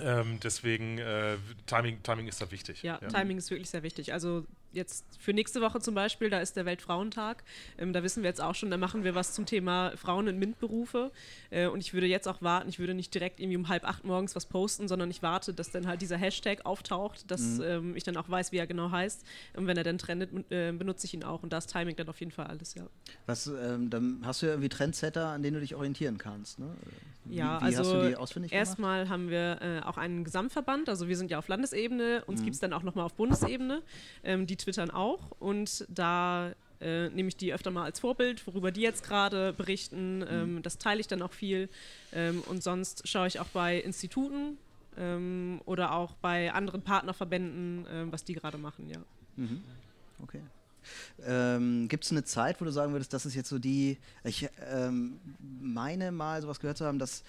ähm, 0.00 0.38
deswegen 0.42 0.98
äh, 0.98 1.36
Timing, 1.66 2.02
Timing 2.02 2.28
ist 2.28 2.40
da 2.40 2.50
wichtig. 2.50 2.82
Ja, 2.82 2.98
ja, 3.00 3.08
Timing 3.08 3.38
ist 3.38 3.50
wirklich 3.50 3.70
sehr 3.70 3.82
wichtig. 3.82 4.12
Also 4.12 4.44
jetzt 4.72 5.04
für 5.18 5.32
nächste 5.32 5.60
Woche 5.60 5.80
zum 5.80 5.94
Beispiel, 5.94 6.30
da 6.30 6.40
ist 6.40 6.56
der 6.56 6.66
Weltfrauentag. 6.66 7.42
Ähm, 7.78 7.92
da 7.92 8.02
wissen 8.02 8.22
wir 8.22 8.28
jetzt 8.28 8.40
auch 8.40 8.54
schon, 8.54 8.70
da 8.70 8.76
machen 8.76 9.04
wir 9.04 9.14
was 9.14 9.32
zum 9.32 9.46
Thema 9.46 9.92
Frauen 9.96 10.26
in 10.28 10.38
MINT-Berufe. 10.38 11.10
Äh, 11.50 11.68
und 11.68 11.80
ich 11.80 11.94
würde 11.94 12.06
jetzt 12.06 12.28
auch 12.28 12.42
warten, 12.42 12.68
ich 12.68 12.78
würde 12.78 12.94
nicht 12.94 13.14
direkt 13.14 13.40
irgendwie 13.40 13.56
um 13.56 13.68
halb 13.68 13.84
acht 13.84 14.04
morgens 14.04 14.36
was 14.36 14.46
posten, 14.46 14.88
sondern 14.88 15.10
ich 15.10 15.22
warte, 15.22 15.54
dass 15.54 15.70
dann 15.70 15.86
halt 15.86 16.02
dieser 16.02 16.16
Hashtag 16.16 16.66
auftaucht, 16.66 17.30
dass 17.30 17.58
mhm. 17.58 17.62
ähm, 17.64 17.96
ich 17.96 18.04
dann 18.04 18.16
auch 18.16 18.28
weiß, 18.28 18.52
wie 18.52 18.58
er 18.58 18.66
genau 18.66 18.90
heißt. 18.90 19.24
Und 19.54 19.66
wenn 19.66 19.76
er 19.76 19.84
dann 19.84 19.98
trendet, 19.98 20.30
äh, 20.50 20.72
benutze 20.72 21.06
ich 21.06 21.14
ihn 21.14 21.24
auch. 21.24 21.42
Und 21.42 21.52
da 21.52 21.58
ist 21.58 21.72
Timing 21.72 21.96
dann 21.96 22.08
auf 22.08 22.20
jeden 22.20 22.32
Fall 22.32 22.46
alles, 22.46 22.74
ja. 22.74 22.86
Was, 23.26 23.46
ähm, 23.46 23.90
dann 23.90 24.20
hast 24.24 24.42
du 24.42 24.46
ja 24.46 24.52
irgendwie 24.52 24.68
Trendsetter, 24.68 25.28
an 25.28 25.42
denen 25.42 25.54
du 25.54 25.60
dich 25.60 25.74
orientieren 25.74 26.18
kannst, 26.18 26.58
ne? 26.58 26.68
Ja, 27.30 27.60
wie, 27.60 27.72
wie 27.72 27.76
also 27.76 28.40
erstmal 28.50 29.08
haben 29.08 29.28
wir 29.28 29.60
äh, 29.78 29.82
auch 29.82 29.96
einen 29.96 30.24
Gesamtverband, 30.24 30.88
also 30.88 31.08
wir 31.08 31.16
sind 31.16 31.30
ja 31.30 31.38
auf 31.38 31.48
Landesebene, 31.48 32.24
uns 32.26 32.40
mhm. 32.40 32.44
gibt 32.44 32.54
es 32.54 32.60
dann 32.60 32.72
auch 32.72 32.82
nochmal 32.82 33.04
auf 33.04 33.14
Bundesebene. 33.14 33.82
Ähm, 34.24 34.46
die 34.46 34.56
twittern 34.56 34.90
auch 34.90 35.30
und 35.38 35.86
da 35.88 36.52
äh, 36.80 37.08
nehme 37.10 37.28
ich 37.28 37.36
die 37.36 37.52
öfter 37.52 37.70
mal 37.70 37.84
als 37.84 38.00
Vorbild, 38.00 38.46
worüber 38.46 38.70
die 38.70 38.82
jetzt 38.82 39.02
gerade 39.02 39.52
berichten. 39.52 40.18
Mhm. 40.18 40.26
Ähm, 40.30 40.62
das 40.62 40.78
teile 40.78 41.00
ich 41.00 41.08
dann 41.08 41.22
auch 41.22 41.32
viel. 41.32 41.68
Ähm, 42.12 42.42
und 42.42 42.62
sonst 42.62 43.06
schaue 43.08 43.26
ich 43.26 43.40
auch 43.40 43.48
bei 43.48 43.78
Instituten 43.80 44.58
ähm, 44.96 45.60
oder 45.64 45.92
auch 45.92 46.14
bei 46.14 46.52
anderen 46.52 46.82
Partnerverbänden, 46.82 47.86
ähm, 47.90 48.12
was 48.12 48.24
die 48.24 48.34
gerade 48.34 48.58
machen, 48.58 48.88
ja. 48.88 48.98
Mhm. 49.36 49.62
Okay. 50.22 50.40
Ähm, 51.26 51.88
Gibt 51.88 52.04
es 52.04 52.10
eine 52.12 52.24
Zeit, 52.24 52.60
wo 52.60 52.64
du 52.64 52.70
sagen 52.70 52.92
würdest, 52.92 53.12
das 53.12 53.26
ist 53.26 53.34
jetzt 53.34 53.48
so 53.48 53.58
die, 53.58 53.98
ich 54.24 54.48
ähm, 54.70 55.20
meine 55.60 56.12
mal 56.12 56.40
sowas 56.40 56.60
gehört 56.60 56.78
zu 56.78 56.86
haben, 56.86 56.98
dass 56.98 57.24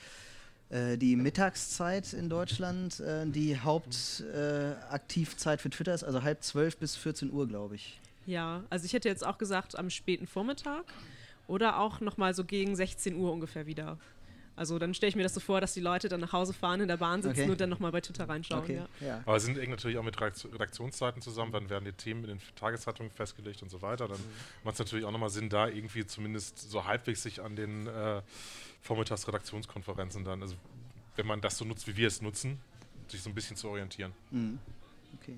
die 0.72 1.16
Mittagszeit 1.16 2.14
in 2.14 2.30
Deutschland 2.30 3.00
äh, 3.00 3.26
die 3.26 3.60
Hauptaktivzeit 3.60 5.60
äh, 5.60 5.62
für 5.62 5.70
Twitter 5.70 5.94
ist, 5.94 6.04
also 6.04 6.22
halb 6.22 6.44
zwölf 6.44 6.78
bis 6.78 6.96
14 6.96 7.32
Uhr, 7.32 7.48
glaube 7.48 7.76
ich. 7.76 8.00
Ja, 8.26 8.64
also 8.70 8.86
ich 8.86 8.94
hätte 8.94 9.10
jetzt 9.10 9.26
auch 9.26 9.40
gesagt 9.40 9.78
am 9.78 9.90
späten 9.90 10.28
Vormittag 10.28 10.86
oder 11.48 11.80
auch 11.80 12.00
nochmal 12.00 12.36
so 12.36 12.44
gegen 12.44 12.76
16 12.76 13.16
Uhr 13.16 13.34
ungefähr 13.34 13.66
wieder. 13.66 13.98
Also 14.60 14.78
dann 14.78 14.94
stelle 14.94 15.08
ich 15.08 15.16
mir 15.16 15.24
das 15.24 15.34
so 15.34 15.40
vor, 15.40 15.62
dass 15.62 15.74
die 15.74 15.80
Leute 15.80 16.10
dann 16.10 16.20
nach 16.20 16.34
Hause 16.34 16.52
fahren, 16.52 16.82
in 16.82 16.90
der 16.90 16.98
Bahn 16.98 17.22
sitzen 17.22 17.44
okay. 17.44 17.50
und 17.50 17.62
dann 17.62 17.70
nochmal 17.70 17.94
bei 17.94 18.02
Twitter 18.02 18.28
reinschauen. 18.28 18.62
Okay. 18.62 18.82
Ja. 19.00 19.08
Ja. 19.08 19.22
Aber 19.26 19.38
es 19.38 19.46
sind 19.46 19.58
eng 19.58 19.70
natürlich 19.70 19.98
auch 19.98 20.04
mit 20.04 20.20
Redaktionszeiten 20.20 21.22
zusammen, 21.22 21.54
dann 21.54 21.70
werden 21.70 21.86
die 21.86 21.94
Themen 21.94 22.26
in 22.26 22.32
den 22.32 22.42
Tageszeitungen 22.58 23.10
festgelegt 23.10 23.64
und 23.64 23.70
so 23.70 23.82
weiter. 23.82 24.10
Dann 24.10 24.18
mhm. 24.18 24.66
macht 24.66 24.74
es 24.74 24.80
natürlich 24.80 25.06
auch 25.06 25.12
nochmal 25.12 25.30
Sinn, 25.30 25.48
da 25.48 25.70
irgendwie 25.70 26.06
zumindest 26.06 26.60
so 26.70 26.84
halbwegs 26.84 27.24
sich 27.24 27.42
an 27.42 27.56
den 27.56 27.88
äh, 27.88 28.22
Vormittagsredaktionskonferenzen 28.82 30.26
dann, 30.26 30.42
also 30.42 30.56
wenn 31.16 31.26
man 31.26 31.40
das 31.40 31.58
so 31.58 31.64
nutzt, 31.64 31.88
wie 31.88 31.96
wir 31.96 32.10
es 32.10 32.22
nutzen, 32.22 32.60
sich 33.08 33.22
so 33.22 33.30
ein 33.30 33.36
bisschen 33.36 33.56
zu 33.56 33.70
orientieren. 33.70 34.12
Mhm. 34.30 34.60
Okay. 35.22 35.38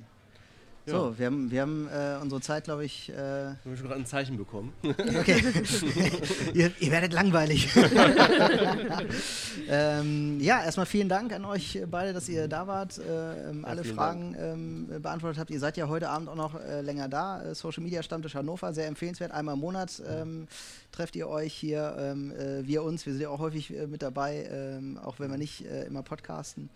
Ja. 0.86 0.93
So, 0.93 1.17
wir 1.17 1.27
haben, 1.27 1.51
wir 1.51 1.61
haben 1.61 1.88
äh, 1.89 2.17
unsere 2.21 2.41
Zeit, 2.41 2.63
glaube 2.63 2.86
ich. 2.86 3.09
Äh, 3.09 3.13
Wir 3.13 3.57
haben 3.65 3.77
schon 3.77 3.88
gerade 3.88 3.99
ein 3.99 4.05
Zeichen 4.07 4.36
bekommen. 4.36 4.73
okay. 4.84 5.43
ihr, 6.55 6.71
ihr 6.79 6.91
werdet 6.91 7.13
langweilig. 7.13 7.69
ähm, 9.69 10.39
ja, 10.39 10.63
erstmal 10.63 10.88
vielen 10.88 11.07
Dank 11.07 11.34
an 11.34 11.45
euch 11.45 11.79
beide, 11.89 12.13
dass 12.13 12.27
ihr 12.29 12.47
da 12.47 12.65
wart, 12.65 12.97
äh, 12.97 13.49
ähm, 13.49 13.63
alle 13.63 13.84
vielen 13.84 13.95
Fragen 13.95 14.36
ähm, 14.39 15.01
beantwortet 15.01 15.39
habt. 15.39 15.51
Ihr 15.51 15.59
seid 15.59 15.77
ja 15.77 15.88
heute 15.88 16.09
Abend 16.09 16.29
auch 16.29 16.36
noch 16.36 16.59
äh, 16.59 16.82
länger 16.82 17.07
da. 17.07 17.43
Äh, 17.43 17.53
Social 17.53 17.84
Media 17.84 18.01
Stammtisch 18.01 18.34
Hannover, 18.34 18.73
sehr 18.73 18.88
empfehlenswert. 18.88 19.32
Einmal 19.32 19.53
im 19.53 19.61
Monat 19.61 20.01
ähm, 20.07 20.47
trefft 20.91 21.15
ihr 21.15 21.27
euch 21.29 21.53
hier, 21.53 21.95
ähm, 21.99 22.32
äh, 22.32 22.65
wir 22.65 22.82
uns. 22.82 23.05
Wir 23.05 23.13
sind 23.13 23.21
ja 23.21 23.29
auch 23.29 23.39
häufig 23.39 23.69
mit 23.69 24.01
dabei, 24.01 24.49
ähm, 24.51 24.97
auch 24.97 25.19
wenn 25.19 25.29
wir 25.29 25.38
nicht 25.38 25.61
immer 25.61 26.01
podcasten. 26.01 26.69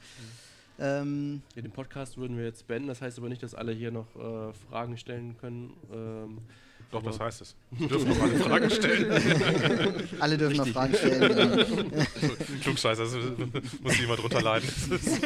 Ähm, 0.79 1.41
Ja, 1.55 1.61
den 1.61 1.71
Podcast 1.71 2.17
würden 2.17 2.37
wir 2.37 2.43
jetzt 2.45 2.67
beenden. 2.67 2.87
Das 2.89 3.01
heißt 3.01 3.17
aber 3.17 3.29
nicht, 3.29 3.41
dass 3.43 3.55
alle 3.55 3.71
hier 3.71 3.91
noch 3.91 4.07
äh, 4.15 4.53
Fragen 4.69 4.97
stellen 4.97 5.37
können. 5.39 5.73
Ähm, 5.93 6.39
Doch, 6.91 7.01
das 7.03 7.19
heißt 7.19 7.41
es. 7.41 7.55
Sie 7.79 7.87
dürfen 7.87 8.09
noch 8.09 8.21
alle 8.21 8.37
Fragen 8.39 8.69
stellen. 8.69 9.11
alle 10.19 10.37
dürfen 10.37 10.57
noch 10.57 10.65
Richtig. 10.65 10.73
Fragen 10.73 10.93
stellen. 10.95 11.65
Klugscheißer, 12.61 13.03
das 13.03 13.13
muss 13.81 13.97
jemand 13.99 14.19
drunter 14.21 14.41
leiden. 14.41 14.67
Ist- 14.91 15.21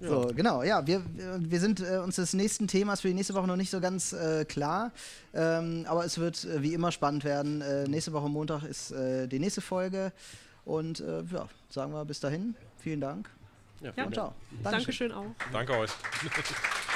So, 0.00 0.32
genau, 0.34 0.64
ja, 0.64 0.84
wir, 0.84 1.00
wir 1.38 1.60
sind 1.60 1.78
äh, 1.80 1.98
uns 1.98 2.16
des 2.16 2.32
nächsten 2.32 2.66
Themas 2.66 3.00
für 3.02 3.08
die 3.08 3.14
nächste 3.14 3.34
Woche 3.34 3.46
noch 3.46 3.54
nicht 3.56 3.70
so 3.70 3.78
ganz 3.80 4.12
äh, 4.12 4.44
klar, 4.44 4.90
ähm, 5.32 5.84
aber 5.86 6.04
es 6.04 6.18
wird 6.18 6.44
äh, 6.44 6.60
wie 6.60 6.74
immer 6.74 6.90
spannend 6.90 7.22
werden. 7.22 7.60
Äh, 7.60 7.84
nächste 7.86 8.12
Woche 8.12 8.28
Montag 8.28 8.64
ist 8.64 8.90
äh, 8.90 9.28
die 9.28 9.38
nächste 9.38 9.60
Folge 9.60 10.12
und 10.64 10.98
äh, 10.98 11.22
ja, 11.32 11.48
sagen 11.70 11.92
wir 11.92 12.04
bis 12.04 12.18
dahin, 12.18 12.56
vielen 12.82 13.00
Dank 13.00 13.30
Ja, 13.80 13.92
Ja. 13.96 14.04
und 14.04 14.14
ciao. 14.14 14.34
Dankeschön 14.62 15.12
auch. 15.12 15.24
Danke 15.52 15.76
euch. 15.78 15.90